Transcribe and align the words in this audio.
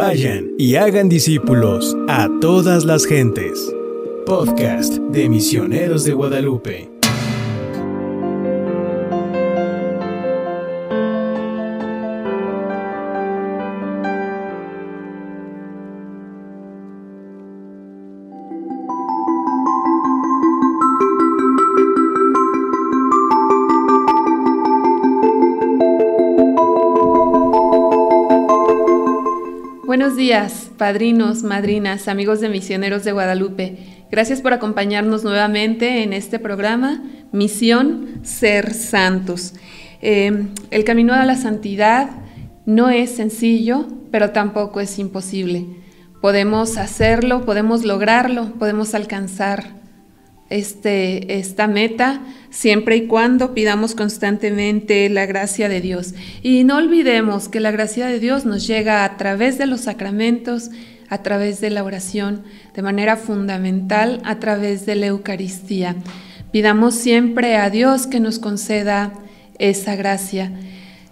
Vayan 0.00 0.52
y 0.56 0.76
hagan 0.76 1.10
discípulos 1.10 1.94
a 2.08 2.26
todas 2.40 2.86
las 2.86 3.04
gentes. 3.04 3.70
Podcast 4.24 4.94
de 4.94 5.28
Misioneros 5.28 6.04
de 6.04 6.14
Guadalupe. 6.14 6.99
Buenos 30.10 30.26
días, 30.26 30.70
padrinos, 30.76 31.44
madrinas, 31.44 32.08
amigos 32.08 32.40
de 32.40 32.48
Misioneros 32.48 33.04
de 33.04 33.12
Guadalupe. 33.12 33.78
Gracias 34.10 34.40
por 34.42 34.52
acompañarnos 34.52 35.22
nuevamente 35.22 36.02
en 36.02 36.12
este 36.12 36.40
programa, 36.40 37.00
Misión 37.30 38.18
Ser 38.24 38.74
Santos. 38.74 39.54
Eh, 40.02 40.48
el 40.72 40.82
camino 40.82 41.14
a 41.14 41.24
la 41.24 41.36
santidad 41.36 42.10
no 42.66 42.90
es 42.90 43.14
sencillo, 43.14 43.86
pero 44.10 44.30
tampoco 44.30 44.80
es 44.80 44.98
imposible. 44.98 45.64
Podemos 46.20 46.76
hacerlo, 46.76 47.44
podemos 47.46 47.84
lograrlo, 47.84 48.54
podemos 48.58 48.96
alcanzar 48.96 49.79
este, 50.50 51.38
esta 51.38 51.68
meta 51.68 52.20
siempre 52.50 52.96
y 52.96 53.06
cuando 53.06 53.54
pidamos 53.54 53.94
constantemente 53.94 55.08
la 55.08 55.24
gracia 55.24 55.68
de 55.68 55.80
Dios. 55.80 56.14
Y 56.42 56.64
no 56.64 56.76
olvidemos 56.76 57.48
que 57.48 57.60
la 57.60 57.70
gracia 57.70 58.06
de 58.06 58.18
Dios 58.18 58.44
nos 58.44 58.66
llega 58.66 59.04
a 59.04 59.16
través 59.16 59.56
de 59.56 59.66
los 59.66 59.82
sacramentos, 59.82 60.70
a 61.08 61.18
través 61.22 61.60
de 61.60 61.70
la 61.70 61.84
oración, 61.84 62.42
de 62.74 62.82
manera 62.82 63.16
fundamental 63.16 64.20
a 64.24 64.38
través 64.38 64.86
de 64.86 64.96
la 64.96 65.06
Eucaristía. 65.06 65.96
Pidamos 66.52 66.96
siempre 66.96 67.56
a 67.56 67.70
Dios 67.70 68.08
que 68.08 68.18
nos 68.18 68.40
conceda 68.40 69.12
esa 69.58 69.94
gracia. 69.94 70.52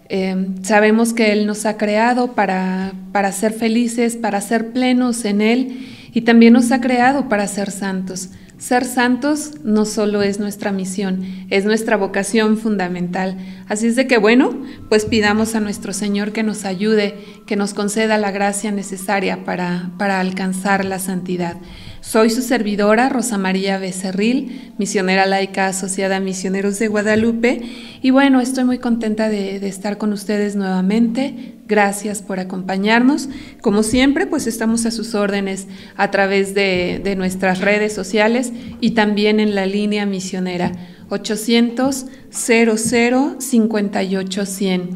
Eh, 0.08 0.48
sabemos 0.62 1.12
que 1.12 1.32
Él 1.32 1.46
nos 1.46 1.64
ha 1.64 1.76
creado 1.76 2.32
para, 2.32 2.92
para 3.12 3.30
ser 3.30 3.52
felices, 3.52 4.16
para 4.16 4.40
ser 4.40 4.72
plenos 4.72 5.24
en 5.24 5.40
Él 5.42 5.86
y 6.12 6.22
también 6.22 6.54
nos 6.54 6.72
ha 6.72 6.80
creado 6.80 7.28
para 7.28 7.46
ser 7.46 7.70
santos. 7.70 8.30
Ser 8.58 8.84
santos 8.84 9.52
no 9.62 9.84
solo 9.84 10.20
es 10.22 10.40
nuestra 10.40 10.72
misión, 10.72 11.24
es 11.48 11.64
nuestra 11.64 11.96
vocación 11.96 12.58
fundamental. 12.58 13.38
Así 13.68 13.86
es 13.86 13.94
de 13.94 14.08
que 14.08 14.18
bueno, 14.18 14.52
pues 14.88 15.04
pidamos 15.04 15.54
a 15.54 15.60
nuestro 15.60 15.92
Señor 15.92 16.32
que 16.32 16.42
nos 16.42 16.64
ayude, 16.64 17.14
que 17.46 17.54
nos 17.54 17.72
conceda 17.72 18.18
la 18.18 18.32
gracia 18.32 18.72
necesaria 18.72 19.44
para, 19.44 19.92
para 19.96 20.18
alcanzar 20.18 20.84
la 20.84 20.98
santidad. 20.98 21.56
Soy 22.00 22.30
su 22.30 22.42
servidora, 22.42 23.08
Rosa 23.08 23.38
María 23.38 23.76
Becerril, 23.78 24.72
misionera 24.78 25.26
laica 25.26 25.66
asociada 25.66 26.16
a 26.16 26.20
Misioneros 26.20 26.78
de 26.78 26.86
Guadalupe. 26.86 27.60
Y 28.00 28.10
bueno, 28.10 28.40
estoy 28.40 28.64
muy 28.64 28.78
contenta 28.78 29.28
de, 29.28 29.56
estar 29.66 29.98
con 29.98 30.12
ustedes 30.12 30.54
nuevamente. 30.54 31.56
Gracias 31.66 32.22
por 32.22 32.38
acompañarnos. 32.38 33.28
Como 33.60 33.82
siempre, 33.82 34.26
pues 34.26 34.46
estamos 34.46 34.86
a 34.86 34.92
sus 34.92 35.14
órdenes 35.14 35.66
a 35.96 36.10
través 36.10 36.54
de, 36.54 37.00
de 37.02 37.16
nuestras 37.16 37.60
redes 37.60 37.92
sociales 37.92 38.52
y 38.80 38.92
también 38.92 39.40
en 39.40 39.54
la 39.54 39.66
línea 39.66 40.06
misionera 40.06 40.72
800 41.10 42.06
00 42.30 43.36
58 43.40 44.46
100. 44.46 44.90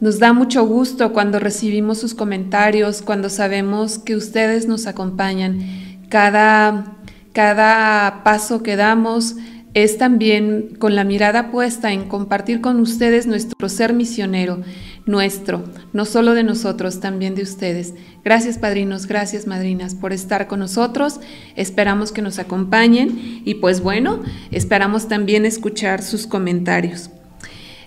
Nos 0.00 0.18
da 0.18 0.32
mucho 0.32 0.64
gusto 0.66 1.12
cuando 1.12 1.38
recibimos 1.40 1.98
sus 1.98 2.14
comentarios, 2.14 3.02
cuando 3.02 3.28
sabemos 3.28 3.98
que 3.98 4.14
ustedes 4.14 4.68
nos 4.68 4.86
acompañan 4.86 5.83
cada, 6.08 6.96
cada 7.32 8.22
paso 8.24 8.62
que 8.62 8.76
damos 8.76 9.36
es 9.74 9.98
también 9.98 10.76
con 10.78 10.94
la 10.94 11.02
mirada 11.02 11.50
puesta 11.50 11.92
en 11.92 12.08
compartir 12.08 12.60
con 12.60 12.78
ustedes 12.78 13.26
nuestro 13.26 13.68
ser 13.68 13.92
misionero, 13.92 14.60
nuestro, 15.04 15.64
no 15.92 16.04
solo 16.04 16.34
de 16.34 16.44
nosotros, 16.44 17.00
también 17.00 17.34
de 17.34 17.42
ustedes. 17.42 17.92
Gracias 18.24 18.56
padrinos, 18.56 19.06
gracias 19.06 19.48
madrinas 19.48 19.96
por 19.96 20.12
estar 20.12 20.46
con 20.46 20.60
nosotros. 20.60 21.20
Esperamos 21.56 22.12
que 22.12 22.22
nos 22.22 22.38
acompañen 22.38 23.42
y 23.44 23.54
pues 23.54 23.80
bueno, 23.80 24.22
esperamos 24.52 25.08
también 25.08 25.44
escuchar 25.44 26.02
sus 26.02 26.28
comentarios. 26.28 27.10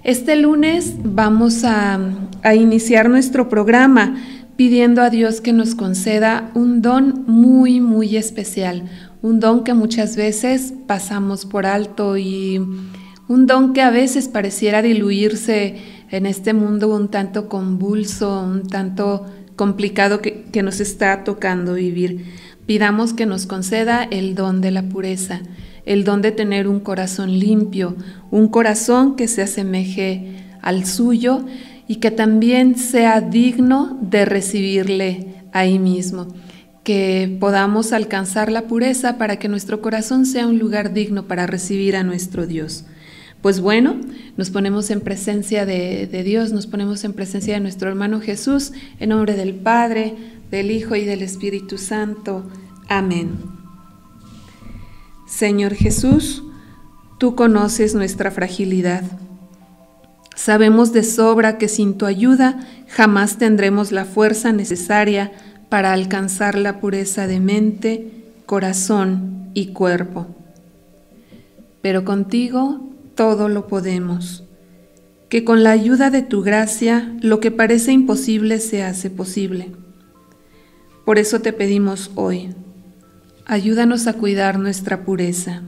Este 0.03 0.35
lunes 0.35 0.93
vamos 1.03 1.63
a, 1.63 1.99
a 2.43 2.53
iniciar 2.53 3.09
nuestro 3.09 3.49
programa 3.49 4.15
pidiendo 4.57 5.03
a 5.03 5.11
Dios 5.11 5.39
que 5.39 5.53
nos 5.53 5.75
conceda 5.75 6.51
un 6.55 6.81
don 6.81 7.23
muy, 7.27 7.79
muy 7.79 8.17
especial, 8.17 8.83
un 9.21 9.39
don 9.39 9.63
que 9.63 9.75
muchas 9.75 10.15
veces 10.15 10.73
pasamos 10.87 11.45
por 11.45 11.67
alto 11.67 12.17
y 12.17 12.57
un 13.27 13.45
don 13.45 13.73
que 13.73 13.81
a 13.81 13.91
veces 13.91 14.27
pareciera 14.27 14.81
diluirse 14.81 15.75
en 16.09 16.25
este 16.25 16.53
mundo 16.53 16.93
un 16.93 17.09
tanto 17.09 17.47
convulso, 17.47 18.41
un 18.41 18.67
tanto 18.67 19.25
complicado 19.55 20.21
que, 20.21 20.45
que 20.45 20.63
nos 20.63 20.79
está 20.79 21.23
tocando 21.23 21.75
vivir. 21.75 22.25
Pidamos 22.65 23.13
que 23.13 23.27
nos 23.27 23.45
conceda 23.45 24.03
el 24.03 24.33
don 24.33 24.59
de 24.61 24.71
la 24.71 24.89
pureza, 24.89 25.41
el 25.85 26.03
don 26.03 26.23
de 26.23 26.31
tener 26.31 26.67
un 26.67 26.79
corazón 26.79 27.37
limpio, 27.37 27.95
un 28.31 28.47
corazón 28.47 29.15
que 29.15 29.27
se 29.27 29.43
asemeje 29.43 30.35
al 30.61 30.85
suyo 30.85 31.45
y 31.87 31.97
que 31.97 32.11
también 32.11 32.77
sea 32.77 33.21
digno 33.21 33.97
de 34.01 34.25
recibirle 34.25 35.35
ahí 35.53 35.79
mismo, 35.79 36.27
que 36.83 37.37
podamos 37.39 37.93
alcanzar 37.93 38.51
la 38.51 38.63
pureza 38.63 39.17
para 39.17 39.37
que 39.37 39.47
nuestro 39.47 39.81
corazón 39.81 40.25
sea 40.25 40.47
un 40.47 40.59
lugar 40.59 40.93
digno 40.93 41.27
para 41.27 41.47
recibir 41.47 41.95
a 41.95 42.03
nuestro 42.03 42.45
Dios. 42.45 42.85
Pues 43.41 43.59
bueno, 43.61 43.95
nos 44.35 44.49
ponemos 44.49 44.89
en 44.89 45.01
presencia 45.01 45.65
de, 45.65 46.07
Dios, 46.25 46.51
nos 46.51 46.67
ponemos 46.67 47.03
en 47.03 47.13
presencia 47.13 47.53
de 47.53 47.59
nuestro 47.59 47.87
hermano 47.87 48.19
Jesús, 48.19 48.73
en 48.99 49.09
nombre 49.09 49.35
del 49.35 49.53
Padre, 49.53 50.15
del 50.51 50.71
Hijo 50.71 50.95
y 50.95 51.05
del 51.05 51.21
Espíritu 51.21 51.77
Santo. 51.77 52.43
Amén. 52.89 53.31
Señor 55.27 55.75
Jesús, 55.75 56.43
tú 57.19 57.35
conoces 57.35 57.93
nuestra 57.95 58.31
fragilidad 58.31 59.03
Sabemos 60.37 60.93
de 60.93 61.01
sobra 61.01 61.57
que 61.57 61.67
sin 61.67 61.97
tu 61.97 62.05
ayuda 62.05 62.59
jamás 62.87 63.39
tendremos 63.39 63.91
la 63.91 64.05
fuerza 64.05 64.51
necesaria 64.51 65.31
para 65.67 65.93
alcanzar 65.93 66.55
la 66.59 66.79
pureza 66.79 67.25
de 67.25 67.39
mente, 67.39 68.11
corazón 68.45 69.49
y 69.55 69.73
cuerpo. 69.73 70.27
Pero 71.81 72.05
contigo 72.05 72.87
todo 73.15 73.49
lo 73.49 73.65
podemos. 73.65 74.43
Que 75.27 75.43
con 75.43 75.63
la 75.63 75.71
ayuda 75.71 76.11
de 76.11 76.21
tu 76.21 76.43
gracia 76.43 77.17
lo 77.19 77.39
que 77.39 77.49
parece 77.49 77.91
imposible 77.91 78.59
se 78.59 78.83
hace 78.83 79.09
posible. 79.09 79.71
Por 81.03 81.17
eso 81.17 81.41
te 81.41 81.51
pedimos 81.51 82.11
hoy, 82.13 82.53
ayúdanos 83.47 84.05
a 84.05 84.13
cuidar 84.13 84.59
nuestra 84.59 85.03
pureza. 85.03 85.63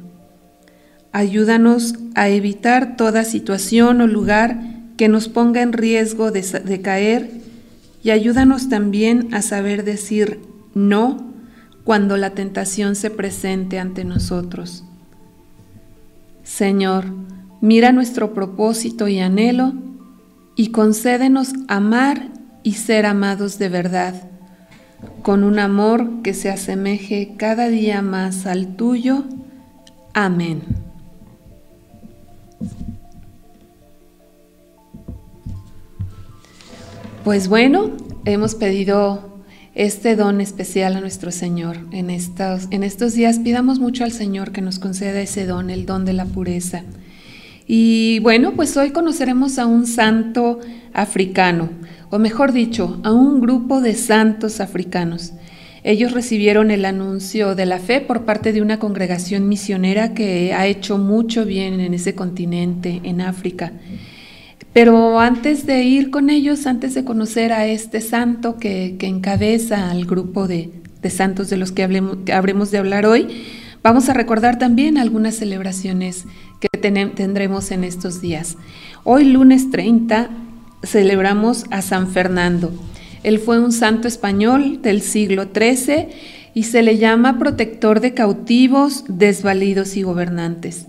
Ayúdanos 1.12 1.96
a 2.14 2.30
evitar 2.30 2.96
toda 2.96 3.24
situación 3.24 4.02
o 4.02 4.08
lugar 4.08 4.60
que 4.96 5.08
nos 5.08 5.28
ponga 5.28 5.62
en 5.62 5.74
riesgo 5.74 6.32
de, 6.32 6.82
caer 6.82 7.32
y 8.04 8.12
ayúdanos 8.12 8.70
también 8.70 9.34
a 9.34 9.42
saber 9.42 9.84
decir 9.84 10.40
no 10.76 11.34
cuando 11.84 12.18
la 12.18 12.32
tentación 12.32 12.96
se 12.96 13.10
presente 13.10 13.80
ante 13.80 14.04
nosotros. 14.04 14.84
Señor, 16.44 17.06
mira 17.62 17.92
nuestro 17.92 18.34
propósito 18.34 19.08
y 19.08 19.20
anhelo 19.20 19.74
y 20.56 20.72
concédenos 20.72 21.54
amar 21.68 22.28
y 22.62 22.74
ser 22.74 23.06
amados 23.06 23.58
de 23.58 23.70
verdad, 23.70 24.30
con 25.24 25.44
un 25.44 25.58
amor 25.58 26.22
que 26.22 26.34
se 26.34 26.50
asemeje 26.50 27.36
cada 27.38 27.70
día 27.70 28.02
más 28.02 28.46
al 28.46 28.76
tuyo. 28.76 29.24
Amén. 30.14 30.89
Pues 37.24 37.50
bueno, 37.50 37.92
hemos 38.24 38.56
pedido 38.56 39.44
este 39.76 40.16
don 40.16 40.40
especial 40.40 40.96
a 40.96 41.02
nuestro 41.02 41.32
Señor. 41.32 41.78
En 41.92 42.10
estos, 42.10 43.14
días 43.14 43.40
pidamos 43.40 43.80
mucho 43.80 44.06
al 44.06 44.14
Señor 44.14 44.54
que 44.54 44.62
nos 44.62 44.80
conceda 44.80 45.20
ese 45.20 45.46
don, 45.46 45.70
el 45.70 45.86
don 45.86 46.06
de 46.06 46.14
la 46.14 46.24
pureza. 46.24 46.84
Y 47.68 48.20
bueno, 48.20 48.54
pues 48.56 48.78
hoy 48.78 48.92
conoceremos 48.92 49.60
a 49.60 49.66
un 49.66 49.86
santo 49.86 50.60
africano, 50.94 51.70
o 52.10 52.20
mejor 52.20 52.54
dicho, 52.54 53.02
a 53.04 53.12
un 53.12 53.42
grupo 53.42 53.82
de 53.82 53.96
santos 53.96 54.62
africanos. 54.62 55.34
Ellos 55.84 56.14
recibieron 56.14 56.72
el 56.72 56.86
anuncio 56.86 57.54
de 57.54 57.66
la 57.66 57.80
fe 57.80 58.00
por 58.00 58.24
parte 58.24 58.54
de 58.54 58.62
una 58.62 58.80
congregación 58.80 59.50
misionera 59.50 60.14
que 60.14 60.54
ha 60.54 60.68
hecho 60.68 60.98
mucho 60.98 61.46
bien 61.46 61.82
en 61.82 61.94
ese 61.94 62.16
continente, 62.16 63.02
en 63.04 63.20
África. 63.20 63.74
Pero 64.74 65.20
antes 65.20 65.66
de 65.66 65.84
ir 65.84 66.12
con 66.12 66.30
ellos, 66.30 66.68
antes 66.68 66.94
de 66.94 67.04
conocer 67.04 67.52
a 67.52 67.66
este 67.66 68.02
santo 68.02 68.58
que, 68.58 68.98
encabeza 69.02 69.90
al 69.90 70.06
grupo 70.06 70.48
de, 70.48 70.72
santos 71.10 71.50
de 71.50 71.58
los 71.58 71.72
que, 71.72 71.84
habremos 71.84 72.72
de 72.72 72.78
hablar 72.78 73.06
hoy, 73.06 73.28
vamos 73.82 74.10
a 74.10 74.14
recordar 74.14 74.60
también 74.60 74.98
algunas 74.98 75.36
celebraciones 75.36 76.26
que 76.60 76.78
tendremos 76.78 77.72
en 77.72 77.84
estos 77.84 78.22
días. 78.22 78.58
Hoy 79.04 79.26
lunes 79.26 79.72
30 79.72 80.30
celebramos 80.84 81.66
a 81.72 81.82
San 81.82 82.08
Fernando. 82.08 82.72
Él 83.24 83.40
fue 83.40 83.60
un 83.60 83.72
santo 83.72 84.08
español 84.08 84.82
del 84.82 85.02
siglo 85.02 85.48
XIII 85.54 86.10
y 86.54 86.64
se 86.64 86.84
le 86.84 86.98
llama 86.98 87.40
protector 87.40 88.00
de 88.02 88.14
cautivos, 88.14 89.04
desvalidos 89.08 89.98
y 89.98 90.04
gobernantes. 90.04 90.88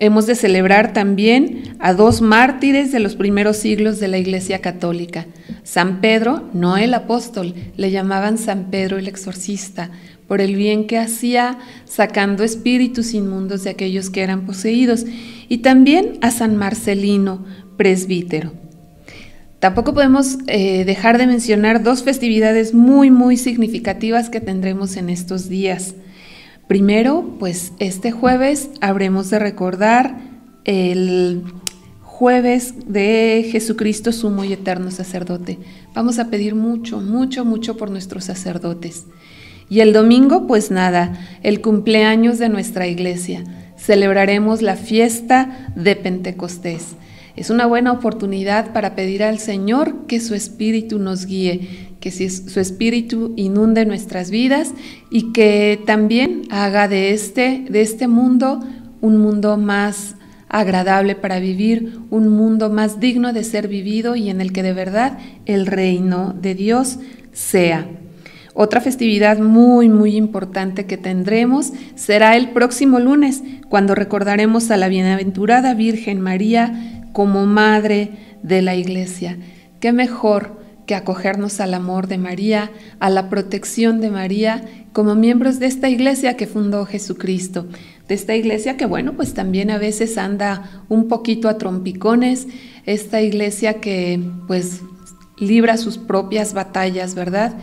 Hemos 0.00 0.26
de 0.26 0.34
celebrar 0.34 0.92
también 0.92 1.76
a 1.78 1.94
dos 1.94 2.20
mártires 2.20 2.90
de 2.90 2.98
los 2.98 3.14
primeros 3.14 3.56
siglos 3.58 4.00
de 4.00 4.08
la 4.08 4.18
Iglesia 4.18 4.60
Católica. 4.60 5.26
San 5.62 6.00
Pedro, 6.00 6.50
no 6.52 6.76
el 6.76 6.94
apóstol, 6.94 7.54
le 7.76 7.90
llamaban 7.92 8.36
San 8.36 8.70
Pedro 8.70 8.98
el 8.98 9.06
exorcista, 9.06 9.90
por 10.26 10.40
el 10.40 10.56
bien 10.56 10.86
que 10.86 10.98
hacía 10.98 11.58
sacando 11.84 12.42
espíritus 12.42 13.14
inmundos 13.14 13.62
de 13.62 13.70
aquellos 13.70 14.10
que 14.10 14.22
eran 14.22 14.46
poseídos, 14.46 15.04
y 15.48 15.58
también 15.58 16.18
a 16.22 16.32
San 16.32 16.56
Marcelino, 16.56 17.44
presbítero. 17.76 18.52
Tampoco 19.60 19.94
podemos 19.94 20.38
eh, 20.48 20.84
dejar 20.84 21.18
de 21.18 21.26
mencionar 21.26 21.82
dos 21.82 22.02
festividades 22.02 22.74
muy, 22.74 23.10
muy 23.10 23.36
significativas 23.36 24.28
que 24.28 24.40
tendremos 24.40 24.96
en 24.96 25.08
estos 25.08 25.48
días. 25.48 25.94
Primero, 26.68 27.36
pues 27.38 27.72
este 27.78 28.10
jueves 28.10 28.70
habremos 28.80 29.30
de 29.30 29.38
recordar 29.38 30.18
el 30.64 31.44
jueves 32.02 32.74
de 32.86 33.46
Jesucristo 33.50 34.12
sumo 34.12 34.44
y 34.44 34.52
eterno 34.52 34.90
sacerdote. 34.90 35.58
Vamos 35.94 36.18
a 36.18 36.30
pedir 36.30 36.54
mucho, 36.54 37.00
mucho, 37.00 37.44
mucho 37.44 37.76
por 37.76 37.90
nuestros 37.90 38.24
sacerdotes. 38.24 39.04
Y 39.68 39.80
el 39.80 39.92
domingo, 39.92 40.46
pues 40.46 40.70
nada, 40.70 41.18
el 41.42 41.60
cumpleaños 41.60 42.38
de 42.38 42.48
nuestra 42.48 42.86
iglesia. 42.86 43.44
Celebraremos 43.76 44.62
la 44.62 44.76
fiesta 44.76 45.72
de 45.74 45.96
Pentecostés. 45.96 46.96
Es 47.36 47.50
una 47.50 47.66
buena 47.66 47.90
oportunidad 47.90 48.72
para 48.72 48.94
pedir 48.94 49.24
al 49.24 49.40
Señor 49.40 50.06
que 50.06 50.20
su 50.20 50.34
Espíritu 50.34 51.00
nos 51.00 51.26
guíe, 51.26 51.88
que 51.98 52.12
su 52.12 52.60
Espíritu 52.60 53.32
inunde 53.36 53.86
nuestras 53.86 54.30
vidas 54.30 54.72
y 55.10 55.32
que 55.32 55.80
también 55.84 56.42
haga 56.50 56.86
de 56.86 57.12
este, 57.12 57.64
de 57.68 57.80
este 57.80 58.06
mundo 58.06 58.60
un 59.00 59.16
mundo 59.18 59.56
más 59.56 60.14
agradable 60.48 61.16
para 61.16 61.40
vivir, 61.40 61.98
un 62.10 62.28
mundo 62.28 62.70
más 62.70 63.00
digno 63.00 63.32
de 63.32 63.42
ser 63.42 63.66
vivido 63.66 64.14
y 64.14 64.30
en 64.30 64.40
el 64.40 64.52
que 64.52 64.62
de 64.62 64.72
verdad 64.72 65.18
el 65.44 65.66
reino 65.66 66.34
de 66.40 66.54
Dios 66.54 67.00
sea. 67.32 67.88
Otra 68.56 68.80
festividad 68.80 69.38
muy, 69.40 69.88
muy 69.88 70.14
importante 70.14 70.86
que 70.86 70.96
tendremos 70.96 71.72
será 71.96 72.36
el 72.36 72.50
próximo 72.50 73.00
lunes, 73.00 73.42
cuando 73.68 73.96
recordaremos 73.96 74.70
a 74.70 74.76
la 74.76 74.86
bienaventurada 74.86 75.74
Virgen 75.74 76.20
María 76.20 76.93
como 77.14 77.46
madre 77.46 78.10
de 78.42 78.60
la 78.60 78.74
iglesia. 78.74 79.38
¿Qué 79.80 79.92
mejor 79.92 80.60
que 80.84 80.96
acogernos 80.96 81.60
al 81.60 81.72
amor 81.72 82.08
de 82.08 82.18
María, 82.18 82.72
a 82.98 83.08
la 83.08 83.30
protección 83.30 84.00
de 84.00 84.10
María, 84.10 84.64
como 84.92 85.14
miembros 85.14 85.60
de 85.60 85.66
esta 85.66 85.88
iglesia 85.88 86.36
que 86.36 86.48
fundó 86.48 86.84
Jesucristo? 86.84 87.68
De 88.08 88.16
esta 88.16 88.34
iglesia 88.34 88.76
que, 88.76 88.84
bueno, 88.84 89.14
pues 89.14 89.32
también 89.32 89.70
a 89.70 89.78
veces 89.78 90.18
anda 90.18 90.82
un 90.88 91.06
poquito 91.06 91.48
a 91.48 91.56
trompicones, 91.56 92.48
esta 92.84 93.22
iglesia 93.22 93.74
que 93.74 94.20
pues 94.48 94.82
libra 95.38 95.76
sus 95.76 95.98
propias 95.98 96.52
batallas, 96.52 97.14
¿verdad? 97.14 97.54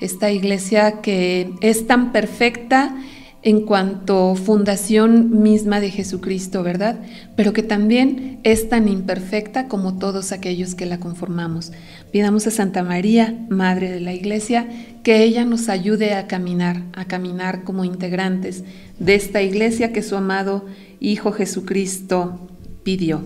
Esta 0.00 0.32
iglesia 0.32 1.00
que 1.00 1.54
es 1.60 1.86
tan 1.86 2.10
perfecta 2.10 2.96
en 3.46 3.60
cuanto 3.60 4.34
fundación 4.34 5.40
misma 5.40 5.78
de 5.78 5.92
Jesucristo, 5.92 6.64
¿verdad? 6.64 6.98
Pero 7.36 7.52
que 7.52 7.62
también 7.62 8.40
es 8.42 8.68
tan 8.68 8.88
imperfecta 8.88 9.68
como 9.68 9.98
todos 9.98 10.32
aquellos 10.32 10.74
que 10.74 10.84
la 10.84 10.98
conformamos. 10.98 11.70
Pidamos 12.10 12.48
a 12.48 12.50
Santa 12.50 12.82
María, 12.82 13.38
Madre 13.48 13.92
de 13.92 14.00
la 14.00 14.12
Iglesia, 14.12 14.66
que 15.04 15.22
ella 15.22 15.44
nos 15.44 15.68
ayude 15.68 16.14
a 16.14 16.26
caminar, 16.26 16.82
a 16.92 17.04
caminar 17.04 17.62
como 17.62 17.84
integrantes 17.84 18.64
de 18.98 19.14
esta 19.14 19.42
iglesia 19.42 19.92
que 19.92 20.02
su 20.02 20.16
amado 20.16 20.64
Hijo 20.98 21.30
Jesucristo 21.30 22.48
pidió, 22.82 23.22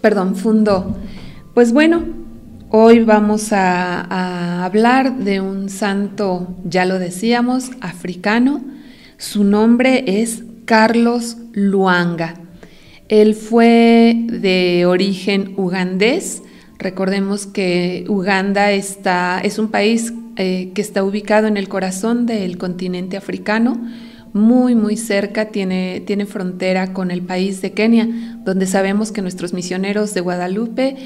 perdón, 0.00 0.34
fundó. 0.34 0.96
Pues 1.54 1.72
bueno, 1.72 2.02
hoy 2.68 3.04
vamos 3.04 3.52
a, 3.52 4.00
a 4.00 4.64
hablar 4.64 5.18
de 5.18 5.40
un 5.40 5.68
santo, 5.68 6.56
ya 6.64 6.84
lo 6.84 6.98
decíamos, 6.98 7.70
africano, 7.80 8.79
su 9.20 9.44
nombre 9.44 10.22
es 10.22 10.44
Carlos 10.64 11.36
Luanga. 11.52 12.40
Él 13.10 13.34
fue 13.34 14.16
de 14.16 14.86
origen 14.86 15.52
ugandés. 15.58 16.42
Recordemos 16.78 17.46
que 17.46 18.06
Uganda 18.08 18.72
está, 18.72 19.38
es 19.44 19.58
un 19.58 19.68
país 19.68 20.14
eh, 20.36 20.72
que 20.74 20.80
está 20.80 21.04
ubicado 21.04 21.48
en 21.48 21.58
el 21.58 21.68
corazón 21.68 22.24
del 22.24 22.56
continente 22.56 23.18
africano 23.18 23.78
muy, 24.32 24.74
muy 24.74 24.96
cerca, 24.96 25.46
tiene, 25.46 26.02
tiene 26.06 26.24
frontera 26.26 26.92
con 26.92 27.10
el 27.10 27.22
país 27.22 27.60
de 27.62 27.72
Kenia, 27.72 28.08
donde 28.44 28.66
sabemos 28.66 29.10
que 29.10 29.22
nuestros 29.22 29.52
misioneros 29.52 30.14
de 30.14 30.20
Guadalupe 30.20 30.96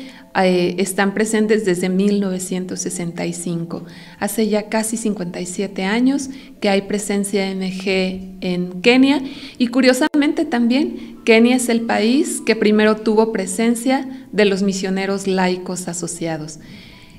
eh, 0.43 0.75
están 0.79 1.15
presentes 1.15 1.65
desde 1.65 1.89
1965. 1.89 3.85
Hace 4.19 4.49
ya 4.49 4.69
casi 4.69 4.97
57 4.97 5.85
años 5.85 6.29
que 6.61 6.69
hay 6.69 6.83
presencia 6.83 7.47
MG 7.55 8.37
en 8.41 8.83
Kenia 8.83 9.23
y 9.59 9.69
curiosamente 9.69 10.45
también 10.45 11.21
Kenia 11.25 11.57
es 11.57 11.69
el 11.69 11.83
país 11.83 12.43
que 12.45 12.57
primero 12.57 12.97
tuvo 12.97 13.33
presencia 13.33 14.27
de 14.33 14.45
los 14.45 14.63
misioneros 14.63 15.27
laicos 15.27 15.89
asociados. 15.89 16.59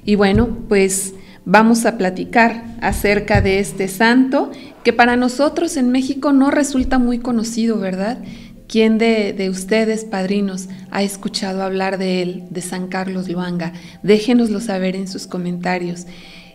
Y 0.06 0.16
bueno, 0.16 0.60
pues 0.69 1.16
vamos 1.46 1.86
a 1.86 1.98
platicar 1.98 2.64
acerca 2.82 3.42
de 3.42 3.60
este 3.60 3.88
santo 3.88 4.52
que 4.84 4.94
para 4.94 5.16
nosotros 5.16 5.78
en 5.78 5.92
México 5.92 6.34
no 6.34 6.52
resulta 6.52 7.00
muy 7.00 7.20
conocido, 7.20 7.80
¿verdad? 7.80 8.20
¿Quién 8.68 8.98
de, 8.98 9.48
ustedes, 9.50 10.06
padrinos, 10.06 10.70
ha 10.90 11.04
escuchado 11.04 11.62
hablar 11.62 11.98
de 12.00 12.22
él, 12.24 12.44
de 12.50 12.62
San 12.62 12.88
Carlos 12.88 13.30
Luanga? 13.30 13.74
Déjenoslo 14.02 14.60
saber 14.60 14.96
en 14.96 15.08
sus 15.08 15.28
comentarios. 15.28 16.08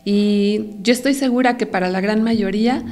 Y 0.04 0.72
yo 0.82 0.92
estoy 0.92 1.14
segura 1.14 1.56
que 1.56 1.66
para 1.66 1.88
la 1.88 2.00
gran 2.00 2.22
mayoría, 2.24 2.84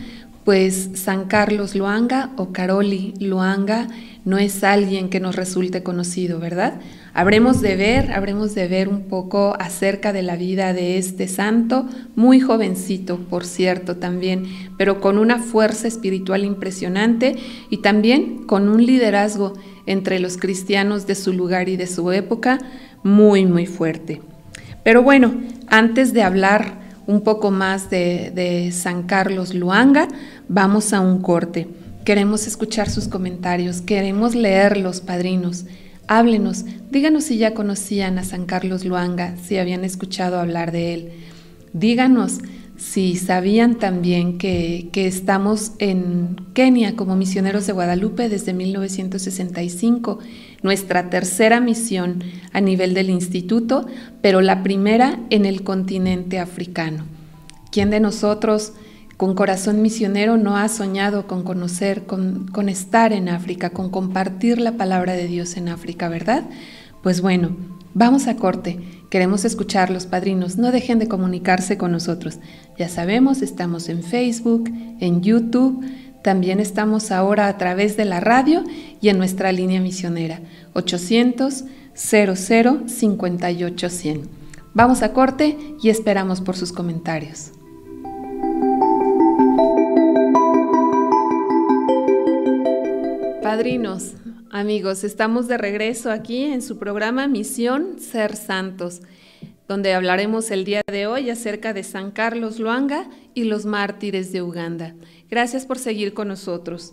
pues 0.44 0.90
San 0.94 1.26
Carlos 1.26 1.74
Luanga 1.74 2.30
o 2.36 2.52
Caroli 2.52 3.14
Luanga 3.18 3.88
no 4.24 4.38
es 4.38 4.62
alguien 4.62 5.08
que 5.08 5.20
nos 5.20 5.34
resulte 5.34 5.82
conocido, 5.82 6.38
¿verdad? 6.38 6.74
Habremos 7.18 7.60
de 7.60 7.74
ver, 7.74 8.12
habremos 8.12 8.54
de 8.54 8.68
ver 8.68 8.88
un 8.88 9.08
poco 9.08 9.56
acerca 9.58 10.12
de 10.12 10.22
la 10.22 10.36
vida 10.36 10.72
de 10.72 10.98
este 10.98 11.26
santo, 11.26 11.88
muy 12.14 12.38
jovencito, 12.38 13.18
por 13.18 13.44
cierto, 13.44 13.96
también, 13.96 14.44
pero 14.76 15.00
con 15.00 15.18
una 15.18 15.40
fuerza 15.40 15.88
espiritual 15.88 16.44
impresionante 16.44 17.34
y 17.70 17.78
también 17.78 18.44
con 18.46 18.68
un 18.68 18.86
liderazgo 18.86 19.54
entre 19.86 20.20
los 20.20 20.36
cristianos 20.36 21.08
de 21.08 21.16
su 21.16 21.32
lugar 21.32 21.68
y 21.68 21.76
de 21.76 21.88
su 21.88 22.12
época 22.12 22.60
muy, 23.02 23.46
muy 23.46 23.66
fuerte. 23.66 24.22
Pero 24.84 25.02
bueno, 25.02 25.34
antes 25.66 26.12
de 26.12 26.22
hablar 26.22 26.78
un 27.08 27.22
poco 27.22 27.50
más 27.50 27.90
de, 27.90 28.30
de 28.32 28.70
San 28.70 29.08
Carlos 29.08 29.54
Luanga, 29.54 30.06
vamos 30.48 30.92
a 30.92 31.00
un 31.00 31.20
corte. 31.20 31.66
Queremos 32.04 32.46
escuchar 32.46 32.88
sus 32.88 33.08
comentarios, 33.08 33.80
queremos 33.80 34.36
leerlos, 34.36 35.00
padrinos. 35.00 35.64
Háblenos, 36.10 36.64
díganos 36.90 37.24
si 37.24 37.36
ya 37.36 37.52
conocían 37.52 38.16
a 38.16 38.24
San 38.24 38.46
Carlos 38.46 38.86
Luanga, 38.86 39.36
si 39.36 39.58
habían 39.58 39.84
escuchado 39.84 40.40
hablar 40.40 40.72
de 40.72 40.94
él. 40.94 41.12
Díganos 41.74 42.38
si 42.78 43.16
sabían 43.16 43.74
también 43.74 44.38
que, 44.38 44.88
que, 44.90 45.06
estamos 45.06 45.72
en 45.78 46.36
Kenia 46.54 46.96
como 46.96 47.14
misioneros 47.14 47.66
de 47.66 47.74
Guadalupe 47.74 48.30
desde 48.30 48.54
1965, 48.54 50.20
nuestra 50.62 51.10
tercera 51.10 51.60
misión 51.60 52.24
a 52.54 52.62
nivel 52.62 52.94
del 52.94 53.10
instituto, 53.10 53.86
pero 54.22 54.40
la 54.40 54.62
primera 54.62 55.20
en 55.28 55.44
el 55.44 55.62
continente 55.62 56.38
africano. 56.38 57.04
¿Quién 57.70 57.90
de 57.90 58.00
nosotros 58.00 58.72
con 59.18 59.34
corazón 59.34 59.82
misionero 59.82 60.38
no 60.38 60.56
ha 60.56 60.68
soñado 60.68 61.26
con 61.26 61.42
conocer, 61.42 62.06
con, 62.06 62.68
estar 62.68 63.12
en 63.12 63.28
África, 63.28 63.70
con 63.70 63.90
compartir 63.90 64.60
la 64.60 64.76
palabra 64.76 65.14
de 65.14 65.26
Dios 65.26 65.56
en 65.56 65.68
África, 65.68 66.08
¿verdad? 66.08 66.44
Pues 67.02 67.20
bueno, 67.20 67.56
vamos 67.94 68.28
a 68.28 68.36
corte. 68.36 68.78
Queremos 69.10 69.44
escuchar 69.44 69.90
los 69.90 70.06
padrinos. 70.06 70.56
No 70.56 70.70
dejen 70.70 71.00
de 71.00 71.08
comunicarse 71.08 71.76
con 71.76 71.90
nosotros. 71.90 72.38
Ya 72.78 72.88
sabemos, 72.88 73.42
estamos 73.42 73.88
en 73.88 74.04
Facebook, 74.04 74.70
en 75.00 75.20
YouTube. 75.20 75.84
También 76.22 76.60
estamos 76.60 77.10
ahora 77.10 77.48
a 77.48 77.58
través 77.58 77.96
de 77.96 78.04
la 78.04 78.20
radio 78.20 78.62
y 79.00 79.08
en 79.08 79.18
nuestra 79.18 79.50
línea 79.50 79.80
misionera 79.80 80.42
800 80.74 81.64
58100. 81.92 84.28
Vamos 84.74 85.02
a 85.02 85.12
corte 85.12 85.58
y 85.82 85.88
esperamos 85.88 86.40
por 86.40 86.54
sus 86.54 86.70
comentarios. 86.70 87.50
Padrinos, 93.48 94.12
amigos, 94.50 95.04
estamos 95.04 95.48
de 95.48 95.56
regreso 95.56 96.10
aquí 96.10 96.44
en 96.44 96.60
su 96.60 96.78
programa 96.78 97.28
Misión 97.28 97.98
Ser 97.98 98.36
Santos, 98.36 99.00
donde 99.66 99.94
hablaremos 99.94 100.50
el 100.50 100.66
día 100.66 100.82
de 100.86 101.06
hoy 101.06 101.30
acerca 101.30 101.72
de 101.72 101.82
San 101.82 102.10
Carlos 102.10 102.58
Luanga 102.58 103.08
y 103.32 103.44
los 103.44 103.64
mártires 103.64 104.32
de 104.32 104.42
Uganda. 104.42 104.94
Gracias 105.30 105.64
por 105.64 105.78
seguir 105.78 106.12
con 106.12 106.28
nosotros. 106.28 106.92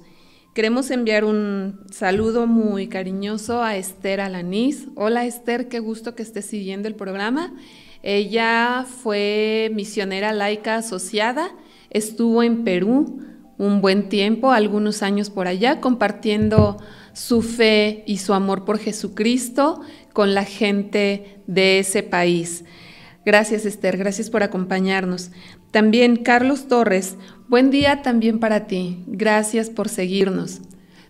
Queremos 0.54 0.92
enviar 0.92 1.26
un 1.26 1.82
saludo 1.92 2.48
muy 2.48 2.88
cariñoso 2.88 3.62
a 3.62 3.76
Esther 3.76 4.22
Alaniz. 4.22 4.88
Hola 4.96 5.26
Esther, 5.26 5.68
qué 5.68 5.80
gusto 5.80 6.16
que 6.16 6.24
estés 6.24 6.46
siguiendo 6.46 6.88
el 6.88 6.96
programa. 6.96 7.54
Ella 8.02 8.86
fue 9.04 9.72
misionera 9.74 10.32
laica 10.32 10.78
asociada, 10.78 11.52
estuvo 11.90 12.44
en 12.44 12.64
Perú 12.64 13.35
un 13.58 13.82
buen 13.82 14.10
tiempo, 14.10 14.52
algunos 14.52 15.04
años 15.04 15.30
por 15.30 15.48
allá, 15.48 15.80
compartiendo 15.80 16.78
su 17.14 17.42
fe 17.42 18.04
y 18.06 18.18
su 18.18 18.34
amor 18.34 18.66
por 18.66 18.78
Jesucristo 18.78 19.82
con 20.14 20.34
la 20.34 20.44
gente 20.44 21.42
de 21.48 21.80
ese 21.80 22.04
país. 22.04 22.66
Gracias 23.26 23.66
Esther, 23.66 23.98
gracias 23.98 24.30
por 24.30 24.44
acompañarnos. 24.44 25.32
También 25.72 26.18
Carlos 26.18 26.68
Torres, 26.68 27.16
buen 27.48 27.72
día 27.72 28.02
también 28.02 28.40
para 28.40 28.68
ti. 28.68 29.04
Gracias 29.08 29.70
por 29.70 29.90
seguirnos. 29.90 30.62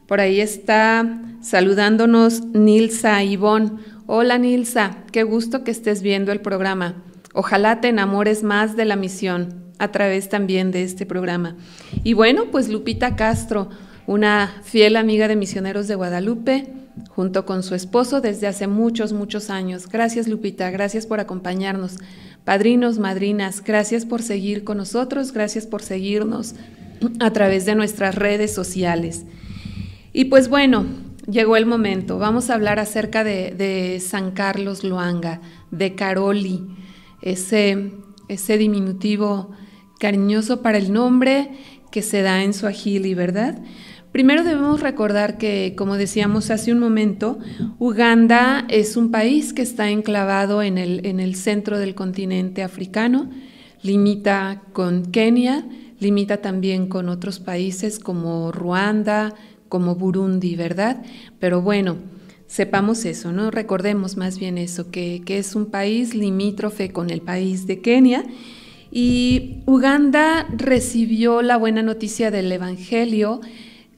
Por 0.07 0.21
ahí 0.21 0.39
está 0.39 1.21
saludándonos 1.41 2.45
Nilsa 2.45 3.23
Ivonne. 3.23 3.71
Hola 4.05 4.37
Nilsa, 4.37 4.97
qué 5.11 5.23
gusto 5.23 5.63
que 5.63 5.71
estés 5.71 6.01
viendo 6.01 6.31
el 6.31 6.41
programa. 6.41 7.03
Ojalá 7.33 7.81
te 7.81 7.89
enamores 7.89 8.43
más 8.43 8.75
de 8.75 8.85
la 8.85 8.95
misión 8.95 9.64
a 9.79 9.91
través 9.91 10.29
también 10.29 10.71
de 10.71 10.83
este 10.83 11.05
programa. 11.05 11.55
Y 12.03 12.13
bueno, 12.13 12.45
pues 12.51 12.69
Lupita 12.69 13.15
Castro, 13.15 13.69
una 14.07 14.61
fiel 14.63 14.95
amiga 14.95 15.27
de 15.27 15.35
Misioneros 15.35 15.87
de 15.87 15.95
Guadalupe, 15.95 16.67
junto 17.09 17.45
con 17.45 17.63
su 17.63 17.75
esposo 17.75 18.21
desde 18.21 18.47
hace 18.47 18.67
muchos, 18.67 19.13
muchos 19.13 19.49
años. 19.49 19.89
Gracias 19.89 20.27
Lupita, 20.27 20.69
gracias 20.69 21.05
por 21.05 21.19
acompañarnos. 21.19 21.97
Padrinos, 22.43 22.99
madrinas, 22.99 23.63
gracias 23.63 24.05
por 24.05 24.21
seguir 24.21 24.63
con 24.63 24.77
nosotros, 24.77 25.31
gracias 25.31 25.65
por 25.65 25.81
seguirnos 25.81 26.55
a 27.19 27.31
través 27.31 27.65
de 27.65 27.75
nuestras 27.75 28.15
redes 28.15 28.53
sociales. 28.53 29.25
Y 30.13 30.25
pues 30.25 30.47
bueno, 30.47 30.85
llegó 31.29 31.57
el 31.57 31.65
momento. 31.65 32.19
Vamos 32.19 32.49
a 32.49 32.53
hablar 32.53 32.79
acerca 32.79 33.23
de, 33.23 34.01
San 34.05 34.31
Carlos 34.31 34.83
Luanga, 34.83 35.41
de 35.71 35.95
Caroli, 35.95 36.63
ese, 37.21 37.91
ese 38.27 38.57
diminutivo 38.57 39.51
cariñoso 39.99 40.61
para 40.61 40.77
el 40.77 40.91
nombre 40.91 41.51
que 41.91 42.01
se 42.01 42.21
da 42.21 42.43
en 42.43 42.53
su 42.53 42.67
agili, 42.67 43.13
¿verdad? 43.13 43.61
Primero 44.11 44.45
debemos 44.45 44.79
recordar 44.79 45.37
que, 45.37 45.73
como 45.77 45.97
decíamos 45.97 46.49
hace 46.49 46.71
un 46.71 46.79
momento, 46.79 47.37
Uganda 47.79 48.65
es 48.69 48.95
un 48.95 49.11
país 49.11 49.51
que 49.51 49.61
está 49.61 49.89
enclavado 49.89 50.63
en 50.63 50.77
el, 50.77 51.05
en 51.05 51.19
el 51.19 51.35
centro 51.35 51.79
del 51.79 51.95
continente 51.95 52.63
africano, 52.63 53.29
limita 53.81 54.61
con 54.71 55.11
Kenia, 55.11 55.67
limita 55.99 56.37
también 56.37 56.87
con 56.87 57.09
otros 57.09 57.39
países 57.39 57.99
como 57.99 58.53
Ruanda, 58.53 59.33
como 59.67 59.95
Burundi, 59.95 60.55
¿verdad? 60.55 61.03
Pero 61.39 61.61
bueno, 61.61 61.97
sepamos 62.47 63.03
eso, 63.03 63.33
¿no? 63.33 63.51
Recordemos 63.51 64.15
más 64.15 64.39
bien 64.39 64.57
eso, 64.57 64.91
que, 64.91 65.23
que 65.25 65.39
es 65.39 65.55
un 65.55 65.65
país 65.65 66.15
limítrofe 66.15 66.91
con 66.91 67.09
el 67.09 67.21
país 67.21 67.67
de 67.67 67.81
Kenia. 67.81 68.23
Y 68.97 69.57
Uganda 69.65 70.47
recibió 70.55 71.41
la 71.41 71.57
buena 71.57 71.83
noticia 71.83 72.31
del 72.31 72.49
Evangelio 72.49 73.41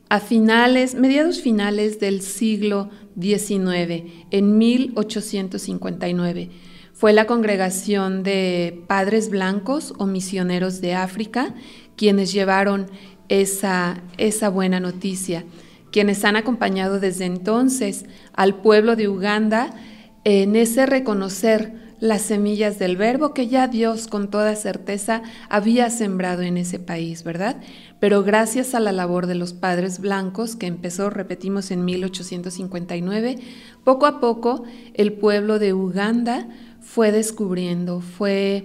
a 0.10 0.20
finales, 0.20 0.96
mediados 0.96 1.40
finales 1.40 2.00
del 2.00 2.24
siglo 2.24 2.90
XIX, 3.22 4.06
en 4.32 4.58
1859. 4.58 6.50
Fue 6.94 7.14
la 7.14 7.28
congregación 7.28 8.24
de 8.24 8.82
padres 8.88 9.30
blancos 9.30 9.94
o 10.00 10.08
misioneros 10.08 10.82
de 10.82 10.96
África 10.96 11.54
quienes 11.96 12.34
llevaron 12.34 12.88
esa, 13.30 14.02
esa 14.18 14.50
buena 14.50 14.80
noticia, 14.80 15.46
quienes 15.92 16.26
han 16.26 16.38
acompañado 16.38 17.00
desde 17.00 17.26
entonces 17.26 18.06
al 18.34 18.64
pueblo 18.64 18.96
de 18.96 19.08
Uganda 19.10 19.76
en 20.24 20.56
ese 20.56 20.88
reconocer 20.88 21.87
las 22.00 22.22
semillas 22.22 22.78
del 22.80 22.96
verbo 22.98 23.34
que 23.34 23.48
ya 23.48 23.68
Dios 23.68 24.08
con 24.08 24.30
toda 24.30 24.56
certeza 24.56 25.24
había 25.50 25.90
sembrado 25.90 26.44
en 26.44 26.58
ese 26.58 26.80
país, 26.80 27.24
¿verdad? 27.24 27.62
Pero 28.00 28.24
gracias 28.24 28.76
a 28.76 28.80
la 28.80 28.92
labor 28.92 29.26
de 29.26 29.36
los 29.36 29.54
padres 29.54 30.00
blancos, 30.00 30.56
que 30.56 30.68
empezó, 30.68 31.10
repetimos, 31.10 31.72
en 31.72 31.86
1859, 31.86 33.38
poco 33.84 34.06
a 34.06 34.20
poco 34.20 34.64
el 34.94 35.14
pueblo 35.14 35.58
de 35.60 35.74
Uganda 35.74 36.48
fue 36.82 37.12
descubriendo, 37.12 38.02
fue, 38.02 38.64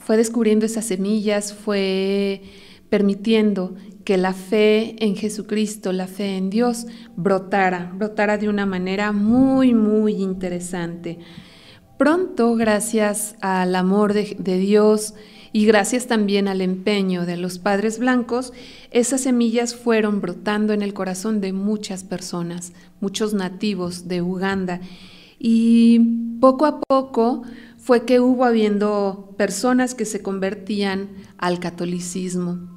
fue 0.00 0.16
descubriendo 0.16 0.66
esas 0.66 0.86
semillas, 0.86 1.54
fue 1.54 2.42
permitiendo 2.90 3.74
que 4.04 4.16
la 4.16 4.32
fe 4.32 4.94
en 5.04 5.16
Jesucristo, 5.16 5.92
la 5.92 6.06
fe 6.06 6.36
en 6.36 6.50
Dios, 6.50 6.86
brotara, 7.16 7.92
brotara 7.94 8.38
de 8.38 8.48
una 8.48 8.64
manera 8.64 9.10
muy, 9.10 9.74
muy 9.74 10.14
interesante. 10.14 11.18
Pronto, 11.98 12.54
gracias 12.56 13.36
al 13.40 13.74
amor 13.74 14.12
de, 14.12 14.58
Dios 14.58 15.14
y 15.52 15.64
gracias 15.64 16.06
también 16.06 16.46
al 16.46 16.60
empeño 16.60 17.24
de 17.24 17.38
los 17.38 17.58
padres 17.58 17.98
blancos, 17.98 18.52
esas 18.90 19.22
semillas 19.22 19.74
fueron 19.74 20.20
brotando 20.20 20.74
en 20.74 20.82
el 20.82 20.92
corazón 20.92 21.40
de 21.40 21.54
muchas 21.54 22.04
personas, 22.04 22.74
muchos 23.00 23.32
nativos 23.32 24.08
de 24.08 24.20
Uganda. 24.20 24.80
Y 25.38 26.00
poco 26.38 26.66
a 26.66 26.80
poco 26.80 27.42
fue 27.78 28.04
que 28.04 28.20
hubo 28.20 28.44
habiendo 28.44 29.34
personas 29.38 29.94
que 29.94 30.04
se 30.04 30.20
convertían 30.20 31.08
al 31.38 31.60
catolicismo. 31.60 32.76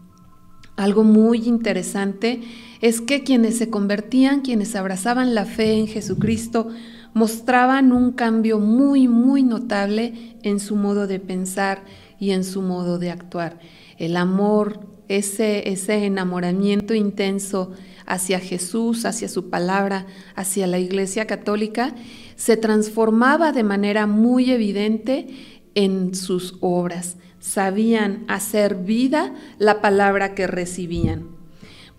Algo 0.78 1.04
muy 1.04 1.40
interesante 1.40 2.42
es 2.80 3.02
que 3.02 3.24
quienes 3.24 3.58
se 3.58 3.70
convertían, 3.70 4.40
quienes 4.40 4.78
abrazaban 4.78 5.36
la 5.36 5.44
fe 5.44 5.74
en 5.74 5.88
Jesucristo, 5.88 6.70
mostraban 7.14 7.92
un 7.92 8.12
cambio 8.12 8.60
muy, 8.60 9.08
muy 9.08 9.44
notable 9.44 10.38
en 10.44 10.60
su 10.60 10.76
modo 10.76 11.08
de 11.08 11.20
pensar 11.20 11.84
y 12.20 12.32
en 12.32 12.44
su 12.44 12.62
modo 12.62 13.00
de 13.00 13.12
actuar. 13.12 13.60
El 13.98 14.18
amor, 14.18 14.80
ese, 15.08 15.70
ese 15.70 16.06
enamoramiento 16.06 16.94
intenso 16.94 17.72
hacia 18.06 18.40
Jesús, 18.40 19.06
hacia 19.06 19.30
su 19.30 19.50
palabra, 19.50 20.08
hacia 20.36 20.68
la 20.68 20.80
Iglesia 20.80 21.28
Católica, 21.28 21.94
se 22.36 22.58
transformaba 22.58 23.52
de 23.52 23.64
manera 23.64 24.08
muy 24.08 24.52
evidente 24.52 25.28
en 25.76 26.16
sus 26.16 26.58
obras. 26.62 27.18
Sabían 27.40 28.26
hacer 28.28 28.76
vida 28.76 29.34
la 29.60 29.82
palabra 29.82 30.36
que 30.36 30.48
recibían. 30.48 31.28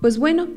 Pues 0.00 0.18
bueno, 0.18 0.48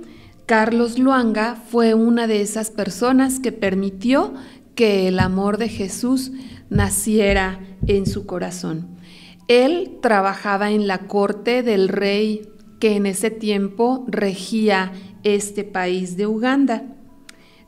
Carlos 0.56 1.00
Luanga 1.00 1.56
fue 1.56 1.96
una 1.96 2.28
de 2.28 2.42
esas 2.42 2.70
personas 2.70 3.40
que 3.40 3.52
permitió 3.52 4.36
que 4.76 5.08
el 5.08 5.18
amor 5.18 5.58
de 5.58 5.68
Jesús 5.68 6.32
naciera 6.70 7.60
en 7.88 8.06
su 8.06 8.28
corazón. 8.28 9.00
Él 9.48 9.98
trabajaba 10.00 10.70
en 10.70 10.86
la 10.86 11.08
corte 11.08 11.64
del 11.64 11.88
rey 11.88 12.48
que 12.80 12.96
en 12.96 13.08
ese 13.08 13.32
tiempo 13.32 14.06
regía 14.08 14.92
este 15.24 15.64
país 15.64 16.18
de 16.18 16.28
Uganda. 16.28 16.84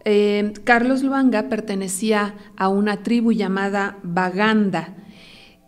Eh, 0.03 0.53
Carlos 0.63 1.01
Luanga 1.01 1.49
pertenecía 1.49 2.35
a 2.55 2.67
una 2.67 3.01
tribu 3.01 3.31
llamada 3.31 3.97
Baganda 4.03 4.93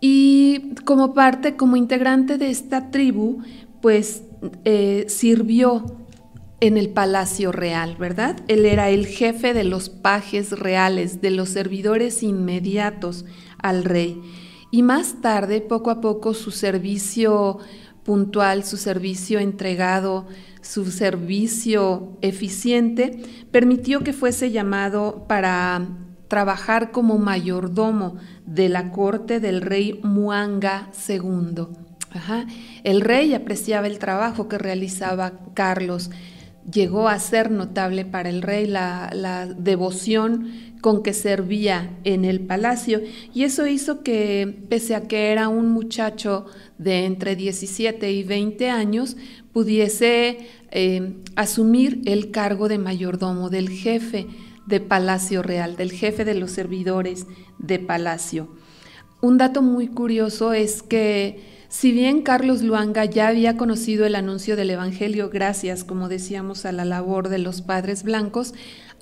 y 0.01 0.75
como 0.85 1.15
parte, 1.15 1.55
como 1.55 1.77
integrante 1.77 2.37
de 2.37 2.51
esta 2.51 2.91
tribu, 2.91 3.41
pues 3.81 4.21
eh, 4.65 5.05
sirvió 5.07 6.05
en 6.59 6.77
el 6.77 6.89
palacio 6.89 7.51
real, 7.51 7.97
¿verdad? 7.97 8.37
Él 8.47 8.65
era 8.65 8.89
el 8.89 9.05
jefe 9.05 9.53
de 9.53 9.63
los 9.63 9.89
pajes 9.89 10.57
reales, 10.57 11.21
de 11.21 11.31
los 11.31 11.49
servidores 11.49 12.23
inmediatos 12.23 13.25
al 13.59 13.83
rey. 13.83 14.21
Y 14.71 14.81
más 14.81 15.21
tarde, 15.21 15.61
poco 15.61 15.91
a 15.91 16.01
poco, 16.01 16.33
su 16.33 16.51
servicio 16.51 17.59
puntual, 18.03 18.63
su 18.63 18.77
servicio 18.77 19.39
entregado, 19.39 20.27
su 20.61 20.91
servicio 20.91 22.17
eficiente, 22.21 23.21
permitió 23.51 24.03
que 24.03 24.13
fuese 24.13 24.51
llamado 24.51 25.25
para 25.27 25.87
trabajar 26.27 26.91
como 26.91 27.17
mayordomo 27.17 28.15
de 28.45 28.67
la 28.69 28.91
corte 28.91 29.39
del 29.39 29.61
rey 29.61 29.99
Muanga 30.03 30.89
II. 31.07 31.67
El 32.83 33.01
rey 33.01 33.33
apreciaba 33.33 33.87
el 33.87 33.99
trabajo 33.99 34.47
que 34.47 34.57
realizaba 34.57 35.33
Carlos 35.53 36.09
llegó 36.71 37.07
a 37.07 37.19
ser 37.19 37.51
notable 37.51 38.05
para 38.05 38.29
el 38.29 38.41
rey 38.41 38.65
la, 38.65 39.47
devoción 39.57 40.51
con 40.81 41.01
que 41.01 41.13
servía 41.13 41.97
en 42.03 42.23
el 42.23 42.41
palacio 42.41 43.01
y 43.33 43.43
eso 43.43 43.65
hizo 43.65 44.03
que, 44.03 44.63
pese 44.69 44.95
a 44.95 45.07
que 45.07 45.31
era 45.31 45.47
un 45.49 45.71
muchacho 45.71 46.45
de 46.77 47.05
entre 47.05 47.35
17 47.35 48.11
y 48.11 48.23
20 48.23 48.69
años, 48.69 49.17
pudiese 49.53 50.37
eh, 50.71 51.15
asumir 51.35 52.01
el 52.05 52.31
cargo 52.31 52.67
de 52.67 52.77
mayordomo 52.77 53.49
del 53.49 53.69
jefe 53.69 54.27
de 54.67 54.79
Palacio 54.81 55.41
Real, 55.41 55.77
del 55.77 55.91
jefe 55.91 56.25
de 56.25 56.35
los 56.35 56.51
servidores 56.51 57.25
de 57.57 57.79
Palacio. 57.79 58.49
Un 59.21 59.37
dato 59.37 59.61
muy 59.61 59.87
curioso 59.87 60.53
es 60.53 60.83
que 60.83 61.56
si 61.69 61.91
bien 61.91 62.21
Carlos 62.21 62.61
Luanga 62.61 63.05
ya 63.05 63.27
había 63.27 63.57
conocido 63.57 64.05
el 64.05 64.15
anuncio 64.15 64.55
del 64.55 64.69
Evangelio 64.69 65.29
gracias, 65.29 65.83
como 65.83 66.09
decíamos, 66.09 66.65
a 66.65 66.71
la 66.71 66.85
labor 66.85 67.29
de 67.29 67.39
los 67.39 67.61
padres 67.61 68.03
blancos, 68.03 68.53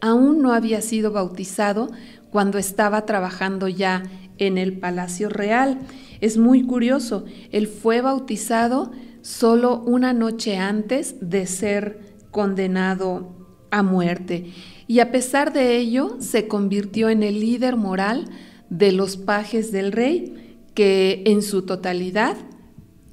aún 0.02 0.42
no 0.42 0.54
había 0.54 0.82
sido 0.82 1.12
bautizado 1.12 1.92
cuando 2.32 2.58
estaba 2.58 3.06
trabajando 3.06 3.68
ya 3.68 4.04
en 4.38 4.58
el 4.58 4.78
Palacio 4.78 5.30
Real. 5.30 5.80
Es 6.22 6.38
muy 6.38 6.64
curioso, 6.64 7.26
él 7.52 7.68
fue 7.68 8.02
bautizado 8.02 8.92
solo 9.22 9.82
una 9.82 10.14
noche 10.14 10.58
antes 10.58 11.16
de 11.22 11.48
ser 11.48 12.00
condenado 12.32 13.36
a 13.72 13.84
muerte 13.84 14.52
y 14.88 15.00
a 15.00 15.12
pesar 15.12 15.54
de 15.54 15.78
ello 15.78 16.18
se 16.20 16.48
convirtió 16.48 17.10
en 17.10 17.24
el 17.24 17.40
líder 17.40 17.76
moral 17.76 18.26
de 18.70 18.92
los 18.92 19.18
pajes 19.18 19.72
del 19.72 19.92
rey, 19.92 20.58
que 20.74 21.24
en 21.26 21.42
su 21.42 21.64
totalidad, 21.64 22.36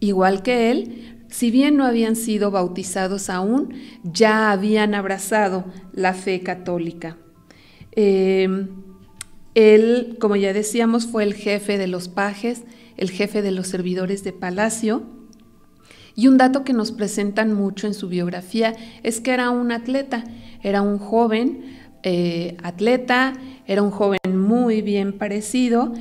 igual 0.03 0.43
que 0.43 0.71
él, 0.71 1.25
si 1.29 1.51
bien 1.51 1.77
no 1.77 1.87
habían 1.87 2.17
sido 2.17 2.51
bautizados 2.51 3.31
aún, 3.31 3.73
ya 4.03 4.51
habían 4.51 4.95
abrazado 4.95 5.65
la 5.93 6.13
fe 6.13 6.41
católica. 6.41 7.17
Em, 7.93 8.69
él, 9.55 10.17
como 10.21 10.35
ya 10.37 10.53
decíamos, 10.53 11.07
fue 11.07 11.23
el 11.23 11.35
jefe 11.35 11.79
de 11.79 11.87
los 11.87 12.09
pajes, 12.09 12.65
el 12.97 13.11
jefe 13.11 13.43
de 13.43 13.53
los 13.53 13.69
servidores 13.69 14.25
de 14.25 14.33
palacio. 14.33 15.05
Y 16.17 16.27
un 16.27 16.37
dato 16.37 16.65
que 16.65 16.73
nos 16.73 16.91
presentan 16.91 17.55
mucho 17.55 17.87
en 17.87 17.95
su 17.95 18.09
biografía 18.09 18.75
es 19.05 19.21
que 19.21 19.31
era 19.31 19.51
un 19.51 19.71
atleta, 19.71 20.25
era 20.63 20.83
un 20.83 20.99
joven 20.99 21.79
eh, 22.03 22.57
atleta, 22.63 23.35
era 23.67 23.83
un 23.83 23.93
joven 23.93 24.19
muy 24.37 24.83
bien 24.83 25.13
parecido 25.13 25.93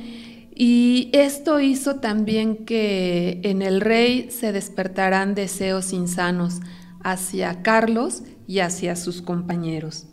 y 0.64 1.10
esto 1.12 1.58
hizo 1.58 1.96
también 1.96 2.64
que 2.64 3.40
en 3.42 3.62
el 3.62 3.80
rey 3.80 4.30
se 4.30 4.52
despertaran 4.52 5.34
deseos 5.34 5.92
insanos 5.92 6.60
hacia 7.02 7.62
Carlos 7.62 8.22
y 8.46 8.60
hacia 8.60 8.94
sus 8.94 9.22
compañeros. 9.22 10.06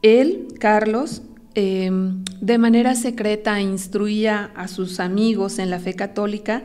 Él, 0.00 0.48
Carlos, 0.58 1.20
em, 1.52 2.24
de 2.40 2.56
manera 2.56 2.94
secreta 2.94 3.60
instruía 3.60 4.52
a 4.56 4.68
sus 4.68 5.00
amigos 5.00 5.58
en 5.58 5.68
la 5.68 5.80
fe 5.80 5.92
católica 5.92 6.62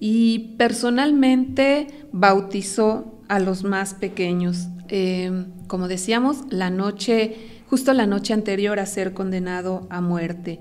y 0.00 0.56
personalmente 0.58 1.86
bautizó 2.10 3.20
a 3.28 3.38
los 3.38 3.62
más 3.62 3.94
pequeños. 3.94 4.66
Em, 4.88 5.52
como 5.68 5.86
decíamos, 5.86 6.38
la 6.50 6.70
noche, 6.70 7.36
justo 7.70 7.92
la 7.92 8.08
noche 8.08 8.34
anterior 8.34 8.80
a 8.80 8.86
ser 8.86 9.14
condenado 9.14 9.86
a 9.90 10.00
muerte. 10.00 10.58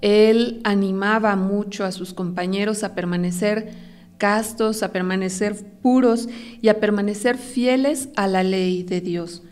Él 0.00 0.60
animaba 0.64 1.36
mucho 1.36 1.84
a 1.84 1.92
sus 1.92 2.14
compañeros 2.14 2.84
a 2.84 2.94
permanecer 2.94 3.72
castos, 4.18 4.82
a 4.82 4.92
permanecer 4.92 5.56
puros 5.82 6.28
y 6.60 6.68
a 6.68 6.78
permanecer 6.78 7.38
fieles 7.38 8.10
a 8.16 8.26
la 8.26 8.42
ley 8.42 8.82
de 8.82 9.00
Dios. 9.00 9.42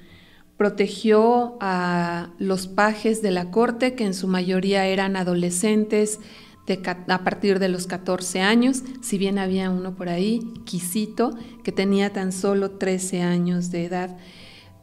Protegió 0.56 1.56
a 1.60 2.30
los 2.38 2.66
pajes 2.66 3.22
de 3.22 3.30
la 3.30 3.50
corte, 3.50 3.94
que 3.94 4.04
en 4.04 4.14
su 4.14 4.28
mayoría 4.28 4.86
eran 4.86 5.16
adolescentes 5.16 6.20
a 7.08 7.24
partir 7.24 7.58
de 7.58 7.68
los 7.68 7.86
14 7.86 8.42
años, 8.42 8.82
si 9.00 9.16
bien 9.16 9.38
había 9.38 9.70
uno 9.70 9.94
por 9.94 10.10
ahí, 10.10 10.40
Quisito, 10.66 11.34
que 11.64 11.72
tenía 11.72 12.12
tan 12.12 12.30
solo 12.30 12.72
13 12.72 13.22
años 13.22 13.70
de 13.70 13.86
edad. 13.86 14.18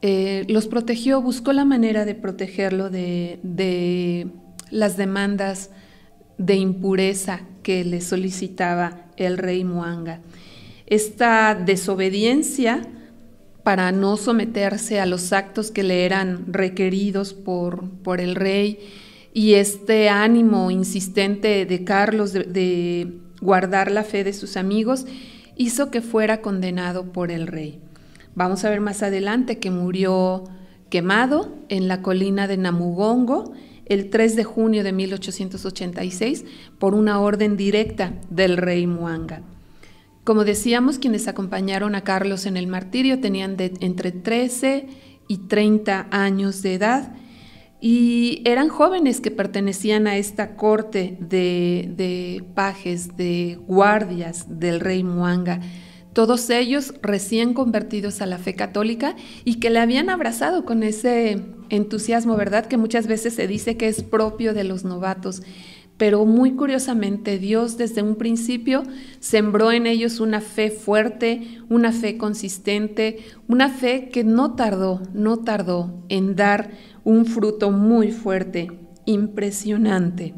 Eh, 0.02 0.46
los 0.48 0.66
protegió, 0.68 1.22
buscó 1.22 1.54
la 1.54 1.64
manera 1.64 2.06
de 2.06 2.16
protegerlo 2.16 2.90
de 2.90 3.40
las 4.72 4.98
demandas 4.98 5.70
de 6.38 6.56
impureza 6.56 7.42
que 7.64 7.84
le 7.84 8.02
solicitaba 8.02 9.06
el 9.18 9.38
rey 9.38 9.64
Muanga. 9.64 10.20
Esta 10.86 11.56
desobediencia 11.56 12.82
para 13.64 13.92
no 13.92 14.18
someterse 14.18 15.00
a 15.00 15.06
los 15.06 15.34
actos 15.34 15.72
que 15.72 15.84
le 15.84 16.06
eran 16.06 16.54
requeridos 16.54 17.34
por, 17.34 17.90
por 18.04 18.22
el 18.22 18.36
rey 18.36 18.80
y 19.34 19.56
este 19.56 20.10
ánimo 20.10 20.70
insistente 20.70 21.66
de 21.66 21.84
Carlos 21.84 22.32
de, 22.32 22.44
de 22.44 23.18
guardar 23.42 23.92
la 23.92 24.04
fe 24.04 24.24
de 24.24 24.34
sus 24.34 24.56
amigos 24.56 25.08
hizo 25.56 25.90
que 25.90 26.02
fuera 26.02 26.42
condenado 26.42 27.12
por 27.12 27.32
el 27.32 27.48
rey. 27.48 27.80
Vamos 28.36 28.64
a 28.66 28.70
ver 28.70 28.82
más 28.82 29.02
adelante 29.02 29.58
que 29.58 29.72
murió 29.72 30.44
quemado 30.90 31.56
en 31.70 31.88
la 31.88 32.02
colina 32.02 32.48
de 32.48 32.58
Namugongo 32.58 33.54
el 33.86 34.10
3 34.10 34.36
de 34.36 34.44
junio 34.44 34.84
de 34.84 34.92
1886 34.92 36.46
por 36.80 36.96
una 36.96 37.20
orden 37.20 37.58
directa 37.58 38.14
del 38.30 38.58
rey 38.58 38.88
Muanga. 38.88 39.42
Como 40.24 40.44
decíamos, 40.44 40.98
quienes 40.98 41.28
acompañaron 41.28 41.94
a 41.96 42.02
Carlos 42.02 42.46
en 42.46 42.58
el 42.58 42.68
martirio 42.68 43.20
tenían 43.20 43.56
entre 43.60 44.12
13 44.12 44.88
y 45.28 45.38
30 45.38 46.08
años 46.12 46.62
de 46.62 46.74
edad 46.74 47.16
y 47.80 48.42
eran 48.46 48.70
jóvenes 48.70 49.22
que 49.22 49.30
pertenecían 49.30 50.08
a 50.08 50.18
esta 50.18 50.56
corte 50.56 51.18
de, 51.20 51.94
de 51.96 52.44
pajes, 52.56 53.16
de 53.16 53.60
guardias 53.68 54.60
del 54.60 54.80
rey 54.80 55.04
Muanga 55.04 55.60
todos 56.16 56.50
ellos 56.50 56.94
recién 57.02 57.54
convertidos 57.54 58.22
a 58.22 58.26
la 58.26 58.38
fe 58.38 58.56
católica 58.56 59.18
y 59.44 59.56
que 59.56 59.70
le 59.70 59.80
habían 59.80 60.10
abrazado 60.10 60.64
con 60.64 60.82
ese 60.82 61.44
entusiasmo, 61.70 62.36
¿verdad? 62.36 62.66
Que 62.66 62.78
muchas 62.78 63.08
veces 63.08 63.34
se 63.36 63.48
dice 63.48 63.78
que 63.78 63.88
es 63.88 64.04
propio 64.04 64.54
de 64.54 64.64
los 64.64 64.84
novatos. 64.84 65.42
Pero 65.98 66.26
muy 66.26 66.52
curiosamente 66.52 67.40
Dios 67.40 67.78
desde 67.78 68.02
un 68.02 68.16
principio 68.16 68.84
sembró 69.20 69.72
en 69.72 69.88
ellos 69.88 70.20
una 70.20 70.42
fe 70.42 70.70
fuerte, 70.70 71.62
una 71.70 71.94
fe 71.94 72.18
consistente, 72.18 73.20
una 73.48 73.70
fe 73.70 74.10
que 74.10 74.26
no 74.26 74.56
tardó, 74.56 75.02
no 75.14 75.38
tardó 75.38 76.04
en 76.10 76.36
dar 76.36 76.72
un 77.06 77.26
fruto 77.26 77.72
muy 77.72 78.12
fuerte, 78.12 78.72
impresionante. 79.06 80.34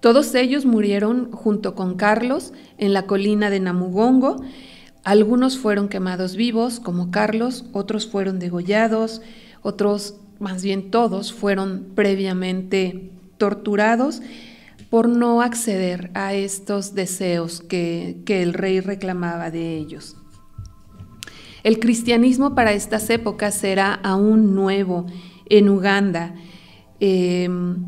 Todos 0.00 0.34
ellos 0.34 0.64
murieron 0.64 1.30
junto 1.30 1.74
con 1.74 1.96
Carlos 1.96 2.52
en 2.78 2.92
la 2.92 3.06
colina 3.06 3.50
de 3.50 3.60
Namugongo. 3.60 4.42
Algunos 5.04 5.58
fueron 5.58 5.88
quemados 5.88 6.36
vivos, 6.36 6.80
como 6.80 7.10
Carlos, 7.10 7.66
otros 7.72 8.06
fueron 8.06 8.38
degollados, 8.38 9.20
otros, 9.62 10.16
más 10.38 10.62
bien 10.62 10.90
todos, 10.90 11.32
fueron 11.32 11.92
previamente 11.94 13.10
torturados 13.38 14.22
por 14.90 15.08
no 15.08 15.40
acceder 15.40 16.10
a 16.14 16.34
estos 16.34 16.94
deseos 16.94 17.60
que, 17.60 18.22
el 18.26 18.54
rey 18.54 18.80
reclamaba 18.80 19.50
de 19.50 19.76
ellos. 19.76 20.16
El 21.62 21.78
cristianismo 21.78 22.54
para 22.54 22.72
estas 22.72 23.08
épocas 23.10 23.62
era 23.62 23.94
aún 23.94 24.54
nuevo 24.54 25.06
en 25.46 25.68
Uganda. 25.68 26.34
Em, 26.98 27.84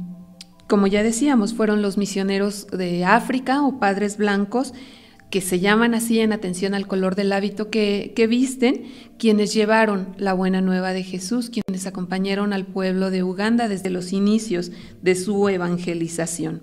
como 0.69 0.87
ya 0.87 1.03
decíamos, 1.03 1.55
fueron 1.55 1.83
los 1.83 1.99
misioneros 1.99 2.67
de 2.69 3.05
África 3.05 3.63
o 3.63 3.81
padres 3.81 4.17
blancos 4.17 4.73
que 5.33 5.41
se 5.41 5.61
llaman 5.61 5.95
así 5.95 6.21
en 6.21 6.35
atención 6.35 6.75
al 6.75 6.87
color 6.87 7.17
del 7.17 7.33
hábito 7.33 7.71
que, 7.71 8.27
visten, 8.29 8.83
quienes 9.19 9.55
llevaron 9.55 10.09
la 10.19 10.35
buena 10.35 10.61
nueva 10.61 10.93
de 10.93 11.03
Jesús, 11.03 11.49
quienes 11.49 11.87
acompañaron 11.87 12.53
al 12.53 12.67
pueblo 12.67 13.11
de 13.11 13.23
Uganda 13.23 13.67
desde 13.67 13.89
los 13.89 14.13
inicios 14.13 14.73
de 15.01 15.15
su 15.15 15.49
evangelización. 15.49 16.61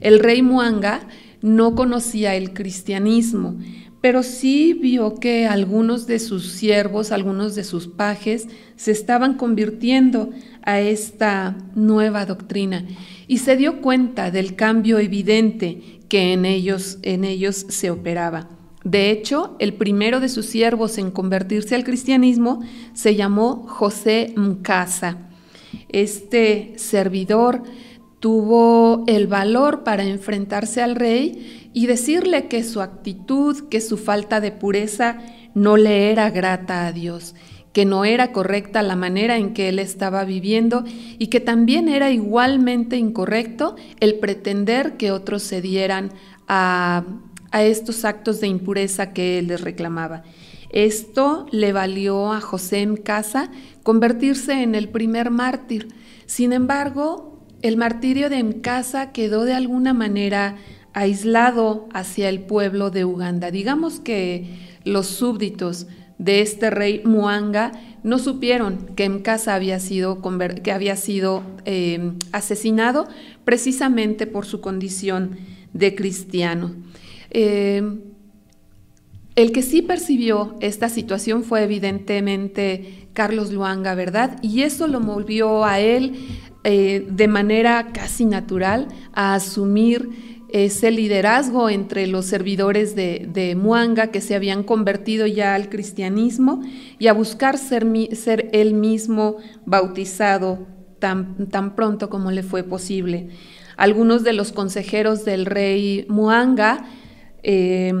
El 0.00 0.20
rey 0.20 0.40
Muanga 0.40 1.06
no 1.42 1.74
conocía 1.74 2.34
el 2.34 2.54
cristianismo, 2.54 3.58
pero 4.00 4.22
sí 4.22 4.72
vio 4.72 5.16
que 5.16 5.46
algunos 5.46 6.06
de 6.06 6.18
sus 6.18 6.52
siervos, 6.52 7.12
algunos 7.12 7.54
de 7.56 7.64
sus 7.64 7.88
pajes, 7.88 8.48
se 8.76 8.90
estaban 8.90 9.34
convirtiendo 9.34 10.30
a 10.62 10.80
esta 10.80 11.58
nueva 11.74 12.24
doctrina 12.24 12.86
y 13.26 13.38
se 13.38 13.56
dio 13.56 13.82
cuenta 13.82 14.30
del 14.30 14.56
cambio 14.56 14.98
evidente 14.98 15.97
que 16.08 16.32
en 16.32 16.44
ellos, 16.44 16.98
en 17.02 17.24
ellos 17.24 17.66
se 17.68 17.90
operaba. 17.90 18.48
De 18.84 19.10
hecho, 19.10 19.56
el 19.58 19.74
primero 19.74 20.20
de 20.20 20.28
sus 20.28 20.46
siervos 20.46 20.98
en 20.98 21.10
convertirse 21.10 21.74
al 21.74 21.84
cristianismo 21.84 22.60
se 22.94 23.16
llamó 23.16 23.66
José 23.68 24.32
Mkasa. 24.36 25.18
Este 25.88 26.72
servidor 26.76 27.62
tuvo 28.20 29.04
el 29.06 29.26
valor 29.26 29.84
para 29.84 30.04
enfrentarse 30.04 30.82
al 30.82 30.96
rey 30.96 31.70
y 31.72 31.86
decirle 31.86 32.48
que 32.48 32.64
su 32.64 32.80
actitud, 32.80 33.68
que 33.68 33.80
su 33.80 33.96
falta 33.96 34.40
de 34.40 34.52
pureza 34.52 35.18
no 35.54 35.76
le 35.76 36.10
era 36.10 36.30
grata 36.30 36.86
a 36.86 36.92
Dios, 36.92 37.34
que 37.78 37.84
no 37.84 38.04
era 38.04 38.32
correcta 38.32 38.82
la 38.82 38.96
manera 38.96 39.36
en 39.36 39.54
que 39.54 39.68
él 39.68 39.78
estaba 39.78 40.24
viviendo 40.24 40.82
y 41.16 41.28
que 41.28 41.38
también 41.38 41.88
era 41.88 42.10
igualmente 42.10 42.96
incorrecto 42.96 43.76
el 44.00 44.18
pretender 44.18 44.96
que 44.96 45.12
otros 45.12 45.44
se 45.44 45.62
dieran 45.62 46.10
a, 46.48 47.04
a 47.52 47.62
estos 47.62 48.04
actos 48.04 48.40
de 48.40 48.48
impureza 48.48 49.12
que 49.12 49.38
él 49.38 49.46
les 49.46 49.60
reclamaba. 49.60 50.24
Esto 50.70 51.46
le 51.52 51.72
valió 51.72 52.32
a 52.32 52.40
José 52.40 52.80
en 52.80 52.96
casa 52.96 53.48
convertirse 53.84 54.60
en 54.64 54.74
el 54.74 54.88
primer 54.88 55.30
mártir. 55.30 55.86
Sin 56.26 56.52
embargo, 56.52 57.46
el 57.62 57.76
martirio 57.76 58.28
de 58.28 58.42
Mkasa 58.42 59.12
quedó 59.12 59.44
de 59.44 59.54
alguna 59.54 59.94
manera 59.94 60.56
aislado 60.94 61.88
hacia 61.92 62.28
el 62.28 62.40
pueblo 62.40 62.90
de 62.90 63.04
Uganda. 63.04 63.52
Digamos 63.52 64.00
que 64.00 64.66
los 64.82 65.06
súbditos 65.06 65.86
de 66.18 66.40
este 66.40 66.70
rey 66.70 67.02
Muanga 67.04 67.72
no 68.02 68.18
supieron 68.18 68.90
que 68.96 69.08
Mkasa 69.08 69.54
había 69.54 69.80
sido, 69.80 70.20
que 70.62 70.72
había 70.72 70.96
sido 70.96 71.42
eh, 71.64 72.12
asesinado 72.32 73.08
precisamente 73.44 74.26
por 74.26 74.46
su 74.46 74.60
condición 74.60 75.36
de 75.72 75.94
cristiano. 75.94 76.74
Eh, 77.30 77.82
el 79.34 79.52
que 79.52 79.62
sí 79.62 79.82
percibió 79.82 80.56
esta 80.60 80.88
situación 80.88 81.44
fue 81.44 81.62
evidentemente 81.62 83.08
Carlos 83.12 83.52
Luanga, 83.52 83.94
¿verdad? 83.94 84.38
Y 84.42 84.62
eso 84.62 84.88
lo 84.88 85.00
movió 85.00 85.64
a 85.64 85.78
él 85.78 86.14
eh, 86.64 87.06
de 87.08 87.28
manera 87.28 87.92
casi 87.92 88.24
natural 88.24 88.88
a 89.12 89.34
asumir 89.34 90.37
ese 90.48 90.90
liderazgo 90.90 91.68
entre 91.70 92.06
los 92.06 92.24
servidores 92.24 92.94
de, 92.94 93.54
Muanga 93.56 94.08
que 94.08 94.20
se 94.20 94.34
habían 94.34 94.62
convertido 94.62 95.26
ya 95.26 95.54
al 95.54 95.68
cristianismo 95.68 96.62
y 96.98 97.08
a 97.08 97.12
buscar 97.12 97.58
ser, 97.58 97.86
ser 98.14 98.48
él 98.52 98.74
mismo 98.74 99.36
bautizado 99.66 100.66
tan, 100.98 101.48
tan, 101.48 101.74
pronto 101.74 102.08
como 102.10 102.30
le 102.30 102.42
fue 102.42 102.62
posible. 102.62 103.28
Algunos 103.76 104.24
de 104.24 104.32
los 104.32 104.52
consejeros 104.52 105.24
del 105.24 105.46
rey 105.46 106.06
Muanga 106.08 106.84
eh, 107.42 107.92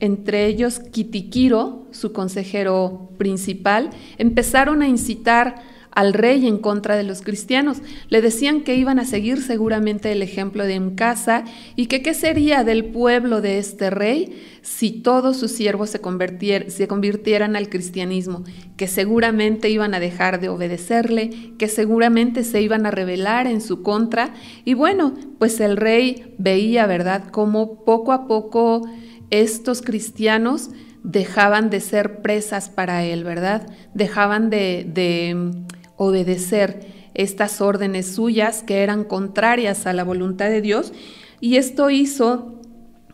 entre 0.00 0.46
ellos 0.46 0.78
Kitikiro, 0.78 1.86
su 1.90 2.12
consejero 2.12 3.10
principal, 3.18 3.90
empezaron 4.16 4.82
a 4.82 4.88
incitar 4.88 5.56
al 5.98 6.14
rey 6.14 6.46
en 6.46 6.58
contra 6.58 6.96
de 6.96 7.02
los 7.02 7.22
cristianos. 7.22 7.78
Le 8.08 8.22
decían 8.22 8.60
que 8.60 8.76
iban 8.76 9.00
a 9.00 9.04
seguir 9.04 9.42
seguramente 9.42 10.12
el 10.12 10.22
ejemplo 10.22 10.64
de 10.64 10.78
Mkasa 10.78 11.42
y 11.74 11.86
que 11.86 12.02
qué 12.02 12.14
sería 12.14 12.62
del 12.62 12.84
pueblo 12.84 13.40
de 13.40 13.58
este 13.58 13.90
rey 13.90 14.44
si 14.62 14.92
todos 14.92 15.36
sus 15.38 15.50
siervos 15.50 15.90
se, 15.90 16.00
convirtieran 16.00 17.56
al 17.56 17.68
cristianismo, 17.68 18.44
que 18.76 18.86
seguramente 18.86 19.70
iban 19.70 19.92
a 19.92 19.98
dejar 19.98 20.40
de 20.40 20.48
obedecerle, 20.48 21.54
que 21.58 21.66
seguramente 21.66 22.44
se 22.44 22.62
iban 22.62 22.86
a 22.86 22.92
rebelar 22.92 23.48
en 23.48 23.60
su 23.60 23.82
contra. 23.82 24.34
Y 24.64 24.74
bueno, 24.74 25.14
pues 25.40 25.58
el 25.58 25.76
rey 25.76 26.32
veía, 26.38 26.86
¿verdad?, 26.86 27.24
cómo 27.32 27.84
poco 27.84 28.12
a 28.12 28.28
poco 28.28 28.88
estos 29.30 29.82
cristianos 29.82 30.70
dejaban 31.02 31.70
de 31.70 31.80
ser 31.80 32.22
presas 32.22 32.68
para 32.68 33.04
él, 33.04 33.24
¿verdad? 33.24 33.66
Dejaban 33.94 34.50
de, 34.50 35.64
obedecer 35.98 37.10
estas 37.12 37.60
órdenes 37.60 38.14
suyas 38.14 38.62
que 38.62 38.82
eran 38.82 39.04
contrarias 39.04 39.86
a 39.86 39.92
la 39.92 40.04
voluntad 40.04 40.48
de 40.48 40.62
Dios 40.62 40.94
y 41.40 41.56
esto 41.56 41.90
hizo 41.90 42.54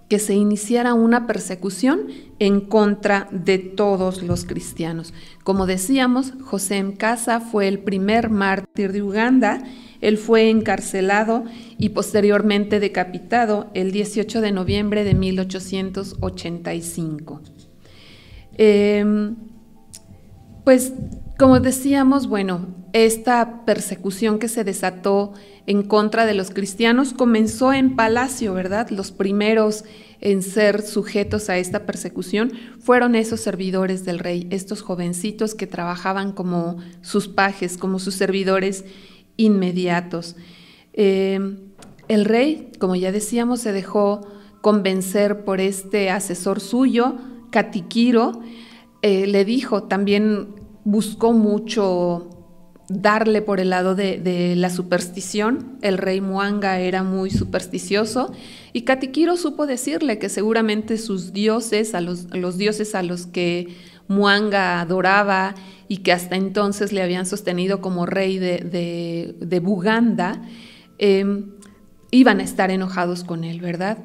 que 0.09 0.21
se 0.21 0.35
iniciara 0.35 0.95
una 0.95 1.27
persecución 1.27 2.07
en 2.39 2.61
contra 2.61 3.27
de 3.33 3.59
todos 3.59 4.23
los 4.23 4.45
cristianos. 4.45 5.13
Como 5.43 5.67
decíamos, 5.67 6.35
José 6.43 6.77
M. 6.77 6.95
Casa 6.95 7.41
fue 7.41 7.67
el 7.67 7.81
primer 7.81 8.31
mártir 8.31 8.93
de 8.93 9.03
Uganda 9.03 9.65
él 10.05 10.19
fue 10.19 10.51
encarcelado 10.51 11.45
y 11.79 11.89
posteriormente 11.89 12.79
decapitado 12.79 13.71
el 13.73 13.91
18 13.91 14.43
de 14.43 14.53
noviembre 14.53 15.03
de 15.03 15.15
1885. 15.15 17.41
Em, 18.59 19.37
pues 20.63 20.93
como 21.39 21.59
decíamos, 21.59 22.29
bueno, 22.29 22.69
esta 22.93 23.65
persecución 23.65 24.39
que 24.39 24.49
se 24.49 24.63
desató 24.63 25.33
en 25.67 25.83
contra 25.83 26.27
de 26.27 26.35
los 26.35 26.51
cristianos 26.51 27.13
comenzó 27.13 27.73
en 27.73 27.97
Palacio, 27.97 28.55
¿verdad? 28.55 28.91
Los 28.91 29.11
primeros 29.11 29.85
en 30.21 30.43
ser 30.43 30.83
sujetos 30.83 31.51
a 31.51 31.59
esta 31.59 31.87
persecución 31.87 32.53
fueron 32.79 33.15
esos 33.15 33.41
servidores 33.41 34.05
del 34.05 34.21
rey, 34.21 34.47
estos 34.51 34.81
jovencitos 34.81 35.55
que 35.55 35.67
trabajaban 35.67 36.33
como 36.33 36.79
sus 37.03 37.29
pajes, 37.29 37.77
como 37.77 37.99
sus 37.99 38.15
servidores 38.15 38.85
inmediatos. 39.37 40.37
Eh, 40.93 41.57
el 42.07 42.25
rey, 42.25 42.71
como 42.79 42.95
ya 42.95 43.11
decíamos, 43.11 43.61
se 43.61 43.73
dejó 43.73 44.27
convencer 44.61 45.45
por 45.45 45.61
este 45.61 46.11
asesor 46.11 46.61
suyo, 46.61 47.17
Katiquiro, 47.51 48.41
eh, 49.03 49.27
le 49.27 49.45
dijo, 49.45 49.83
también 49.83 50.64
buscó 50.85 51.33
mucho 51.33 52.31
darle 52.89 53.41
por 53.41 53.61
el 53.61 53.71
lado 53.71 53.95
de, 53.95 54.55
la 54.57 54.71
superstición. 54.71 55.79
El 55.83 55.99
rey 55.99 56.21
Muanga 56.21 56.79
era 56.79 57.03
muy 57.03 57.31
supersticioso 57.31 58.33
y 58.73 58.83
Katiquiro 58.83 59.37
supo 59.37 59.67
decirle 59.67 60.19
que 60.19 60.29
seguramente 60.29 60.99
sus 60.99 61.33
dioses, 61.33 61.95
a 61.95 62.01
los, 62.01 62.27
los 62.35 62.59
dioses 62.59 62.95
a 62.95 63.03
los 63.03 63.27
que 63.27 63.69
Muanga 64.07 64.81
adoraba 64.81 65.55
y 65.89 65.99
que 65.99 66.13
hasta 66.13 66.37
entonces 66.37 66.93
le 66.93 67.03
habían 67.03 67.27
sostenido 67.27 67.81
como 67.81 68.07
rey 68.07 68.39
de, 68.39 69.61
Buganda, 69.63 70.43
em, 70.99 71.53
iban 72.11 72.41
a 72.41 72.43
estar 72.43 72.71
enojados 72.71 73.25
con 73.25 73.45
él, 73.45 73.61
¿verdad? 73.61 73.99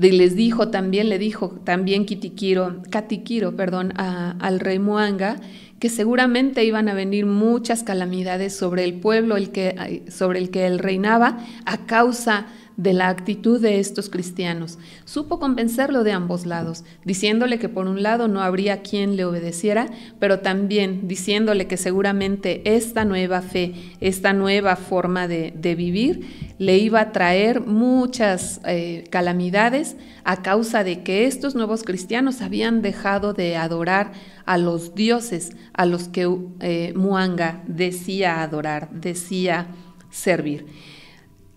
Y 0.00 0.12
les 0.12 0.34
dijo 0.34 0.68
también, 0.68 1.08
le 1.08 1.18
dijo 1.18 1.60
también 1.64 2.06
Kitikiro, 2.06 2.82
Katikiro, 2.90 3.56
perdón, 3.56 3.92
al 3.96 4.60
rey 4.60 4.78
Muanga, 4.78 5.40
que 5.80 5.88
seguramente 5.88 6.62
iban 6.64 6.88
a 6.88 6.94
venir 6.94 7.26
muchas 7.26 7.82
calamidades 7.82 8.54
sobre 8.54 8.84
el 8.84 8.94
pueblo 8.94 9.36
el 9.36 9.50
que, 9.50 10.04
sobre 10.08 10.38
el 10.38 10.50
que 10.50 10.66
él 10.66 10.78
reinaba 10.78 11.38
a 11.64 11.86
causa 11.86 12.46
de 12.80 12.94
la 12.94 13.10
actitud 13.10 13.60
de 13.60 13.78
estos 13.78 14.08
cristianos. 14.08 14.78
Supo 15.04 15.38
convencerlo 15.38 16.02
de 16.02 16.12
ambos 16.12 16.46
lados, 16.46 16.82
diciéndole 17.04 17.58
que 17.58 17.68
por 17.68 17.86
un 17.86 18.02
lado 18.02 18.26
no 18.26 18.40
habría 18.40 18.80
quien 18.80 19.16
le 19.16 19.26
obedeciera, 19.26 19.86
pero 20.18 20.40
también 20.40 21.06
diciéndole 21.06 21.66
que 21.66 21.76
seguramente 21.76 22.62
esta 22.74 23.04
nueva 23.04 23.42
fe, 23.42 23.74
esta 24.00 24.32
nueva 24.32 24.76
forma 24.76 25.28
de, 25.28 25.74
vivir, 25.76 26.54
le 26.58 26.78
iba 26.78 27.00
a 27.00 27.12
traer 27.12 27.60
muchas 27.60 28.62
eh, 28.64 29.04
calamidades 29.10 29.96
a 30.24 30.40
causa 30.40 30.82
de 30.82 31.02
que 31.02 31.26
estos 31.26 31.54
nuevos 31.54 31.82
cristianos 31.82 32.40
habían 32.40 32.80
dejado 32.80 33.34
de 33.34 33.56
adorar 33.56 34.12
a 34.46 34.56
los 34.56 34.94
dioses 34.94 35.50
a 35.74 35.84
los 35.84 36.08
que 36.08 36.34
eh, 36.60 36.94
Muanga 36.96 37.62
decía 37.66 38.42
adorar, 38.42 38.90
decía 38.90 39.66
servir. 40.10 40.66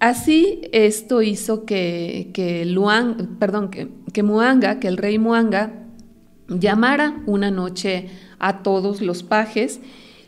Así 0.03 0.59
esto 0.73 1.21
hizo 1.21 1.63
que, 1.63 2.31
que, 2.33 2.65
Luang, 2.65 3.39
perdón, 3.39 3.69
que, 3.69 4.21
Muanga, 4.21 4.81
que 4.81 4.89
el 4.89 4.97
rey 4.97 5.17
Muanga, 5.17 5.85
llamara 6.49 7.23
una 7.25 7.51
noche 7.51 8.09
a 8.37 8.63
todos 8.63 8.99
los 9.01 9.23
pajes 9.23 9.79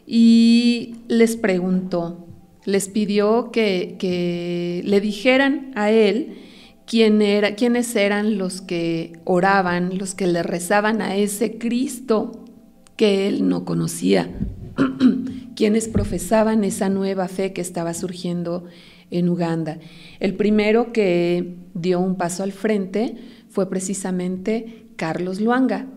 y 0.08 0.96
les 1.10 1.36
preguntó, 1.36 2.26
les 2.64 2.88
pidió 2.88 3.52
que, 3.52 4.82
le 4.86 5.02
dijeran 5.02 5.74
a 5.76 5.92
él 5.92 6.38
quién 6.88 7.22
era, 7.22 7.56
quiénes 7.56 7.94
eran 7.98 8.38
los 8.38 8.62
que 8.62 9.20
oraban, 9.26 9.98
los 9.98 10.16
que 10.16 10.28
le 10.28 10.42
rezaban 10.42 11.02
a 11.02 11.18
ese 11.18 11.58
Cristo 11.58 12.46
que 12.96 13.28
él 13.28 13.50
no 13.50 13.66
conocía, 13.66 14.32
quienes 15.58 15.90
profesaban 15.90 16.64
esa 16.64 16.88
nueva 16.88 17.28
fe 17.28 17.52
que 17.52 17.60
estaba 17.60 17.94
surgiendo 17.94 18.64
en 19.12 19.30
Uganda. 19.30 19.80
El 20.20 20.36
primero 20.36 20.92
que 20.92 21.58
dio 21.74 22.00
un 22.00 22.16
paso 22.16 22.44
al 22.44 22.52
frente 22.52 23.16
fue 23.50 23.70
precisamente 23.70 24.88
Carlos 24.96 25.40
Luanga. 25.40 25.88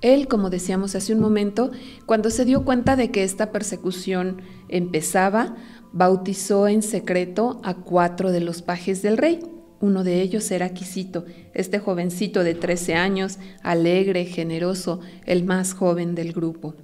Él, 0.00 0.26
como 0.26 0.50
decíamos 0.50 0.94
hace 0.96 1.14
un 1.14 1.20
momento, 1.20 1.70
cuando 2.06 2.30
se 2.30 2.44
dio 2.44 2.64
cuenta 2.64 2.96
de 2.96 3.10
que 3.10 3.22
esta 3.22 3.52
persecución 3.52 4.42
empezaba, 4.68 5.56
bautizó 5.92 6.66
en 6.66 6.82
secreto 6.82 7.60
a 7.62 7.74
cuatro 7.74 8.32
de 8.32 8.40
los 8.40 8.62
pajes 8.62 9.02
del 9.02 9.16
rey. 9.16 9.40
Uno 9.80 10.04
de 10.04 10.20
ellos 10.20 10.50
era 10.50 10.70
Quisito, 10.70 11.24
este 11.54 11.78
jovencito 11.78 12.44
de 12.44 12.54
13 12.54 12.94
años, 12.94 13.38
alegre, 13.62 14.24
generoso, 14.24 15.00
el 15.24 15.44
más 15.44 15.74
joven 15.74 16.14
del 16.14 16.32
grupo. 16.32 16.74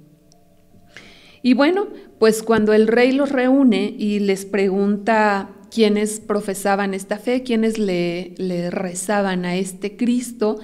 Y 1.41 1.53
bueno, 1.53 1.87
pues 2.19 2.43
cuando 2.43 2.73
el 2.73 2.87
rey 2.87 3.13
los 3.13 3.31
reúne 3.31 3.95
y 3.97 4.19
les 4.19 4.45
pregunta 4.45 5.49
quienes 5.69 6.19
profesaban 6.19 6.93
esta 6.93 7.17
fe, 7.17 7.43
quienes 7.43 7.77
le, 7.77 8.33
rezaban 8.71 9.45
a 9.45 9.55
este 9.55 9.95
Cristo, 9.95 10.59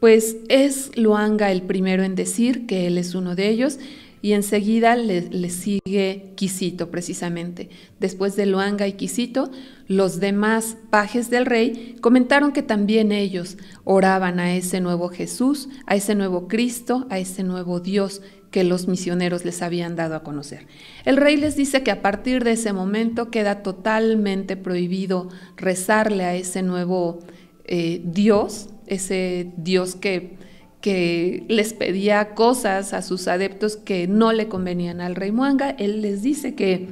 pues 0.00 0.36
es 0.48 0.96
Luanga 0.96 1.50
el 1.50 1.62
primero 1.62 2.02
en 2.02 2.14
decir 2.14 2.66
que 2.66 2.86
él 2.86 2.98
es 2.98 3.14
uno 3.14 3.34
de 3.34 3.48
ellos. 3.48 3.78
y 4.24 4.34
enseguida 4.34 4.94
le, 4.94 5.50
sigue 5.50 6.32
Quisito 6.36 6.92
precisamente. 6.92 7.70
Después 7.98 8.36
de 8.36 8.46
Luanga 8.46 8.86
y 8.86 8.92
Quisito, 8.92 9.50
los 9.88 10.20
demás 10.20 10.76
pajes 10.90 11.28
del 11.28 11.44
rey 11.44 11.96
comentaron 12.00 12.52
que 12.52 12.62
también 12.62 13.10
ellos 13.10 13.56
oraban 13.82 14.38
a 14.38 14.54
ese 14.54 14.80
nuevo 14.80 15.08
Jesús, 15.08 15.68
a 15.86 15.96
ese 15.96 16.14
nuevo 16.14 16.46
Cristo, 16.46 17.08
a 17.10 17.18
ese 17.18 17.42
nuevo 17.42 17.80
Dios 17.80 18.22
que 18.52 18.62
los 18.62 18.86
misioneros 18.86 19.44
les 19.44 19.62
habían 19.62 19.96
dado 19.96 20.14
a 20.14 20.22
conocer. 20.22 20.66
El 21.04 21.16
rey 21.16 21.36
les 21.36 21.56
dice 21.56 21.82
que 21.82 21.90
a 21.90 22.02
partir 22.02 22.44
de 22.44 22.52
ese 22.52 22.72
momento 22.72 23.30
queda 23.30 23.62
totalmente 23.62 24.56
prohibido 24.56 25.28
rezarle 25.56 26.24
a 26.24 26.36
ese 26.36 26.62
nuevo 26.62 27.18
eh, 27.64 28.00
Dios, 28.04 28.68
ese 28.86 29.50
Dios 29.56 29.96
que, 29.96 30.36
que 30.80 31.44
les 31.48 31.72
pedía 31.72 32.34
cosas 32.34 32.92
a 32.92 33.02
sus 33.02 33.26
adeptos 33.26 33.76
que 33.76 34.06
no 34.06 34.32
le 34.32 34.46
convenían 34.46 35.00
al 35.00 35.16
rey 35.16 35.32
Muanga. 35.32 35.70
Él 35.70 36.02
les 36.02 36.22
dice 36.22 36.54
que 36.54 36.88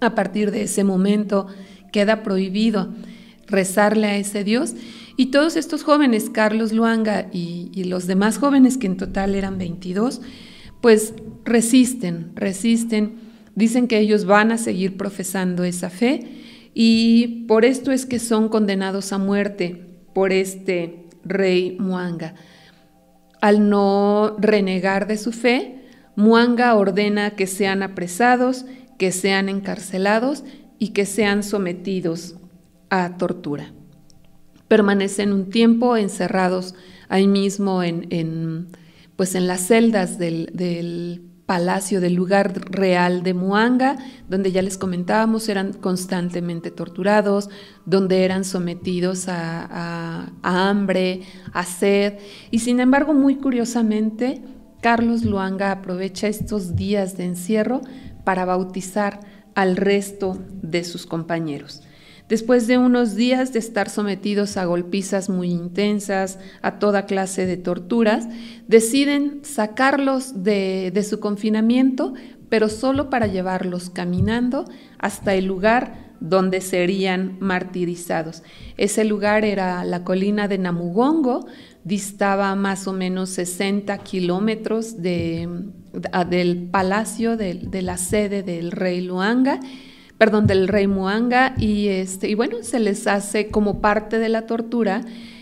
a 0.00 0.14
partir 0.16 0.50
de 0.50 0.62
ese 0.62 0.82
momento 0.82 1.46
queda 1.92 2.22
prohibido 2.22 2.88
rezarle 3.46 4.06
a 4.08 4.16
ese 4.16 4.42
Dios. 4.42 4.74
Y 5.16 5.26
todos 5.26 5.56
estos 5.56 5.84
jóvenes, 5.84 6.30
Carlos 6.30 6.72
Luanga 6.72 7.28
y, 7.32 7.84
los 7.84 8.06
demás 8.06 8.38
jóvenes, 8.38 8.78
que 8.78 8.86
en 8.86 8.96
total 8.96 9.34
eran 9.34 9.58
22, 9.58 10.22
pues 10.82 11.14
resisten, 11.44 12.32
resisten, 12.34 13.14
dicen 13.54 13.88
que 13.88 14.00
ellos 14.00 14.26
van 14.26 14.52
a 14.52 14.58
seguir 14.58 14.98
profesando 14.98 15.64
esa 15.64 15.88
fe 15.88 16.42
y 16.74 17.44
por 17.46 17.64
esto 17.64 17.92
es 17.92 18.04
que 18.04 18.18
son 18.18 18.48
condenados 18.48 19.12
a 19.12 19.18
muerte 19.18 19.86
por 20.12 20.32
este 20.32 21.06
rey 21.24 21.76
Muanga. 21.78 22.34
Al 23.40 23.70
no 23.70 24.36
renegar 24.38 25.06
de 25.06 25.16
su 25.16 25.32
fe, 25.32 25.86
Muanga 26.16 26.74
ordena 26.74 27.30
que 27.30 27.46
sean 27.46 27.82
apresados, 27.82 28.66
que 28.98 29.12
sean 29.12 29.48
encarcelados 29.48 30.44
y 30.78 30.88
que 30.88 31.06
sean 31.06 31.42
sometidos 31.42 32.36
a 32.90 33.16
tortura. 33.16 33.72
Permanecen 34.66 35.32
un 35.32 35.48
tiempo 35.48 35.96
encerrados 35.96 36.74
ahí 37.08 37.28
mismo 37.28 37.82
en, 37.82 38.06
en 38.10 38.68
pues 39.16 39.34
en 39.34 39.46
las 39.46 39.66
celdas 39.66 40.18
del, 40.18 41.28
palacio, 41.46 42.00
del 42.00 42.14
lugar 42.14 42.54
real 42.70 43.22
de 43.22 43.34
Muanga, 43.34 43.98
donde 44.28 44.52
ya 44.52 44.62
les 44.62 44.78
comentábamos, 44.78 45.48
eran 45.48 45.72
constantemente 45.74 46.70
torturados, 46.70 47.50
donde 47.84 48.24
eran 48.24 48.44
sometidos 48.44 49.26
a, 49.28 50.32
hambre, 50.42 51.22
a 51.52 51.64
sed. 51.64 52.14
Y 52.50 52.60
sin 52.60 52.80
embargo, 52.80 53.12
muy 53.12 53.36
curiosamente, 53.36 54.42
Carlos 54.80 55.24
Luanga 55.24 55.72
aprovecha 55.72 56.28
estos 56.28 56.74
días 56.74 57.16
de 57.16 57.24
encierro 57.24 57.82
para 58.24 58.44
bautizar 58.44 59.20
al 59.54 59.76
resto 59.76 60.38
de 60.62 60.84
sus 60.84 61.06
compañeros. 61.06 61.82
Después 62.32 62.66
de 62.66 62.78
unos 62.78 63.14
días 63.14 63.52
de 63.52 63.58
estar 63.58 63.90
sometidos 63.90 64.56
a 64.56 64.64
golpizas 64.64 65.28
muy 65.28 65.50
intensas, 65.50 66.38
a 66.62 66.78
toda 66.78 67.04
clase 67.04 67.44
de 67.44 67.58
torturas, 67.58 68.26
deciden 68.66 69.40
sacarlos 69.42 70.42
de, 70.42 71.06
su 71.06 71.20
confinamiento, 71.20 72.14
pero 72.48 72.70
solo 72.70 73.10
para 73.10 73.26
llevarlos 73.26 73.90
caminando 73.90 74.64
hasta 74.98 75.34
el 75.34 75.44
lugar 75.44 76.14
donde 76.20 76.62
serían 76.62 77.36
martirizados. 77.38 78.42
Ese 78.78 79.04
lugar 79.04 79.44
era 79.44 79.84
la 79.84 80.02
colina 80.02 80.48
de 80.48 80.56
Namugongo, 80.56 81.46
distaba 81.84 82.54
más 82.54 82.88
o 82.88 82.94
menos 82.94 83.28
60 83.28 83.98
kilómetros 83.98 85.02
del 85.02 86.68
palacio 86.70 87.36
de, 87.36 87.56
de 87.56 87.82
la 87.82 87.98
sede 87.98 88.42
del 88.42 88.70
rey 88.70 89.02
Luanga 89.02 89.60
perdón, 90.22 90.46
del 90.46 90.68
rey 90.68 90.86
Muanga 90.86 91.52
y, 91.58 91.88
este, 91.88 92.28
y 92.28 92.36
bueno, 92.36 92.58
se 92.62 92.78
les 92.78 93.08
hace 93.08 93.48
como 93.48 93.80
parte 93.80 94.20
de 94.20 94.28
la 94.28 94.46
tortura, 94.46 95.00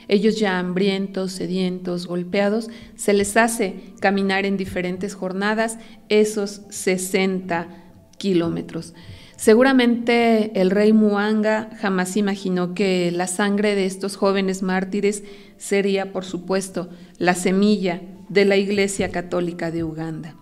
ellos 0.09 0.41
ya 0.41 0.59
hambrientos, 0.59 1.33
sedientos, 1.33 2.07
golpeados, 2.07 2.71
se 2.97 3.13
les 3.13 3.37
hace 3.37 3.75
caminar 4.01 4.47
en 4.47 4.57
diferentes 4.57 5.15
jornadas 5.15 5.77
esos 6.09 6.63
60 6.71 7.69
kilómetros. 8.17 8.95
Seguramente 9.37 10.59
el 10.59 10.71
rey 10.71 10.95
Muanga 10.95 11.69
jamás 11.79 12.17
imaginó 12.17 12.73
que 12.73 13.11
la 13.11 13.27
sangre 13.27 13.75
de 13.75 13.85
estos 13.85 14.17
jóvenes 14.17 14.63
mártires 14.63 15.25
sería, 15.59 16.11
por 16.11 16.25
supuesto, 16.25 16.89
la 17.19 17.35
semilla 17.35 18.01
de 18.31 18.47
la 18.47 18.57
Iglesia 18.57 19.11
Católica 19.11 19.71
de 19.71 19.85
Uganda. 19.85 20.37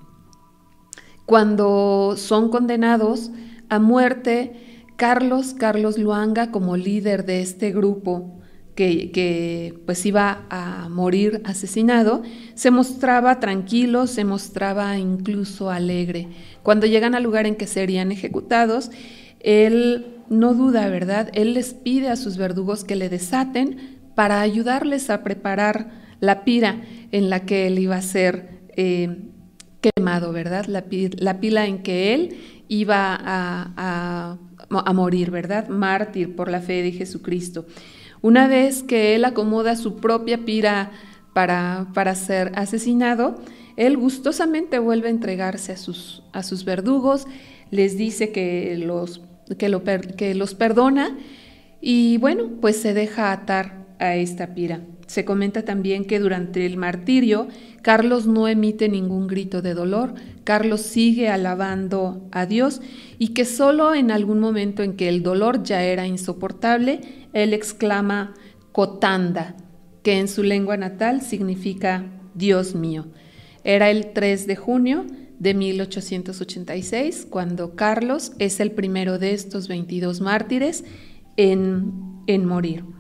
Cuando 1.27 2.15
son 2.17 2.51
condenados, 2.51 3.33
a 3.69 3.79
muerte 3.79 4.53
Carlos, 4.97 5.55
Carlos 5.55 5.97
Luanga 5.99 6.51
como 6.51 6.77
líder 6.77 7.25
de 7.25 7.41
este 7.41 7.71
grupo 7.71 8.39
que, 8.75 9.75
pues 9.87 10.07
iba 10.07 10.47
a 10.51 10.89
morir 10.89 11.43
asesinado, 11.45 12.23
se 12.55 12.71
mostraba 12.71 13.41
tranquilo, 13.41 14.07
se 14.07 14.25
mostraba 14.25 14.97
incluso 14.99 15.71
alegre. 15.71 16.29
Cuando 16.63 16.87
llegan 16.87 17.17
al 17.17 17.25
lugar 17.25 17.47
en 17.47 17.57
que 17.57 17.67
serían 17.67 18.13
ejecutados, 18.13 18.93
él 19.41 20.19
no 20.29 20.55
duda, 20.55 20.89
¿verdad? 20.89 21.29
Él 21.35 21.55
les 21.55 21.75
pide 21.75 22.09
a 22.09 22.17
sus 22.17 22.37
verdugos 22.37 22.85
que 22.85 22.95
le 22.95 23.09
desaten 23.09 23.99
para 24.15 24.41
ayudarles 24.41 25.11
a 25.11 25.25
preparar 25.25 25.91
la 26.21 26.45
pira 26.45 26.83
en 27.11 27.31
la 27.31 27.47
que 27.47 27.67
él 27.67 27.81
iba 27.81 27.97
a 27.97 28.03
ser 28.03 28.61
eh, 28.77 29.29
quemado, 29.81 30.33
¿verdad? 30.33 30.67
La, 30.67 30.85
la 31.19 31.41
pila 31.41 31.67
en 31.67 31.83
que 31.83 32.15
él 32.15 32.37
iba 32.69 33.19
a, 33.77 34.39
morir, 34.93 35.31
¿verdad? 35.31 35.69
Mártir 35.69 36.37
por 36.37 36.51
la 36.51 36.61
fe 36.61 36.83
de 36.83 36.93
Jesucristo. 36.93 37.67
Una 38.21 38.47
vez 38.47 38.83
que 38.83 39.15
él 39.15 39.25
acomoda 39.25 39.77
su 39.77 39.97
propia 39.97 40.45
pira 40.45 40.91
para, 41.33 41.87
para 41.95 42.15
ser 42.15 42.53
asesinado, 42.57 43.37
él 43.77 43.97
gustosamente 43.97 44.79
vuelve 44.79 45.09
a 45.09 45.13
entregarse 45.13 45.73
a 45.73 45.77
sus, 45.77 46.23
a 46.33 46.43
sus 46.43 46.65
verdugos, 46.65 47.27
les 47.71 47.97
dice 47.97 48.33
que 48.33 48.77
los, 48.77 49.23
que, 49.57 49.69
lo, 49.69 49.83
que 49.85 50.35
los 50.35 50.55
perdona 50.55 51.17
y 51.81 52.19
bueno, 52.19 52.49
pues 52.61 52.77
se 52.77 52.93
deja 52.93 53.33
atar 53.33 53.87
a 53.99 54.17
esta 54.17 54.55
pira. 54.55 54.81
Se 55.09 55.25
comenta 55.25 55.65
también 55.65 56.05
que 56.05 56.21
durante 56.21 56.67
el 56.67 56.77
martirio 56.77 57.49
Carlos 57.81 58.27
no 58.27 58.47
emite 58.47 58.91
ningún 58.91 59.27
grito 59.27 59.63
de 59.63 59.73
dolor, 59.73 60.13
Carlos 60.45 60.83
sigue 60.83 61.31
alabando 61.31 62.29
a 62.31 62.45
Dios 62.45 62.83
y 63.19 63.29
que 63.29 63.47
solo 63.47 63.95
en 63.95 64.11
algún 64.11 64.39
momento 64.39 64.83
en 64.83 64.97
que 64.97 65.09
el 65.09 65.23
dolor 65.23 65.63
ya 65.63 65.83
era 65.83 66.07
insoportable, 66.07 67.01
él 67.33 67.55
exclama 67.55 68.35
Cotanda, 68.73 69.57
que 70.03 70.19
en 70.19 70.29
su 70.29 70.43
lengua 70.43 70.77
natal 70.77 71.23
significa 71.23 72.05
Dios 72.35 72.75
mío. 72.75 73.07
Era 73.65 73.91
el 73.91 74.13
3 74.13 74.47
de 74.47 74.57
junio 74.57 75.07
de 75.39 75.55
1886 75.55 77.27
cuando 77.31 77.77
Carlos 77.77 78.33
es 78.39 78.61
el 78.61 78.73
primero 78.73 79.19
de 79.19 79.33
estos 79.33 79.69
22 79.69 80.21
mártires 80.21 80.85
en, 81.39 81.95
en 82.27 82.45
morir. 82.45 82.98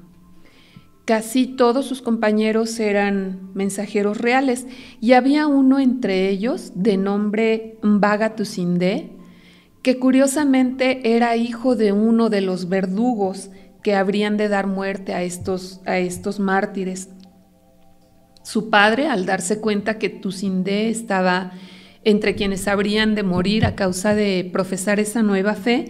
Casi 1.08 1.46
todos 1.46 1.86
sus 1.86 2.02
compañeros 2.02 2.78
eran 2.78 3.50
mensajeros 3.54 4.18
reales 4.18 4.66
y 5.00 5.14
había 5.14 5.46
uno 5.46 5.78
entre 5.78 6.28
ellos 6.28 6.72
de 6.74 6.98
nombre 6.98 7.78
Mbaga 7.82 8.36
que 9.82 9.98
curiosamente 9.98 11.16
era 11.16 11.34
hijo 11.34 11.76
de 11.76 11.92
uno 11.92 12.28
de 12.28 12.42
los 12.42 12.68
verdugos 12.68 13.48
que 13.82 13.94
habrían 13.94 14.36
de 14.36 14.48
dar 14.48 14.66
muerte 14.66 15.14
a 15.14 15.22
estos, 15.22 15.80
a 15.86 15.96
estos 15.96 16.40
mártires. 16.40 17.08
Su 18.42 18.68
padre, 18.68 19.06
al 19.06 19.24
darse 19.24 19.62
cuenta 19.62 19.96
que 19.96 20.10
Tusinde 20.10 20.90
estaba 20.90 21.52
entre 22.04 22.34
quienes 22.34 22.68
habrían 22.68 23.14
de 23.14 23.22
morir 23.22 23.64
a 23.64 23.76
causa 23.76 24.14
de 24.14 24.46
profesar 24.52 25.00
esa 25.00 25.22
nueva 25.22 25.54
fe, 25.54 25.86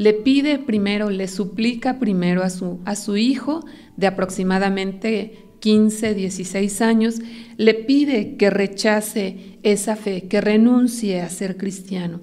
le 0.00 0.14
pide 0.14 0.58
primero, 0.58 1.10
le 1.10 1.28
suplica 1.28 1.98
primero 1.98 2.42
a 2.42 2.48
su, 2.48 2.80
a 2.86 2.96
su 2.96 3.18
hijo 3.18 3.66
de 3.98 4.06
aproximadamente 4.06 5.50
15, 5.58 6.14
16 6.14 6.80
años, 6.80 7.16
le 7.58 7.74
pide 7.74 8.38
que 8.38 8.48
rechace 8.48 9.58
esa 9.62 9.96
fe, 9.96 10.22
que 10.22 10.40
renuncie 10.40 11.20
a 11.20 11.28
ser 11.28 11.58
cristiano. 11.58 12.22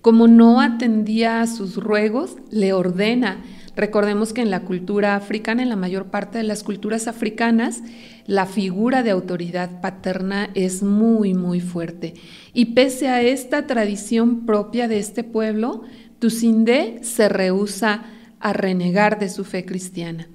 Como 0.00 0.26
no 0.26 0.60
atendía 0.60 1.42
a 1.42 1.46
sus 1.46 1.76
ruegos, 1.76 2.38
le 2.50 2.72
ordena. 2.72 3.44
Recordemos 3.76 4.32
que 4.32 4.42
en 4.42 4.50
la 4.50 4.64
cultura 4.64 5.14
africana, 5.14 5.62
en 5.62 5.68
la 5.68 5.76
mayor 5.76 6.06
parte 6.06 6.38
de 6.38 6.44
las 6.44 6.64
culturas 6.64 7.06
africanas, 7.06 7.84
la 8.26 8.46
figura 8.46 9.04
de 9.04 9.10
autoridad 9.10 9.80
paterna 9.80 10.50
es 10.54 10.82
muy, 10.82 11.34
muy 11.34 11.60
fuerte. 11.60 12.14
Y 12.52 12.74
pese 12.74 13.08
a 13.08 13.22
esta 13.22 13.66
tradición 13.68 14.44
propia 14.44 14.88
de 14.88 14.98
este 14.98 15.22
pueblo, 15.24 15.84
Tusindé 16.22 17.00
se 17.02 17.28
rehúsa 17.28 18.04
a 18.38 18.52
renegar 18.52 19.18
de 19.18 19.28
su 19.28 19.42
fe 19.42 19.64
cristiana. 19.64 20.28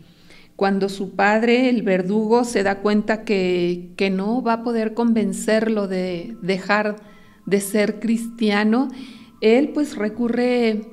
Cuando 0.58 0.89
su 0.89 1.15
padre, 1.15 1.69
el 1.69 1.82
verdugo, 1.82 2.43
se 2.43 2.62
da 2.62 2.80
cuenta 2.82 3.23
que, 3.23 3.93
que 3.95 4.10
no 4.10 4.43
va 4.43 4.52
a 4.52 4.63
poder 4.63 4.93
convencerlo 4.93 5.88
de 5.88 6.36
dejar 6.41 6.97
de 7.45 7.62
ser 7.62 8.02
cristiano, 8.02 8.89
él 9.39 9.69
pues 9.69 9.95
recurre 9.95 10.89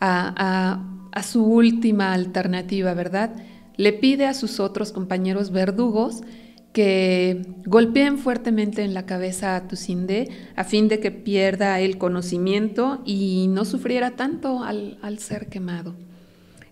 a, 0.00 0.82
a 1.12 1.22
su 1.22 1.44
última 1.44 2.12
alternativa, 2.12 2.94
¿verdad? 2.94 3.36
Le 3.76 3.92
pide 3.92 4.26
a 4.26 4.34
sus 4.34 4.58
otros 4.58 4.90
compañeros 4.90 5.52
verdugos 5.52 6.22
que 6.72 7.42
golpeen 7.66 8.18
fuertemente 8.18 8.82
en 8.82 8.94
la 8.94 9.04
cabeza 9.04 9.56
a 9.56 9.68
Tusinde 9.68 10.30
a 10.56 10.64
fin 10.64 10.88
de 10.88 11.00
que 11.00 11.10
pierda 11.10 11.80
el 11.80 11.98
conocimiento 11.98 13.02
y 13.04 13.46
no 13.50 13.64
sufriera 13.64 14.12
tanto 14.12 14.62
al, 14.62 15.18
ser 15.18 15.48
quemado. 15.48 15.94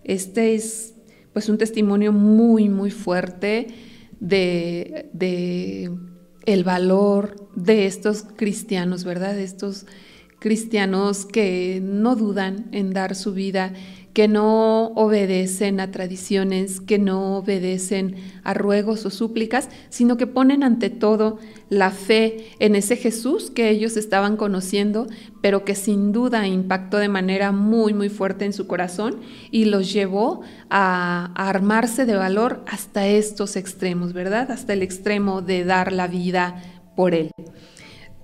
Este 0.02 0.54
es 0.54 0.94
pues 1.32 1.48
un 1.48 1.58
testimonio 1.58 2.12
muy 2.12 2.68
muy 2.68 2.90
fuerte 2.90 3.68
de, 4.20 5.10
de 5.12 5.90
el 6.46 6.64
valor 6.64 7.48
de 7.54 7.86
estos 7.86 8.24
cristianos, 8.36 9.04
¿verdad? 9.04 9.34
De 9.34 9.44
estos 9.44 9.86
cristianos 10.38 11.26
que 11.26 11.80
no 11.82 12.16
dudan 12.16 12.68
en 12.72 12.92
dar 12.92 13.14
su 13.14 13.34
vida 13.34 13.74
que 14.12 14.26
no 14.26 14.86
obedecen 14.94 15.78
a 15.80 15.90
tradiciones, 15.90 16.80
que 16.80 16.98
no 16.98 17.36
obedecen 17.36 18.16
a 18.42 18.54
ruegos 18.54 19.06
o 19.06 19.10
súplicas, 19.10 19.68
sino 19.88 20.16
que 20.16 20.26
ponen 20.26 20.62
ante 20.62 20.90
todo 20.90 21.38
la 21.68 21.90
fe 21.90 22.48
en 22.58 22.74
ese 22.74 22.96
Jesús 22.96 23.50
que 23.50 23.70
ellos 23.70 23.96
estaban 23.96 24.36
conociendo, 24.36 25.06
pero 25.40 25.64
que 25.64 25.74
sin 25.74 26.12
duda 26.12 26.46
impactó 26.48 26.96
de 26.98 27.08
manera 27.08 27.52
muy, 27.52 27.94
muy 27.94 28.08
fuerte 28.08 28.44
en 28.44 28.52
su 28.52 28.66
corazón 28.66 29.20
y 29.52 29.66
los 29.66 29.92
llevó 29.92 30.42
a, 30.68 31.32
armarse 31.36 32.04
de 32.04 32.16
valor 32.16 32.64
hasta 32.66 33.06
estos 33.06 33.56
extremos, 33.56 34.12
¿verdad? 34.12 34.50
Hasta 34.50 34.72
el 34.72 34.82
extremo 34.82 35.42
de 35.42 35.64
dar 35.64 35.92
la 35.92 36.08
vida 36.08 36.62
por 36.96 37.14
él. 37.14 37.30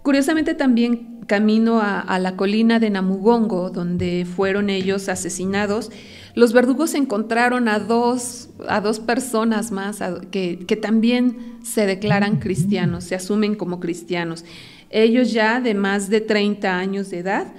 Curiosamente 0.06 0.54
también 0.54 1.18
camino 1.26 1.80
a, 1.82 2.18
la 2.20 2.36
colina 2.36 2.78
de 2.78 2.90
Namugongo, 2.90 3.70
donde 3.70 4.24
fueron 4.24 4.70
ellos 4.70 5.08
asesinados, 5.08 5.90
los 6.36 6.52
verdugos 6.52 6.94
encontraron 6.94 7.66
a 7.66 7.80
dos, 7.80 8.50
a 8.68 8.80
dos 8.80 9.00
personas 9.00 9.72
más 9.72 9.98
que, 10.30 10.60
que, 10.60 10.76
también 10.76 11.58
se 11.64 11.86
declaran 11.86 12.36
cristianos, 12.36 13.02
se 13.02 13.16
asumen 13.16 13.56
como 13.56 13.80
cristianos. 13.80 14.44
Ellos 14.90 15.32
ya 15.32 15.60
de 15.60 15.74
más 15.74 16.08
de 16.08 16.20
30 16.20 16.78
años 16.78 17.10
de 17.10 17.18
edad, 17.18 17.52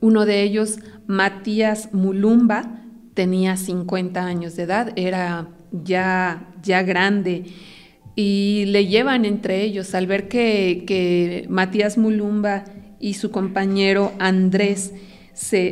uno 0.00 0.24
de 0.24 0.42
ellos, 0.42 0.78
Matías 1.06 1.92
Mulumba, 1.92 2.80
tenía 3.12 3.58
50 3.58 4.24
años 4.24 4.56
de 4.56 4.62
edad, 4.62 4.94
era 4.96 5.48
ya, 5.70 6.48
ya 6.62 6.82
grande 6.82 7.44
y 8.16 8.64
le 8.66 8.86
llevan 8.86 9.24
entre 9.24 9.62
ellos 9.62 9.94
al 9.94 10.06
ver 10.06 10.28
que, 10.28 11.46
Matías 11.48 11.98
Mulumba 11.98 12.64
y 12.98 13.14
su 13.14 13.30
compañero 13.30 14.12
Andrés, 14.18 14.92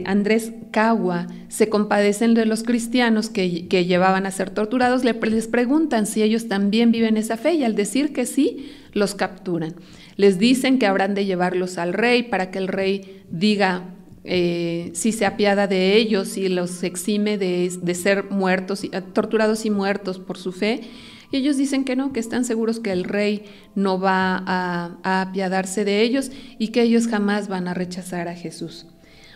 Andrés 0.07 0.53
Cagua 0.71 1.27
se 1.49 1.69
compadecen 1.69 2.35
de 2.35 2.47
los 2.47 2.63
cristianos 2.63 3.29
que, 3.29 3.69
que, 3.69 3.85
llevaban 3.85 4.25
a 4.25 4.31
ser 4.31 4.51
torturados, 4.51 5.05
les 5.05 5.47
preguntan 5.49 6.07
si 6.07 6.23
ellos 6.23 6.49
también 6.49 6.91
viven 6.93 7.17
esa 7.17 7.37
fe 7.37 7.55
y 7.55 7.65
al 7.65 7.75
decir 7.75 8.13
que 8.13 8.25
sí, 8.25 8.71
los 8.93 9.15
capturan. 9.15 9.75
Les 10.17 10.39
dicen 10.39 10.79
que 10.79 10.87
habrán 10.87 11.15
de 11.15 11.27
llevarlos 11.27 11.77
al 11.79 11.93
rey 11.93 12.23
para 12.23 12.51
que 12.51 12.59
el 12.59 12.69
rey 12.69 13.23
diga 13.31 13.85
eh, 14.25 14.91
si 14.95 15.13
se 15.13 15.27
apiada 15.27 15.67
de 15.67 15.97
ellos 15.97 16.37
y 16.37 16.49
los 16.49 16.83
exime 16.83 17.39
de, 17.39 17.71
de 17.81 17.95
ser 17.95 18.25
muertos, 18.31 18.83
torturados 19.13 19.65
y 19.65 19.71
muertos 19.71 20.19
por 20.19 20.39
su 20.39 20.53
fe 20.53 20.81
y 21.31 21.37
ellos 21.37 21.57
dicen 21.57 21.85
que 21.85 21.97
no, 21.97 22.13
que 22.13 22.21
están 22.21 22.45
seguros 22.45 22.81
que 22.81 22.93
el 22.93 23.05
rey 23.05 23.45
no 23.75 24.01
va 24.01 24.43
a, 24.47 25.21
apiadarse 25.21 25.85
de 25.85 26.03
ellos 26.03 26.31
y 26.59 26.69
que 26.69 26.83
ellos 26.83 27.07
jamás 27.07 27.49
van 27.49 27.69
a 27.69 27.75
rechazar 27.75 28.29
a 28.29 28.35
Jesús. 28.35 28.87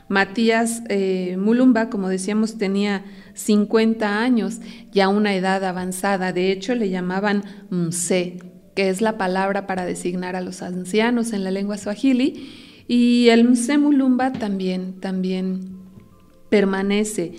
Matías 0.09 0.83
eh, 0.89 1.37
Mulumba, 1.39 1.91
como 1.91 2.09
decíamos, 2.09 2.59
tenía 2.59 3.05
50 3.35 4.21
años, 4.21 4.61
ya 4.91 5.09
una 5.09 5.35
edad 5.35 5.65
avanzada. 5.65 6.33
De 6.33 6.51
hecho, 6.51 6.75
le 6.75 6.91
llamaban 6.91 7.45
Mse, 7.71 8.39
que 8.75 8.89
es 8.89 9.01
la 9.01 9.17
palabra 9.17 9.67
para 9.67 9.85
designar 9.85 10.35
a 10.37 10.41
los 10.41 10.63
ancianos 10.63 11.33
en 11.33 11.45
la 11.45 11.51
lengua 11.51 11.79
swahili. 11.79 12.85
Y 12.89 13.29
el 13.29 13.49
Mse 13.49 13.79
Mulumba 13.79 14.33
también, 14.33 15.01
también 15.01 15.79
permanece 16.51 17.33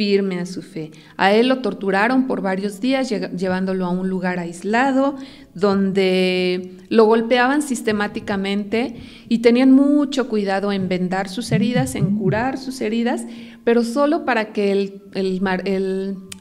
firme 0.00 0.40
a 0.40 0.46
su 0.46 0.62
fe. 0.62 0.92
A 1.18 1.34
él 1.34 1.48
lo 1.48 1.58
torturaron 1.58 2.26
por 2.26 2.40
varios 2.40 2.80
días, 2.80 3.10
llevándolo 3.10 3.84
a 3.84 3.90
un 3.90 4.08
lugar 4.08 4.38
aislado, 4.38 5.16
donde 5.54 6.78
lo 6.88 7.04
golpeaban 7.04 7.60
sistemáticamente 7.60 8.96
y 9.28 9.40
tenían 9.40 9.72
mucho 9.72 10.26
cuidado 10.26 10.72
en 10.72 10.88
vendar 10.88 11.28
sus 11.28 11.52
heridas, 11.52 11.96
en 11.96 12.16
curar 12.16 12.56
sus 12.56 12.80
heridas, 12.80 13.26
pero 13.62 13.84
solo 13.84 14.24
para 14.24 14.54
que 14.54 15.02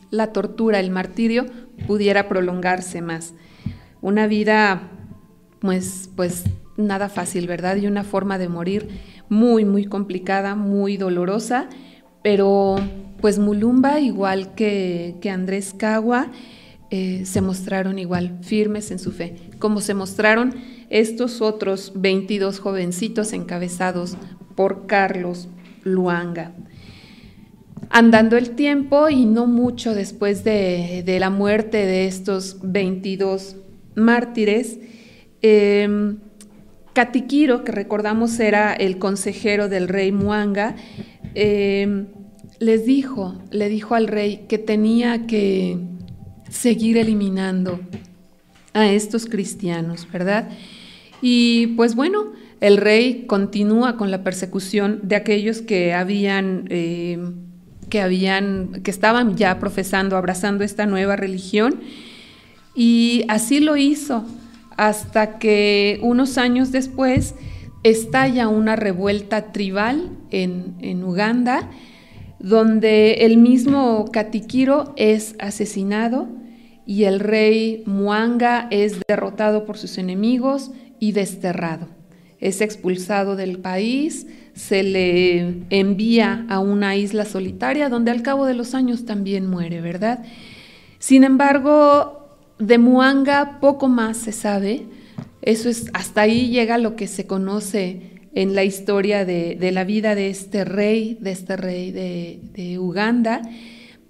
la 0.10 0.28
tortura, 0.32 0.80
el 0.80 0.90
martirio, 0.90 1.46
pudiera 1.86 2.30
prolongarse 2.30 3.02
más. 3.02 3.34
Una 4.00 4.28
vida, 4.28 4.90
pues, 5.60 6.10
pues 6.16 6.46
nada 6.78 7.10
fácil, 7.10 7.46
¿verdad? 7.46 7.76
Y 7.76 7.88
una 7.88 8.06
forma 8.06 8.38
de 8.38 8.48
morir 8.48 8.88
muy, 9.28 9.66
muy 9.66 9.84
complicada, 9.84 10.56
muy 10.56 10.96
dolorosa, 10.96 11.68
pero 12.22 12.78
pues 13.22 13.40
Mulumba, 13.40 14.00
igual 14.00 14.54
que, 14.56 15.18
Andrés 15.32 15.74
Cagua, 15.78 16.32
eh, 16.90 17.24
se 17.26 17.42
mostraron 17.42 18.00
igual 18.00 18.40
firmes 18.42 18.92
en 18.92 19.00
su 19.00 19.12
fe, 19.12 19.36
como 19.60 19.82
se 19.82 19.94
mostraron 19.94 20.56
estos 20.90 21.42
otros 21.42 21.94
22 21.96 22.60
jovencitos 22.60 23.34
encabezados 23.34 24.18
por 24.56 24.88
Carlos 24.88 25.50
Luanga. 25.84 26.54
Andando 27.90 28.38
el 28.38 28.52
tiempo 28.52 29.10
y 29.10 29.26
no 29.26 29.48
mucho 29.48 29.94
después 29.94 30.44
de, 30.44 31.04
la 31.20 31.30
muerte 31.30 31.78
de 31.86 32.08
estos 32.08 32.58
22 32.62 33.56
mártires, 33.96 34.80
eh, 35.42 36.16
Catiquiro, 36.94 37.64
que 37.64 37.72
recordamos 37.72 38.40
era 38.40 38.74
el 38.74 38.98
consejero 38.98 39.70
del 39.70 39.88
rey 39.88 40.12
Muanga, 40.12 40.76
em, 41.36 42.08
les 42.60 42.86
dijo, 42.86 43.42
le 43.52 43.70
dijo 43.70 43.96
al 43.96 44.08
rey 44.08 44.46
que 44.50 44.58
tenía 44.58 45.28
que 45.28 45.78
seguir 46.50 46.98
eliminando 46.98 47.80
a 48.74 48.88
estos 48.92 49.28
cristianos, 49.28 50.08
¿verdad? 50.12 50.50
Y 51.22 51.68
pues 51.78 51.96
bueno, 51.96 52.34
el 52.60 52.78
rey 52.78 53.26
continúa 53.28 53.96
con 53.96 54.12
la 54.12 54.24
persecución 54.24 55.00
de 55.04 55.16
aquellos 55.16 55.62
que 55.62 55.94
habían, 55.94 56.66
eh, 56.70 57.20
que 57.90 58.02
habían, 58.02 58.82
que 58.84 58.92
estaban 58.92 59.38
ya 59.38 59.60
profesando, 59.60 60.18
abrazando 60.18 60.64
esta 60.64 60.86
nueva 60.86 61.16
religión, 61.16 61.80
y 62.76 63.24
así 63.28 63.60
lo 63.60 63.78
hizo 63.78 64.26
hasta 64.80 65.40
que 65.40 66.00
unos 66.02 66.38
años 66.38 66.72
después 66.72 67.36
estalla 67.84 68.48
una 68.48 68.78
revuelta 68.78 69.52
tribal 69.52 70.10
en, 70.32 70.76
en 70.80 71.04
Uganda 71.04 71.70
donde 72.40 73.26
el 73.26 73.36
mismo 73.38 74.06
Katikiro 74.12 74.94
es 74.96 75.36
asesinado 75.40 76.30
y 76.86 77.04
el 77.04 77.20
rey 77.20 77.84
Muanga 77.86 78.68
es 78.72 79.02
derrotado 79.06 79.66
por 79.66 79.78
sus 79.78 79.98
enemigos 79.98 80.72
y 80.98 81.12
desterrado. 81.12 81.90
Es 82.40 82.62
expulsado 82.62 83.36
del 83.36 83.60
país, 83.60 84.28
se 84.54 84.84
le 84.84 85.64
envía 85.70 86.46
a 86.48 86.60
una 86.60 86.96
isla 86.96 87.26
solitaria 87.26 87.90
donde 87.90 88.12
al 88.12 88.22
cabo 88.22 88.46
de 88.46 88.54
los 88.54 88.74
años 88.74 89.06
también 89.06 89.46
muere, 89.46 89.82
¿verdad? 89.82 90.24
Sin 91.00 91.26
embargo, 91.26 92.19
de 92.60 92.78
Muanga 92.78 93.60
poco 93.60 93.88
más 93.88 94.18
se 94.18 94.32
sabe. 94.32 94.86
Eso 95.42 95.70
es 95.70 95.90
hasta 95.94 96.22
ahí 96.22 96.50
llega 96.50 96.78
lo 96.78 96.96
que 96.96 97.08
se 97.08 97.26
conoce 97.26 98.20
en 98.36 98.54
la 98.54 98.64
historia 98.64 99.26
de, 99.26 99.58
la 99.74 99.84
vida 99.84 100.14
de 100.14 100.30
este 100.30 100.66
rey, 100.66 101.18
de 101.20 101.32
este 101.32 101.56
rey 101.58 101.92
de, 101.92 102.78
Uganda, 102.80 103.42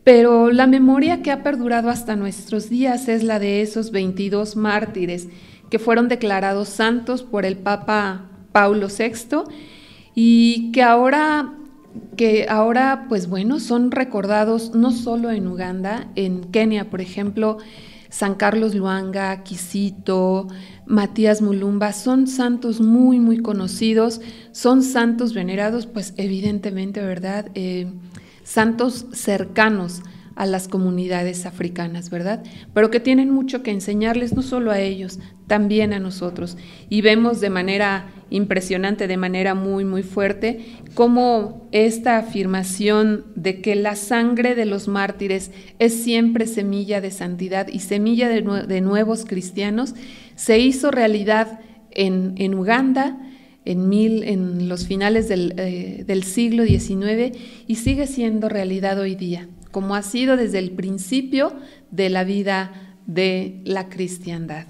pero 0.03 0.51
la 0.51 0.67
memoria 0.67 1.21
que 1.21 1.31
ha 1.31 1.43
perdurado 1.43 1.89
hasta 1.89 2.15
nuestros 2.15 2.69
días 2.69 3.07
es 3.07 3.23
la 3.23 3.39
de 3.39 3.61
esos 3.61 3.91
22 3.91 4.55
mártires 4.55 5.27
que 5.69 5.79
fueron 5.79 6.07
declarados 6.07 6.69
santos 6.69 7.23
por 7.23 7.45
el 7.45 7.57
Papa 7.57 8.29
Paulo 8.51 8.87
VI 8.87 9.43
y 10.15 10.71
que 10.71 10.81
ahora 10.81 11.53
que 12.17 12.45
ahora 12.49 13.05
pues 13.09 13.27
bueno 13.27 13.59
son 13.59 13.91
recordados 13.91 14.75
no 14.75 14.91
solo 14.91 15.31
en 15.31 15.47
Uganda, 15.47 16.07
en 16.15 16.43
Kenia 16.45 16.89
por 16.89 17.01
ejemplo, 17.01 17.57
San 18.09 18.35
Carlos 18.35 18.75
Luanga, 18.75 19.43
Quisito, 19.43 20.47
Matías 20.85 21.41
Mulumba, 21.41 21.93
son 21.93 22.27
santos 22.27 22.81
muy, 22.81 23.19
muy 23.19 23.37
conocidos, 23.39 24.21
son 24.51 24.83
santos 24.83 25.33
venerados, 25.33 25.85
pues 25.85 26.13
evidentemente, 26.17 27.01
¿verdad? 27.01 27.49
Eh, 27.53 27.91
santos 28.43 29.05
cercanos 29.13 30.01
a 30.39 30.45
las 30.45 30.69
comunidades 30.69 31.45
africanas, 31.45 32.09
¿verdad? 32.09 32.43
Pero 32.73 32.89
que 32.89 33.01
tienen 33.01 33.29
mucho 33.29 33.61
que 33.61 33.71
enseñarles, 33.71 34.33
no 34.33 34.41
solo 34.41 34.71
a 34.71 34.79
ellos, 34.79 35.19
también 35.47 35.91
a 35.91 35.99
nosotros. 35.99 36.55
Y 36.87 37.01
vemos 37.01 37.41
de 37.41 37.49
manera 37.49 38.07
impresionante, 38.29 39.07
de 39.07 39.17
manera 39.17 39.53
muy, 39.53 39.83
muy 39.83 40.01
fuerte, 40.01 40.65
cómo 40.93 41.67
esta 41.73 42.17
afirmación 42.17 43.25
de 43.35 43.59
que 43.59 43.75
la 43.75 43.97
sangre 43.97 44.55
de 44.55 44.65
los 44.65 44.87
mártires 44.87 45.51
es 45.77 45.93
siempre 45.93 46.47
semilla 46.47 47.01
de 47.01 47.11
santidad 47.11 47.67
y 47.67 47.79
semilla 47.79 48.29
de, 48.29 48.79
nuevos 48.79 49.25
cristianos, 49.25 49.93
se 50.35 50.57
hizo 50.57 50.89
realidad 50.89 51.59
en, 51.91 52.55
Uganda, 52.55 53.17
en, 53.65 54.69
los 54.69 54.87
finales 54.87 55.27
del, 55.27 55.53
eh, 55.57 56.05
del 56.07 56.23
siglo 56.23 56.63
XIX 56.63 57.37
y 57.67 57.75
sigue 57.75 58.07
siendo 58.07 58.47
realidad 58.47 58.97
hoy 58.99 59.15
día, 59.15 59.49
como 59.71 59.95
ha 59.95 60.01
sido 60.01 60.37
desde 60.37 60.59
el 60.59 60.71
principio 60.71 61.53
de 61.91 62.09
la 62.09 62.23
vida 62.23 62.97
de 63.05 63.61
la 63.65 63.89
cristiandad. 63.89 64.67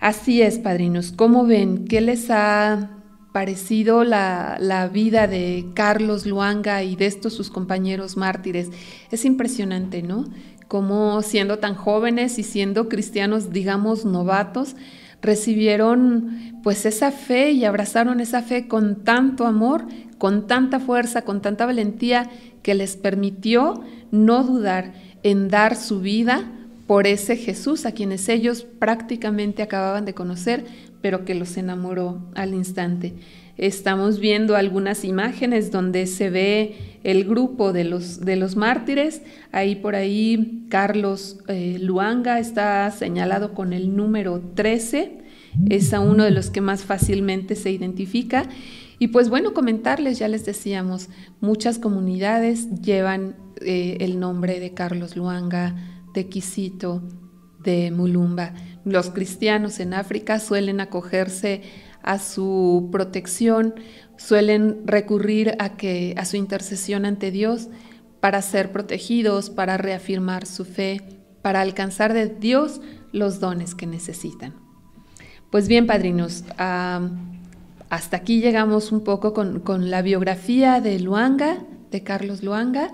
Así 0.00 0.40
es, 0.40 0.58
padrinos. 0.58 1.12
¿Cómo 1.12 1.44
ven? 1.44 1.84
¿Qué 1.86 2.00
les 2.00 2.30
ha 2.30 2.90
parecido 3.32 4.02
la, 4.02 4.90
vida 4.92 5.26
de 5.26 5.66
Carlos 5.74 6.26
Luanga 6.26 6.82
y 6.82 6.96
de 6.96 7.06
estos 7.06 7.34
sus 7.34 7.50
compañeros 7.50 8.16
mártires? 8.16 8.70
Es 9.10 9.24
impresionante, 9.24 10.02
¿no? 10.02 10.24
Cómo 10.68 11.20
siendo 11.22 11.58
tan 11.58 11.74
jóvenes 11.74 12.38
y 12.38 12.42
siendo 12.44 12.88
cristianos, 12.88 13.52
digamos, 13.52 14.04
novatos, 14.04 14.74
recibieron 15.20 16.60
pues 16.62 16.86
esa 16.86 17.12
fe 17.12 17.50
y 17.50 17.64
abrazaron 17.64 18.20
esa 18.20 18.42
fe 18.42 18.68
con 18.68 19.04
tanto 19.04 19.46
amor, 19.46 19.86
con 20.20 20.46
tanta 20.46 20.80
fuerza, 20.80 21.22
con 21.22 21.40
tanta 21.40 21.64
valentía 21.64 22.28
que 22.62 22.74
les 22.74 22.98
permitió 22.98 23.82
no 24.10 24.44
dudar 24.44 24.92
en 25.22 25.48
dar 25.48 25.76
su 25.76 26.00
vida 26.00 26.44
por 26.86 27.06
ese 27.06 27.38
Jesús 27.38 27.86
a 27.86 27.92
quienes 27.92 28.28
ellos 28.28 28.66
prácticamente 28.78 29.62
acababan 29.62 30.04
de 30.04 30.12
conocer, 30.12 30.66
pero 31.00 31.24
que 31.24 31.34
los 31.34 31.56
enamoró 31.56 32.20
al 32.34 32.52
instante. 32.52 33.14
Estamos 33.56 34.20
viendo 34.20 34.56
algunas 34.56 35.06
imágenes 35.06 35.70
donde 35.70 36.06
se 36.06 36.28
ve 36.28 36.74
el 37.02 37.24
grupo 37.24 37.72
de 37.72 37.84
los, 37.84 38.20
de 38.20 38.36
los 38.36 38.56
mártires. 38.56 39.22
Ahí 39.52 39.74
por 39.74 39.94
ahí 39.94 40.66
Carlos 40.68 41.38
eh, 41.48 41.78
Luanga 41.80 42.38
está 42.40 42.90
señalado 42.90 43.54
con 43.54 43.72
el 43.72 43.96
número 43.96 44.42
13. 44.54 45.12
Es 45.70 45.94
a 45.94 46.00
uno 46.00 46.24
de 46.24 46.30
los 46.30 46.50
que 46.50 46.60
más 46.60 46.84
fácilmente 46.84 47.54
se 47.54 47.70
identifica. 47.70 48.44
Y 49.00 49.08
pues 49.08 49.30
bueno, 49.30 49.54
comentarles, 49.54 50.18
ya 50.18 50.28
les 50.28 50.44
decíamos, 50.44 51.08
muchas 51.40 51.78
comunidades 51.78 52.68
llevan 52.82 53.34
eh, 53.62 53.96
el 54.00 54.20
nombre 54.20 54.60
de 54.60 54.74
Carlos 54.74 55.16
Luanga, 55.16 55.74
de 56.12 56.28
Quisito, 56.28 57.02
de 57.64 57.90
Mulumba. 57.90 58.52
Los 58.84 59.08
cristianos 59.08 59.80
en 59.80 59.94
África 59.94 60.38
suelen 60.38 60.80
acogerse 60.80 61.62
a 62.02 62.18
su 62.18 62.90
protección, 62.92 63.74
suelen 64.18 64.82
recurrir 64.84 65.56
a, 65.60 65.78
que, 65.78 66.14
a 66.18 66.26
su 66.26 66.36
intercesión 66.36 67.06
ante 67.06 67.30
Dios 67.30 67.68
para 68.20 68.42
ser 68.42 68.70
protegidos, 68.70 69.48
para 69.48 69.78
reafirmar 69.78 70.44
su 70.44 70.66
fe, 70.66 71.00
para 71.40 71.62
alcanzar 71.62 72.12
de 72.12 72.26
Dios 72.26 72.82
los 73.12 73.40
dones 73.40 73.74
que 73.74 73.86
necesitan. 73.86 74.54
Pues 75.50 75.68
bien, 75.68 75.86
padrinos, 75.86 76.44
hasta 77.90 78.18
aquí 78.18 78.40
llegamos 78.40 78.92
un 78.92 79.02
poco 79.02 79.34
con, 79.34 79.60
con 79.60 79.90
la 79.90 80.00
biografía 80.00 80.80
de 80.80 80.98
Luanga, 81.00 81.58
de 81.90 82.02
Carlos 82.02 82.42
Luanga. 82.42 82.92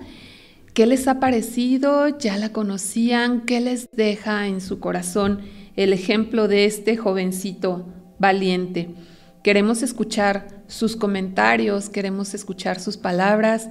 ¿Qué 0.73 0.87
les 0.87 1.07
ha 1.07 1.21
parecido? 1.21 2.19
¿Ya 2.19 2.39
la 2.39 2.53
conocían? 2.53 3.43
¿Qué 3.43 3.61
les 3.61 3.91
deja 3.93 4.47
en 4.47 4.61
su 4.61 4.81
corazón 4.81 5.43
el 5.77 5.93
ejemplo 5.93 6.49
de 6.49 6.65
este 6.65 6.97
jovencito 6.97 7.87
valiente? 8.19 8.95
Queremos 9.43 9.83
escuchar 9.83 10.63
sus 10.67 10.97
comentarios, 10.97 11.89
queremos 11.89 12.35
escuchar 12.35 12.81
sus 12.81 12.97
palabras. 12.97 13.69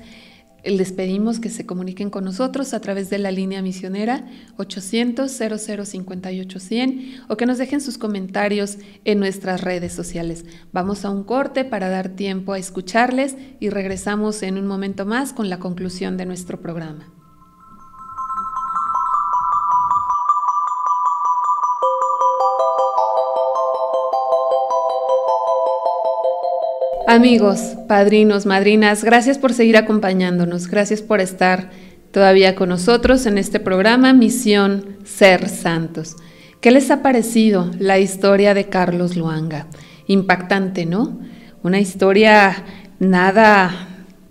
Les 0.66 0.92
pedimos 0.92 1.40
que 1.40 1.52
se 1.52 1.68
comuniquen 1.68 2.10
con 2.10 2.26
nosotros 2.26 2.74
a 2.74 2.80
través 2.80 3.12
de 3.12 3.20
la 3.20 3.30
línea 3.30 3.62
misionera 3.62 4.26
800-0058-100 4.58 7.26
o 7.28 7.38
que 7.38 7.46
nos 7.46 7.60
dejen 7.60 7.82
sus 7.82 8.00
comentarios 8.00 8.80
en 9.04 9.20
nuestras 9.20 9.62
redes 9.62 9.94
sociales. 9.94 10.44
Vamos 10.74 11.06
a 11.06 11.12
un 11.12 11.24
corte 11.24 11.66
para 11.66 11.90
dar 11.90 12.10
tiempo 12.10 12.54
a 12.54 12.58
escucharles 12.58 13.36
y 13.60 13.70
regresamos 13.70 14.42
en 14.42 14.58
un 14.58 14.66
momento 14.66 15.06
más 15.06 15.34
con 15.34 15.52
la 15.52 15.60
conclusión 15.60 16.18
de 16.18 16.26
nuestro 16.26 16.60
programa. 16.60 17.15
Amigos, 27.08 27.60
padrinos, 27.88 28.48
madrinas, 28.48 29.04
gracias 29.04 29.38
por 29.38 29.54
seguir 29.54 29.78
acompañándonos, 29.78 30.68
gracias 30.68 31.04
por 31.04 31.22
estar 31.22 31.70
todavía 32.10 32.56
con 32.56 32.70
nosotros 32.70 33.28
en 33.28 33.38
este 33.38 33.60
programa 33.60 34.12
Misión 34.12 34.98
Ser 35.04 35.48
Santos. 35.48 36.16
¿Qué 36.62 36.72
les 36.72 36.90
ha 36.90 37.04
parecido 37.04 37.70
la 37.78 38.00
historia 38.00 38.56
de 38.56 38.70
Carlos 38.70 39.16
Luanga? 39.16 39.68
Impactante, 40.08 40.88
¿no? 40.88 41.20
Una 41.62 41.80
historia 41.80 42.64
nada, 42.98 43.88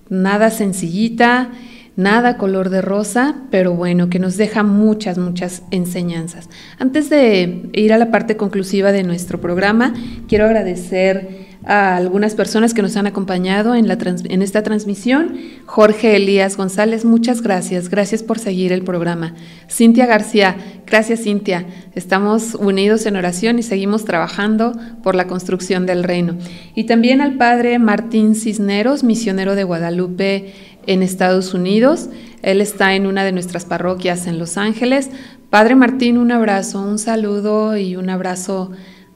nada 0.08 0.50
sencillita, 0.50 1.52
nada 1.94 2.36
color 2.38 2.70
de 2.70 2.82
rosa, 2.82 3.36
pero 3.52 3.74
bueno, 3.74 4.10
que 4.10 4.18
nos 4.18 4.36
deja 4.36 4.64
muchas, 4.64 5.16
muchas 5.16 5.62
enseñanzas. 5.70 6.50
Antes 6.80 7.08
de 7.08 7.70
ir 7.72 7.92
a 7.92 7.98
la 7.98 8.10
parte 8.10 8.36
conclusiva 8.36 8.90
de 8.90 9.04
nuestro 9.04 9.40
programa, 9.40 9.94
quiero 10.26 10.46
agradecer 10.46 11.43
a 11.66 11.96
algunas 11.96 12.34
personas 12.34 12.74
que 12.74 12.82
nos 12.82 12.96
han 12.96 13.06
acompañado 13.06 13.74
en, 13.74 13.88
la 13.88 13.96
en 14.02 14.42
esta 14.42 14.62
transmisión. 14.62 15.36
Jorge 15.64 16.16
Elías 16.16 16.56
González, 16.56 17.04
muchas 17.04 17.40
gracias. 17.40 17.88
Gracias 17.88 18.22
por 18.22 18.38
seguir 18.38 18.72
el 18.72 18.84
programa. 18.84 19.34
Cintia 19.70 20.06
García, 20.06 20.56
gracias 20.86 21.22
Cintia. 21.22 21.66
Estamos 21.94 22.54
unidos 22.54 23.06
en 23.06 23.16
oración 23.16 23.58
y 23.58 23.62
seguimos 23.62 24.04
trabajando 24.04 24.72
por 25.02 25.14
la 25.14 25.26
construcción 25.26 25.86
del 25.86 26.04
reino. 26.04 26.36
Y 26.74 26.84
también 26.84 27.20
al 27.20 27.34
padre 27.34 27.78
Martín 27.78 28.34
Cisneros, 28.34 29.02
misionero 29.02 29.54
de 29.54 29.64
Guadalupe 29.64 30.52
en 30.86 31.02
Estados 31.02 31.54
Unidos. 31.54 32.10
Él 32.42 32.60
está 32.60 32.94
en 32.94 33.06
una 33.06 33.24
de 33.24 33.32
nuestras 33.32 33.64
parroquias 33.64 34.26
en 34.26 34.38
Los 34.38 34.58
Ángeles. 34.58 35.08
Padre 35.48 35.76
Martín, 35.76 36.18
un 36.18 36.30
abrazo, 36.30 36.82
un 36.82 36.98
saludo 36.98 37.76
y 37.78 37.96
un 37.96 38.10
abrazo 38.10 38.72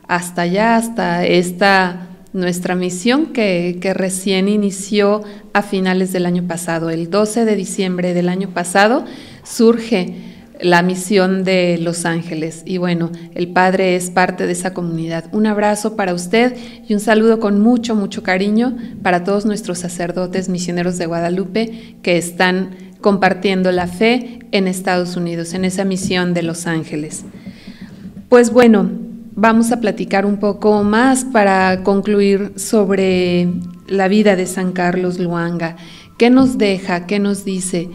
hasta 0.07 0.42
allá, 0.42 0.76
hasta 0.76 1.26
esta 1.26 2.07
nuestra 2.32 2.74
misión 2.74 3.26
que, 3.26 3.78
recién 3.94 4.48
inició 4.48 5.22
a 5.52 5.62
finales 5.62 6.12
del 6.12 6.26
año 6.26 6.46
pasado. 6.46 6.90
El 6.90 7.10
12 7.10 7.44
de 7.44 7.56
diciembre 7.56 8.14
del 8.14 8.28
año 8.28 8.50
pasado 8.50 9.04
surge 9.44 10.14
la 10.60 10.82
misión 10.82 11.44
de 11.44 11.78
Los 11.78 12.04
Ángeles. 12.04 12.62
Y 12.66 12.78
bueno, 12.78 13.10
el 13.34 13.48
Padre 13.48 13.96
es 13.96 14.10
parte 14.10 14.46
de 14.46 14.52
esa 14.52 14.74
comunidad. 14.74 15.24
Un 15.32 15.46
abrazo 15.46 15.96
para 15.96 16.14
usted 16.14 16.56
y 16.86 16.94
un 16.94 17.00
saludo 17.00 17.38
con 17.38 17.60
mucho, 17.60 17.94
mucho 17.94 18.22
cariño 18.22 18.76
para 19.02 19.24
todos 19.24 19.46
nuestros 19.46 19.78
sacerdotes 19.78 20.48
misioneros 20.48 20.98
de 20.98 21.06
Guadalupe 21.06 21.96
que 22.02 22.18
están 22.18 22.70
compartiendo 23.00 23.70
la 23.70 23.86
fe 23.86 24.40
en 24.50 24.66
Estados 24.66 25.16
Unidos, 25.16 25.54
en 25.54 25.64
esa 25.64 25.84
misión 25.84 26.34
de 26.34 26.42
Los 26.42 26.66
Ángeles. 26.66 27.24
Pues 28.28 28.52
bueno, 28.52 28.90
vamos 29.41 29.70
a 29.70 29.78
platicar 29.80 30.26
un 30.26 30.39
poco 30.39 30.82
más 30.82 31.24
para 31.24 31.84
concluir 31.84 32.55
sobre 32.57 33.49
la 33.86 34.09
vida 34.09 34.34
de 34.34 34.47
San 34.47 34.72
Carlos 34.72 35.20
Luanga. 35.20 35.76
¿Qué 36.18 36.28
nos 36.28 36.59
deja? 36.59 37.07
¿Qué 37.07 37.20
nos 37.20 37.45
dice? 37.45 37.89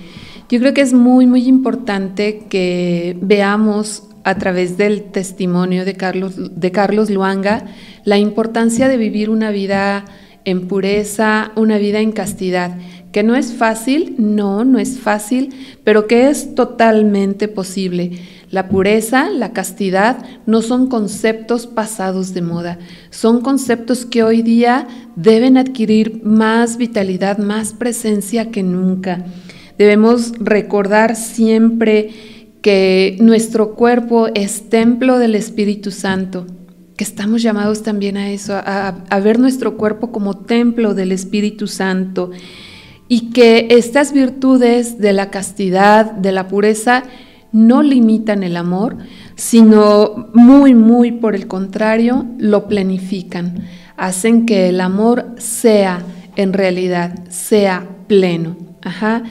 Yo 0.48 0.60
creo 0.60 0.74
que 0.74 0.80
es 0.80 0.94
muy, 0.94 1.28
muy 1.28 1.46
importante 1.50 2.46
que 2.50 3.18
veamos 3.22 4.04
a 4.24 4.36
través 4.36 4.78
del 4.78 5.04
testimonio 5.12 5.84
de 5.84 5.96
Carlos, 5.96 6.36
de 6.38 6.72
Carlos 6.72 7.10
Luanga 7.10 7.66
la 8.06 8.18
importancia 8.18 8.88
de 8.88 8.96
vivir 8.96 9.30
una 9.30 9.52
vida 9.52 10.06
en 10.46 10.70
pureza, 10.70 11.52
una 11.58 11.78
vida 11.78 12.00
en 12.00 12.14
castidad, 12.14 12.78
que 13.14 13.24
no 13.24 13.36
es 13.36 13.54
fácil, 13.54 14.16
no, 14.18 14.66
no 14.66 14.80
es 14.80 15.00
fácil, 15.00 15.54
pero 15.84 16.08
que 16.08 16.30
es 16.30 16.56
totalmente 16.56 17.48
posible. 17.48 18.20
La 18.50 18.68
pureza, 18.70 19.30
la 19.30 19.54
castidad 19.54 20.26
no 20.48 20.64
son 20.64 20.88
conceptos 20.88 21.68
pasados 21.68 22.34
de 22.34 22.42
moda, 22.42 22.80
son 23.12 23.42
conceptos 23.42 24.06
que 24.06 24.24
hoy 24.24 24.42
día 24.42 24.88
deben 25.16 25.58
adquirir 25.58 26.22
más 26.24 26.78
vitalidad, 26.78 27.38
más 27.38 27.74
presencia 27.74 28.50
que 28.50 28.64
nunca. 28.64 29.24
Debemos 29.78 30.34
recordar 30.40 31.16
siempre 31.16 32.10
que 32.64 33.18
nuestro 33.22 33.76
cuerpo 33.76 34.28
es 34.34 34.70
templo 34.70 35.20
del 35.20 35.36
Espíritu 35.36 35.92
Santo, 35.92 36.48
que 36.98 37.04
estamos 37.04 37.44
llamados 37.44 37.84
también 37.84 38.18
a 38.18 38.32
eso, 38.32 38.54
a, 38.56 39.20
ver 39.20 39.38
nuestro 39.38 39.78
cuerpo 39.78 40.12
como 40.12 40.38
templo 40.38 40.96
del 40.96 41.12
Espíritu 41.12 41.68
Santo 41.68 42.32
y 43.14 43.30
que 43.30 43.68
estas 43.70 44.12
virtudes 44.12 44.98
de 44.98 45.14
la 45.14 45.30
castidad, 45.30 46.14
de 46.14 46.32
la 46.32 46.48
pureza, 46.48 47.04
no 47.52 47.84
limitan 47.84 48.42
el 48.42 48.58
amor, 48.58 48.98
sino 49.36 50.32
muy, 50.34 50.74
muy 50.74 51.12
por 51.12 51.36
el 51.36 51.46
contrario, 51.46 52.26
lo 52.40 52.68
planifican, 52.68 53.66
hacen 53.98 54.48
que 54.48 54.68
el 54.70 54.82
amor 54.82 55.36
sea 55.38 56.02
en 56.36 56.54
realidad, 56.54 57.30
sea 57.30 57.88
pleno. 58.08 58.58
Ajá. 58.82 59.22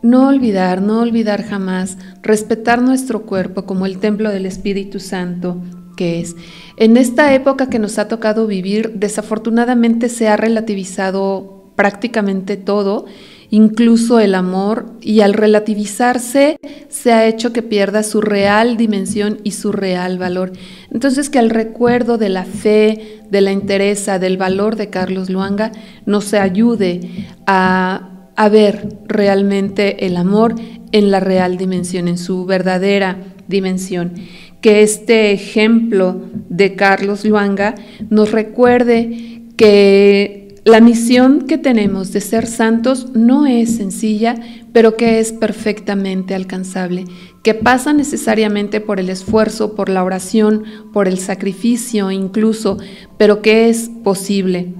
No 0.00 0.28
olvidar, 0.28 0.80
no 0.80 1.00
olvidar 1.00 1.44
jamás, 1.44 1.98
respetar 2.22 2.80
nuestro 2.80 3.26
cuerpo 3.26 3.66
como 3.66 3.84
el 3.84 3.98
templo 3.98 4.30
del 4.30 4.46
Espíritu 4.46 5.00
Santo 5.00 5.60
que 5.98 6.20
es. 6.20 6.34
En 6.78 6.96
esta 6.96 7.34
época 7.34 7.68
que 7.68 7.80
nos 7.80 7.98
ha 7.98 8.08
tocado 8.08 8.46
vivir, 8.46 8.92
desafortunadamente 8.94 10.08
se 10.08 10.28
ha 10.28 10.36
relativizado 10.36 11.57
prácticamente 11.78 12.56
todo, 12.56 13.06
incluso 13.50 14.18
el 14.18 14.34
amor, 14.34 14.86
y 15.00 15.20
al 15.20 15.32
relativizarse 15.32 16.58
se 16.88 17.12
ha 17.12 17.26
hecho 17.26 17.52
que 17.52 17.62
pierda 17.62 18.02
su 18.02 18.20
real 18.20 18.76
dimensión 18.76 19.38
y 19.44 19.52
su 19.52 19.70
real 19.70 20.18
valor. 20.18 20.50
Entonces 20.90 21.30
que 21.30 21.38
el 21.38 21.50
recuerdo 21.50 22.18
de 22.18 22.30
la 22.30 22.44
fe, 22.44 23.20
de 23.30 23.40
la 23.40 23.52
interesa, 23.52 24.18
del 24.18 24.36
valor 24.36 24.74
de 24.74 24.90
Carlos 24.90 25.30
Luanga 25.30 25.70
nos 26.04 26.34
ayude 26.34 27.00
a 27.46 28.14
a 28.38 28.48
ver 28.48 28.88
realmente 29.08 30.06
el 30.06 30.16
amor 30.16 30.54
en 30.92 31.10
la 31.10 31.18
real 31.18 31.56
dimensión, 31.56 32.06
en 32.06 32.16
su 32.16 32.46
verdadera 32.46 33.18
dimensión. 33.48 34.12
Que 34.60 34.82
este 34.82 35.32
ejemplo 35.32 36.22
de 36.48 36.76
Carlos 36.76 37.24
Luanga 37.24 37.74
nos 38.10 38.30
recuerde 38.30 39.42
que 39.56 40.47
la 40.68 40.80
misión 40.82 41.46
que 41.46 41.56
tenemos 41.56 42.12
de 42.12 42.20
ser 42.20 42.46
santos 42.46 43.08
no 43.14 43.46
es 43.46 43.76
sencilla, 43.76 44.34
pero 44.74 44.96
que 44.96 45.18
es 45.18 45.32
perfectamente 45.32 46.34
alcanzable, 46.34 47.06
que 47.42 47.54
pasa 47.54 47.94
necesariamente 47.94 48.82
por 48.82 49.00
el 49.00 49.08
esfuerzo, 49.08 49.74
por 49.74 49.88
la 49.88 50.04
oración, 50.04 50.64
por 50.92 51.08
el 51.08 51.18
sacrificio 51.18 52.10
incluso, 52.10 52.76
pero 53.16 53.40
que 53.40 53.70
es 53.70 53.90
posible. 54.04 54.74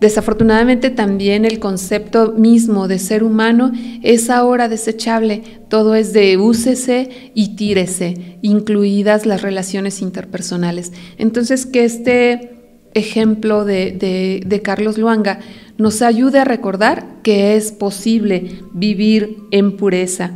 Desafortunadamente 0.00 0.90
también 0.90 1.44
el 1.44 1.60
concepto 1.60 2.32
mismo 2.32 2.88
de 2.88 2.98
ser 2.98 3.22
humano 3.22 3.70
es 4.02 4.28
ahora 4.30 4.68
desechable, 4.68 5.42
todo 5.68 5.94
es 5.94 6.12
de 6.12 6.36
úsese 6.36 7.30
y 7.34 7.54
tírese, 7.54 8.38
incluidas 8.42 9.26
las 9.26 9.42
relaciones 9.42 10.02
interpersonales. 10.02 10.92
Entonces 11.18 11.66
que 11.66 11.84
este 11.84 12.53
ejemplo 12.94 13.64
de, 13.64 14.42
de 14.44 14.62
Carlos 14.62 14.98
Luanga 14.98 15.40
nos 15.78 16.02
ayude 16.02 16.38
a 16.38 16.44
recordar 16.44 17.06
que 17.22 17.56
es 17.56 17.72
posible 17.72 18.58
vivir 18.72 19.38
en 19.50 19.76
pureza. 19.76 20.32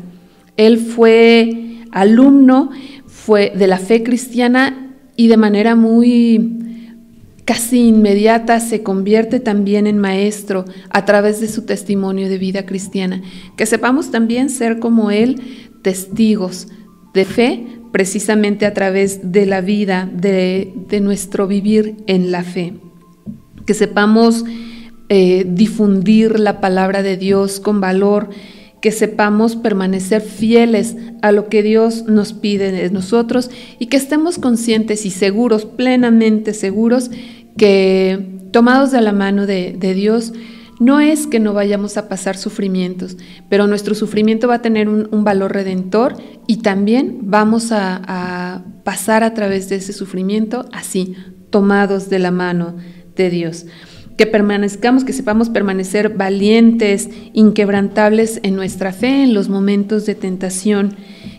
Él 0.56 0.78
fue 0.78 1.84
alumno 1.92 2.70
fue 3.28 3.52
de 3.54 3.66
la 3.66 3.78
fe 3.78 4.02
cristiana 4.02 4.94
y 5.14 5.26
de 5.26 5.36
manera 5.36 5.74
muy 5.74 6.59
casi 7.44 7.88
inmediata 7.88 8.61
se 8.61 8.82
convierte 8.82 9.40
también 9.40 9.86
en 9.86 9.98
maestro 9.98 10.64
a 10.90 11.04
través 11.04 11.40
de 11.40 11.48
su 11.48 11.66
testimonio 11.66 12.28
de 12.28 12.38
vida 12.38 12.64
cristiana. 12.64 13.20
Que 13.56 13.66
sepamos 13.66 14.11
también 14.11 14.48
ser 14.48 14.78
como 14.78 15.11
Él 15.11 15.42
testigos 15.82 16.68
de 17.12 17.24
fe 17.24 17.66
precisamente 17.99 18.64
a 18.64 18.74
través 18.74 19.32
de 19.32 19.44
la 19.44 19.61
vida, 19.61 20.09
de, 20.12 20.72
nuestro 21.03 21.49
vivir 21.49 21.96
en 22.07 22.30
la 22.30 22.44
fe. 22.44 22.74
Que 23.66 23.74
sepamos 23.74 24.44
eh, 25.09 25.44
difundir 25.49 26.38
la 26.38 26.61
palabra 26.61 27.03
de 27.03 27.16
Dios 27.16 27.59
con 27.59 27.80
valor, 27.80 28.30
que 28.80 28.92
sepamos 28.92 29.57
permanecer 29.57 30.22
fieles 30.22 30.94
a 31.22 31.32
lo 31.32 31.49
que 31.49 31.64
Dios 31.64 32.05
nos 32.05 32.34
pide 32.34 32.70
de 32.70 32.88
nosotros 32.90 33.51
y 33.80 33.86
que 33.86 33.96
estemos 33.96 34.38
conscientes 34.38 35.05
y 35.05 35.11
seguros, 35.11 35.64
plenamente 35.64 36.55
seguros, 36.55 37.11
que 37.57 38.46
tomados 38.53 38.92
de 38.92 39.01
la 39.01 39.12
mano 39.12 39.44
de, 39.44 39.72
Dios, 39.96 40.34
no 40.81 41.01
es 41.01 41.26
que 41.26 41.41
no 41.41 41.55
vayamos 41.55 41.97
a 41.97 42.09
pasar 42.09 42.37
sufrimientos, 42.37 43.16
pero 43.49 43.66
nuestro 43.66 43.95
sufrimiento 43.95 44.49
va 44.49 44.57
a 44.57 44.62
tener 44.62 44.89
un, 44.89 45.24
valor 45.24 45.53
redentor 45.53 46.16
y 46.47 46.59
también 46.59 47.18
vamos 47.22 47.72
a, 47.72 48.01
a, 48.07 48.64
pasar 48.85 49.24
a 49.24 49.35
través 49.35 49.68
de 49.68 49.76
ese 49.76 49.93
sufrimiento 49.93 50.66
así, 50.72 51.14
tomados 51.51 52.09
de 52.09 52.18
la 52.18 52.31
mano 52.31 52.76
de 53.16 53.31
Dios. 53.31 53.66
Que 54.16 54.26
permanezcamos, 54.26 55.05
que 55.05 55.12
sepamos 55.12 55.49
permanecer 55.49 56.11
valientes, 56.11 57.09
inquebrantables 57.33 58.41
en 58.43 58.57
nuestra 58.57 58.93
fe 58.93 59.22
en 59.24 59.35
los 59.35 59.49
momentos 59.49 60.07
de 60.07 60.14
tentación, 60.14 60.97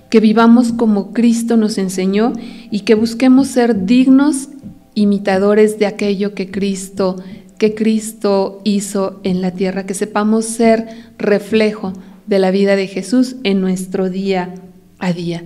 que 0.10 0.20
vivamos 0.20 0.72
como 0.72 1.14
Cristo 1.14 1.56
nos 1.58 1.78
enseñó 1.78 2.34
y 2.72 2.82
que 2.82 2.96
busquemos 2.96 3.48
ser 3.48 3.86
dignos 3.86 4.50
imitadores 4.96 5.80
de 5.80 5.86
aquello 5.86 6.34
que 6.34 6.52
Cristo, 6.52 7.18
que 7.60 7.76
Cristo 7.76 8.62
hizo 8.64 9.20
en 9.24 9.42
la 9.42 9.52
tierra, 9.52 9.86
que 9.86 9.94
sepamos 9.94 10.46
ser 10.46 10.88
reflejo 11.20 11.94
de 12.26 12.40
la 12.40 12.50
vida 12.50 12.76
de 12.76 12.88
Jesús 12.88 13.36
en 13.44 13.62
nuestro 13.62 14.10
día 14.10 14.56
a 14.98 15.14
día. 15.14 15.44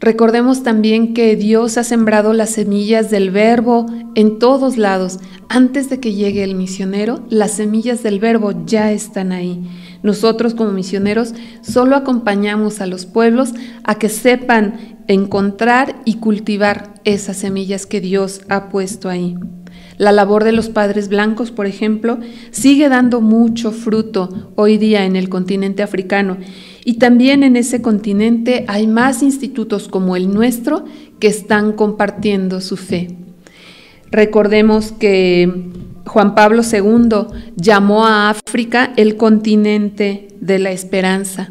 Recordemos 0.00 0.62
también 0.62 1.12
que 1.12 1.36
Dios 1.36 1.76
ha 1.76 1.84
sembrado 1.84 2.32
las 2.32 2.50
semillas 2.50 3.10
del 3.10 3.30
verbo 3.30 3.84
en 4.14 4.38
todos 4.38 4.78
lados. 4.78 5.18
Antes 5.50 5.90
de 5.90 6.00
que 6.00 6.14
llegue 6.14 6.42
el 6.42 6.54
misionero, 6.54 7.22
las 7.28 7.50
semillas 7.50 8.02
del 8.02 8.18
verbo 8.18 8.64
ya 8.64 8.92
están 8.92 9.30
ahí. 9.30 9.60
Nosotros 10.02 10.54
como 10.54 10.72
misioneros 10.72 11.34
solo 11.60 11.96
acompañamos 11.96 12.80
a 12.80 12.86
los 12.86 13.04
pueblos 13.04 13.52
a 13.84 13.96
que 13.96 14.08
sepan 14.08 14.96
encontrar 15.06 16.00
y 16.06 16.14
cultivar 16.14 16.94
esas 17.04 17.36
semillas 17.36 17.84
que 17.84 18.00
Dios 18.00 18.40
ha 18.48 18.70
puesto 18.70 19.10
ahí. 19.10 19.36
La 20.00 20.12
labor 20.12 20.44
de 20.44 20.52
los 20.52 20.70
padres 20.70 21.10
blancos, 21.10 21.50
por 21.50 21.66
ejemplo, 21.66 22.20
sigue 22.52 22.88
dando 22.88 23.20
mucho 23.20 23.70
fruto 23.70 24.50
hoy 24.56 24.78
día 24.78 25.04
en 25.04 25.14
el 25.14 25.28
continente 25.28 25.82
africano 25.82 26.38
y 26.86 26.94
también 26.94 27.42
en 27.42 27.54
ese 27.54 27.82
continente 27.82 28.64
hay 28.66 28.86
más 28.86 29.22
institutos 29.22 29.88
como 29.88 30.16
el 30.16 30.32
nuestro 30.32 30.86
que 31.18 31.26
están 31.26 31.72
compartiendo 31.72 32.62
su 32.62 32.78
fe. 32.78 33.08
Recordemos 34.10 34.92
que 34.92 35.68
Juan 36.06 36.34
Pablo 36.34 36.62
II 36.62 37.26
llamó 37.56 38.06
a 38.06 38.30
África 38.30 38.94
el 38.96 39.18
continente 39.18 40.28
de 40.40 40.60
la 40.60 40.70
esperanza. 40.70 41.50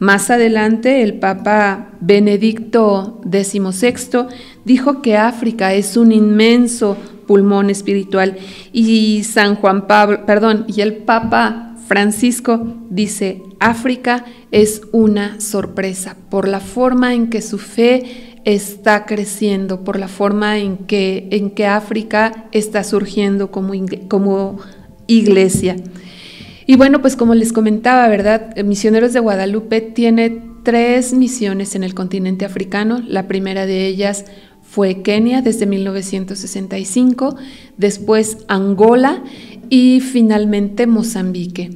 Más 0.00 0.28
adelante, 0.30 1.04
el 1.04 1.20
Papa 1.20 1.92
Benedicto 2.00 3.20
XVI 3.30 4.26
dijo 4.64 5.02
que 5.02 5.16
África 5.16 5.72
es 5.72 5.96
un 5.96 6.10
inmenso 6.10 6.96
pulmón 7.26 7.70
espiritual 7.70 8.36
y 8.72 9.24
San 9.24 9.56
Juan 9.56 9.86
Pablo, 9.86 10.24
perdón, 10.26 10.64
y 10.68 10.80
el 10.80 10.96
Papa 10.98 11.76
Francisco 11.86 12.74
dice, 12.90 13.42
África 13.60 14.24
es 14.50 14.82
una 14.92 15.40
sorpresa 15.40 16.16
por 16.30 16.48
la 16.48 16.60
forma 16.60 17.14
en 17.14 17.30
que 17.30 17.42
su 17.42 17.58
fe 17.58 18.40
está 18.44 19.06
creciendo, 19.06 19.84
por 19.84 19.98
la 19.98 20.08
forma 20.08 20.58
en 20.58 20.78
que, 20.78 21.28
en 21.30 21.50
que 21.50 21.66
África 21.66 22.46
está 22.52 22.84
surgiendo 22.84 23.50
como, 23.50 23.72
como 24.08 24.58
iglesia. 25.06 25.76
Y 26.66 26.76
bueno, 26.76 27.00
pues 27.00 27.16
como 27.16 27.34
les 27.34 27.52
comentaba, 27.52 28.08
¿verdad? 28.08 28.56
Misioneros 28.64 29.12
de 29.12 29.20
Guadalupe 29.20 29.80
tiene 29.80 30.42
tres 30.64 31.12
misiones 31.12 31.76
en 31.76 31.84
el 31.84 31.94
continente 31.94 32.44
africano. 32.44 33.00
La 33.06 33.28
primera 33.28 33.66
de 33.66 33.86
ellas 33.86 34.24
fue 34.68 35.02
Kenia 35.02 35.42
desde 35.42 35.66
1965, 35.66 37.36
después 37.76 38.38
Angola 38.48 39.22
y 39.70 40.00
finalmente 40.00 40.86
Mozambique. 40.86 41.70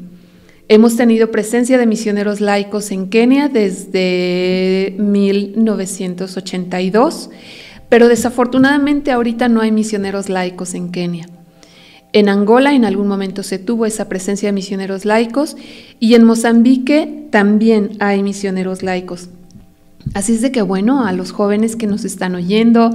Hemos 0.68 0.96
tenido 0.96 1.30
presencia 1.30 1.78
de 1.78 1.86
misioneros 1.86 2.40
laicos 2.40 2.90
en 2.92 3.08
Kenia 3.08 3.48
desde 3.48 4.94
1982, 4.98 7.30
pero 7.88 8.08
desafortunadamente 8.08 9.10
ahorita 9.10 9.48
no 9.48 9.62
hay 9.62 9.72
misioneros 9.72 10.28
laicos 10.28 10.74
en 10.74 10.92
Kenia. 10.92 11.26
En 12.12 12.28
Angola 12.28 12.74
en 12.74 12.84
algún 12.84 13.08
momento 13.08 13.42
se 13.42 13.58
tuvo 13.58 13.86
esa 13.86 14.08
presencia 14.08 14.48
de 14.48 14.52
misioneros 14.52 15.04
laicos 15.04 15.56
y 16.00 16.14
en 16.14 16.24
Mozambique 16.24 17.26
también 17.30 17.96
hay 18.00 18.22
misioneros 18.22 18.82
laicos. 18.82 19.28
Así 20.14 20.34
es 20.34 20.40
de 20.40 20.50
que 20.50 20.62
bueno, 20.62 21.06
a 21.06 21.12
los 21.12 21.30
jóvenes 21.30 21.76
que 21.76 21.86
nos 21.86 22.04
están 22.04 22.34
oyendo, 22.34 22.90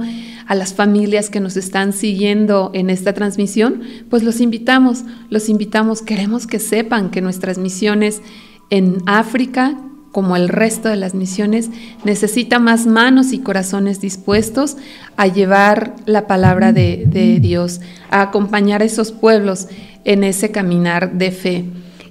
a 0.46 0.54
las 0.54 0.74
familias 0.74 1.30
que 1.30 1.40
nos 1.40 1.56
están 1.56 1.92
siguiendo 1.92 2.70
en 2.74 2.90
esta 2.90 3.12
transmisión, 3.14 3.82
pues 4.10 4.22
los 4.22 4.40
invitamos, 4.40 5.04
los 5.30 5.48
invitamos, 5.48 6.02
queremos 6.02 6.46
que 6.46 6.58
sepan 6.58 7.10
que 7.10 7.20
nuestras 7.20 7.58
misiones 7.58 8.22
en 8.70 8.98
África, 9.06 9.78
como 10.12 10.36
el 10.36 10.48
resto 10.48 10.88
de 10.88 10.96
las 10.96 11.14
misiones, 11.14 11.70
necesita 12.04 12.58
más 12.58 12.86
manos 12.86 13.32
y 13.32 13.38
corazones 13.38 14.00
dispuestos 14.00 14.76
a 15.16 15.26
llevar 15.26 15.94
la 16.06 16.26
palabra 16.26 16.72
de, 16.72 17.38
Dios, 17.40 17.80
a 18.10 18.22
acompañar 18.22 18.82
a 18.82 18.86
esos 18.86 19.12
pueblos 19.12 19.68
en 20.04 20.22
ese 20.22 20.50
caminar 20.50 21.12
de 21.14 21.30
fe. 21.32 21.64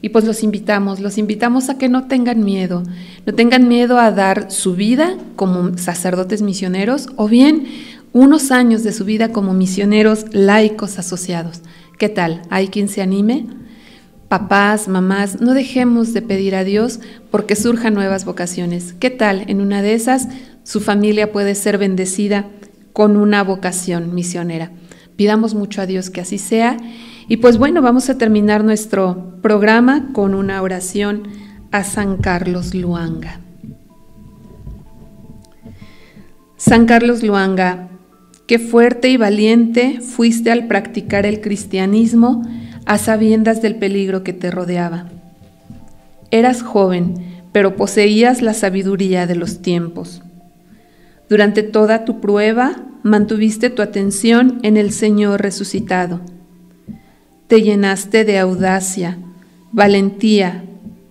Y 0.05 0.09
pues 0.09 0.23
los 0.23 0.43
invitamos, 0.43 0.99
los 0.99 1.17
invitamos 1.17 1.69
a 1.69 1.79
que 1.79 1.89
no 1.89 2.05
tengan 2.05 2.43
miedo, 2.43 2.83
no 3.25 3.33
tengan 3.33 3.67
miedo 3.67 3.97
a 3.97 4.11
dar 4.11 4.51
su 4.51 4.75
vida 4.75 5.17
como 5.35 5.79
sacerdotes 5.79 6.43
misioneros 6.43 7.09
o 7.15 7.27
bien 7.27 7.65
unos 8.13 8.51
años 8.51 8.83
de 8.83 8.93
su 8.93 9.03
vida 9.03 9.31
como 9.31 9.55
misioneros 9.55 10.25
laicos 10.31 10.99
asociados. 10.99 11.61
¿Qué 11.97 12.07
tal? 12.07 12.43
¿Hay 12.51 12.67
quien 12.67 12.87
se 12.87 13.01
anime? 13.01 13.47
Papás, 14.27 14.87
mamás, 14.87 15.41
no 15.41 15.55
dejemos 15.55 16.13
de 16.13 16.21
pedir 16.21 16.53
a 16.53 16.63
Dios 16.63 16.99
porque 17.31 17.55
surjan 17.55 17.95
nuevas 17.95 18.25
vocaciones. 18.25 18.93
¿Qué 18.99 19.09
tal? 19.09 19.45
En 19.47 19.59
una 19.59 19.81
de 19.81 19.95
esas, 19.95 20.27
su 20.61 20.81
familia 20.81 21.31
puede 21.31 21.55
ser 21.55 21.79
bendecida 21.79 22.45
con 22.93 23.17
una 23.17 23.43
vocación 23.43 24.13
misionera. 24.13 24.71
Pidamos 25.15 25.55
mucho 25.55 25.81
a 25.81 25.87
Dios 25.87 26.11
que 26.11 26.21
así 26.21 26.37
sea. 26.37 26.77
Y 27.27 27.37
pues 27.37 27.57
bueno, 27.57 27.81
vamos 27.81 28.09
a 28.09 28.17
terminar 28.17 28.63
nuestro 28.63 29.39
programa 29.41 30.09
con 30.13 30.35
una 30.35 30.61
oración 30.61 31.27
a 31.71 31.83
San 31.83 32.17
Carlos 32.17 32.75
Luanga. 32.75 33.39
San 36.55 36.85
Carlos 36.85 37.23
Luanga, 37.23 37.89
qué 38.47 38.59
fuerte 38.59 39.09
y 39.09 39.17
valiente 39.17 40.01
fuiste 40.01 40.51
al 40.51 40.67
practicar 40.67 41.25
el 41.25 41.41
cristianismo 41.41 42.43
a 42.85 42.97
sabiendas 42.99 43.61
del 43.61 43.75
peligro 43.75 44.23
que 44.23 44.33
te 44.33 44.51
rodeaba. 44.51 45.09
Eras 46.29 46.61
joven, 46.61 47.41
pero 47.51 47.75
poseías 47.75 48.43
la 48.43 48.53
sabiduría 48.53 49.25
de 49.25 49.35
los 49.35 49.61
tiempos. 49.61 50.21
Durante 51.27 51.63
toda 51.63 52.05
tu 52.05 52.21
prueba 52.21 52.75
mantuviste 53.01 53.71
tu 53.71 53.81
atención 53.81 54.59
en 54.61 54.77
el 54.77 54.91
Señor 54.91 55.41
resucitado. 55.41 56.21
Te 57.47 57.61
llenaste 57.61 58.25
de 58.25 58.39
audacia, 58.39 59.19
valentía, 59.71 60.63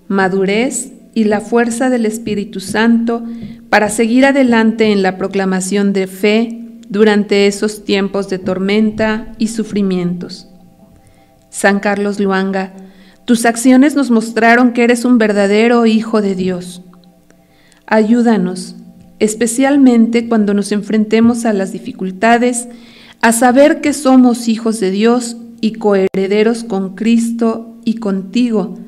madurez 0.09 0.93
y 1.15 1.25
la 1.25 1.41
fuerza 1.41 1.91
del 1.91 2.07
Espíritu 2.07 2.59
Santo 2.59 3.23
para 3.71 3.89
seguir 3.89 4.27
adelante 4.27 4.91
en 4.91 5.03
la 5.03 5.17
proclamación 5.17 5.93
de 5.93 6.09
fe 6.09 6.61
durante 6.89 7.47
esos 7.47 7.85
tiempos 7.85 8.29
de 8.29 8.39
tormenta 8.39 9.33
y 9.39 9.49
sufrimientos. 9.49 10.49
San 11.51 11.79
Carlos 11.79 12.19
Luanga, 12.19 12.73
tus 13.25 13.47
acciones 13.47 13.95
nos 13.95 14.11
mostraron 14.11 14.73
que 14.73 14.83
eres 14.83 15.05
un 15.05 15.19
verdadero 15.19 15.87
Hijo 15.87 16.21
de 16.21 16.35
Dios. 16.35 16.83
Ayúdanos, 17.87 18.75
especialmente 19.21 20.29
cuando 20.29 20.53
nos 20.53 20.73
enfrentemos 20.73 21.45
a 21.45 21.53
las 21.53 21.71
dificultades, 21.71 22.67
a 23.21 23.33
saber 23.33 23.81
que 23.81 23.93
somos 23.93 24.49
hijos 24.49 24.81
de 24.81 24.91
Dios 24.91 25.37
y 25.61 25.73
coherederos 25.75 26.65
con 26.65 26.95
Cristo 26.95 27.75
y 27.85 27.95
contigo. 27.95 28.79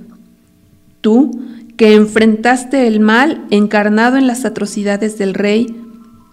Tú, 1.00 1.30
que 1.76 1.94
enfrentaste 1.94 2.86
el 2.86 3.00
mal 3.00 3.44
encarnado 3.50 4.16
en 4.16 4.26
las 4.26 4.44
atrocidades 4.44 5.18
del 5.18 5.34
Rey 5.34 5.76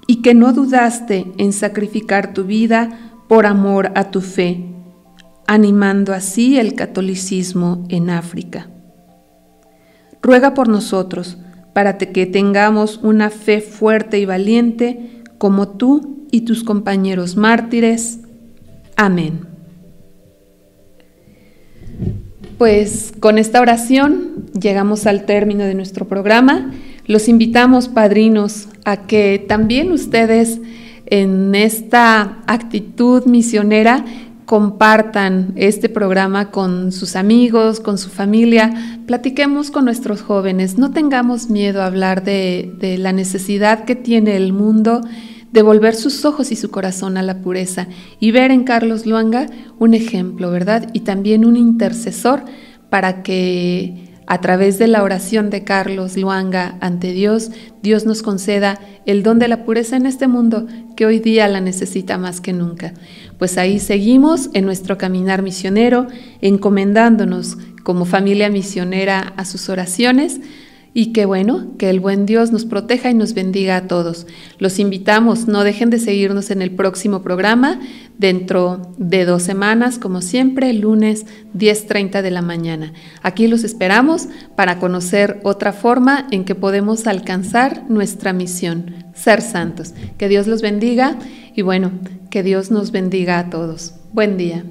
y 0.07 0.21
que 0.21 0.33
no 0.33 0.53
dudaste 0.53 1.31
en 1.37 1.53
sacrificar 1.53 2.33
tu 2.33 2.45
vida 2.45 3.11
por 3.27 3.45
amor 3.45 3.91
a 3.95 4.11
tu 4.11 4.21
fe 4.21 4.73
animando 5.47 6.13
así 6.13 6.57
el 6.57 6.75
catolicismo 6.75 7.85
en 7.89 8.09
África. 8.09 8.69
Ruega 10.21 10.53
por 10.53 10.69
nosotros 10.69 11.37
para 11.73 11.97
que 11.97 12.25
tengamos 12.25 12.99
una 13.03 13.29
fe 13.29 13.61
fuerte 13.61 14.19
y 14.19 14.25
valiente 14.25 15.23
como 15.37 15.69
tú 15.69 16.27
y 16.31 16.41
tus 16.41 16.63
compañeros 16.63 17.35
mártires. 17.35 18.19
Amén. 18.95 19.52
Pues 22.57 23.13
con 23.19 23.37
esta 23.37 23.61
oración 23.61 24.45
llegamos 24.59 25.05
al 25.05 25.25
término 25.25 25.63
de 25.63 25.73
nuestro 25.73 26.07
programa. 26.07 26.71
Los 27.05 27.27
invitamos, 27.27 27.89
padrinos, 27.89 28.67
a 28.85 29.07
que 29.07 29.43
también 29.47 29.91
ustedes 29.91 30.59
en 31.05 31.55
esta 31.55 32.39
actitud 32.47 33.25
misionera 33.25 34.05
compartan 34.45 35.53
este 35.55 35.89
programa 35.89 36.51
con 36.51 36.91
sus 36.91 37.15
amigos, 37.15 37.79
con 37.79 37.97
su 37.97 38.09
familia, 38.09 38.99
platiquemos 39.07 39.71
con 39.71 39.85
nuestros 39.85 40.21
jóvenes, 40.21 40.77
no 40.77 40.91
tengamos 40.91 41.49
miedo 41.49 41.81
a 41.81 41.87
hablar 41.87 42.23
de, 42.23 42.97
la 42.99 43.13
necesidad 43.13 43.85
que 43.85 43.95
tiene 43.95 44.35
el 44.35 44.53
mundo 44.53 45.01
de 45.53 45.61
volver 45.61 45.95
sus 45.95 46.25
ojos 46.25 46.51
y 46.51 46.55
su 46.55 46.71
corazón 46.71 47.15
a 47.15 47.21
la 47.21 47.37
pureza 47.37 47.87
y 48.19 48.31
ver 48.31 48.49
en 48.49 48.63
Carlos 48.63 49.05
Luanga 49.05 49.45
un 49.79 49.93
ejemplo, 49.93 50.49
¿verdad? 50.49 50.89
Y 50.93 51.01
también 51.01 51.45
un 51.45 51.55
intercesor 51.55 52.43
para 52.89 53.21
que 53.21 54.09
a 54.25 54.41
través 54.41 54.79
de 54.79 54.87
la 54.87 55.03
oración 55.03 55.51
de 55.51 55.63
Carlos 55.63 56.17
Luanga 56.17 56.77
ante 56.79 57.11
Dios, 57.11 57.51
Dios 57.83 58.05
nos 58.05 58.23
conceda 58.23 58.79
el 59.05 59.21
don 59.21 59.37
de 59.37 59.47
la 59.47 59.63
pureza 59.63 59.95
en 59.95 60.07
este 60.07 60.27
mundo 60.27 60.65
que 60.95 61.05
hoy 61.05 61.19
día 61.19 61.47
la 61.47 61.61
necesita 61.61 62.17
más 62.17 62.41
que 62.41 62.53
nunca. 62.53 62.93
Pues 63.37 63.59
ahí 63.59 63.79
seguimos 63.79 64.49
en 64.53 64.65
nuestro 64.65 64.97
caminar 64.97 65.43
misionero, 65.43 66.07
encomendándonos 66.41 67.57
como 67.83 68.05
familia 68.05 68.49
misionera 68.49 69.33
a 69.37 69.45
sus 69.45 69.69
oraciones 69.69 70.39
y 70.93 71.11
que 71.11 71.25
bueno, 71.25 71.75
que 71.77 71.89
el 71.89 71.99
buen 71.99 72.25
Dios 72.25 72.51
nos 72.51 72.65
proteja 72.65 73.09
y 73.09 73.13
nos 73.13 73.33
bendiga 73.33 73.75
a 73.77 73.87
todos. 73.87 74.27
Los 74.59 74.77
invitamos, 74.77 75.47
no 75.47 75.63
dejen 75.63 75.89
de 75.89 75.99
seguirnos 75.99 76.51
en 76.51 76.61
el 76.61 76.71
próximo 76.71 77.23
programa 77.23 77.79
dentro 78.17 78.93
de 78.97 79.25
dos 79.25 79.41
semanas, 79.41 79.97
como 79.97 80.21
siempre, 80.21 80.71
lunes 80.73 81.25
10.30 81.57 82.21
de 82.21 82.31
la 82.31 82.43
mañana. 82.43 82.93
Aquí 83.23 83.47
los 83.47 83.63
esperamos 83.63 84.27
para 84.55 84.77
conocer 84.77 85.39
otra 85.43 85.73
forma 85.73 86.27
en 86.31 86.45
que 86.45 86.53
podemos 86.53 87.07
alcanzar 87.07 87.89
nuestra 87.89 88.31
misión, 88.31 88.93
ser 89.15 89.41
santos. 89.41 89.93
Que 90.17 90.29
Dios 90.29 90.45
los 90.45 90.61
bendiga 90.61 91.17
y 91.55 91.63
bueno, 91.63 91.91
que 92.29 92.43
Dios 92.43 92.69
nos 92.69 92.91
bendiga 92.91 93.39
a 93.39 93.49
todos. 93.49 93.95
Buen 94.11 94.37
día. 94.37 94.63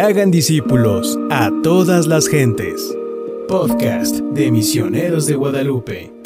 Hagan 0.00 0.30
discípulos 0.30 1.18
a 1.30 1.50
todas 1.62 2.06
las 2.06 2.28
gentes. 2.28 2.96
Podcast 3.48 4.16
de 4.16 4.50
Misioneros 4.50 5.26
de 5.26 5.34
Guadalupe. 5.34 6.17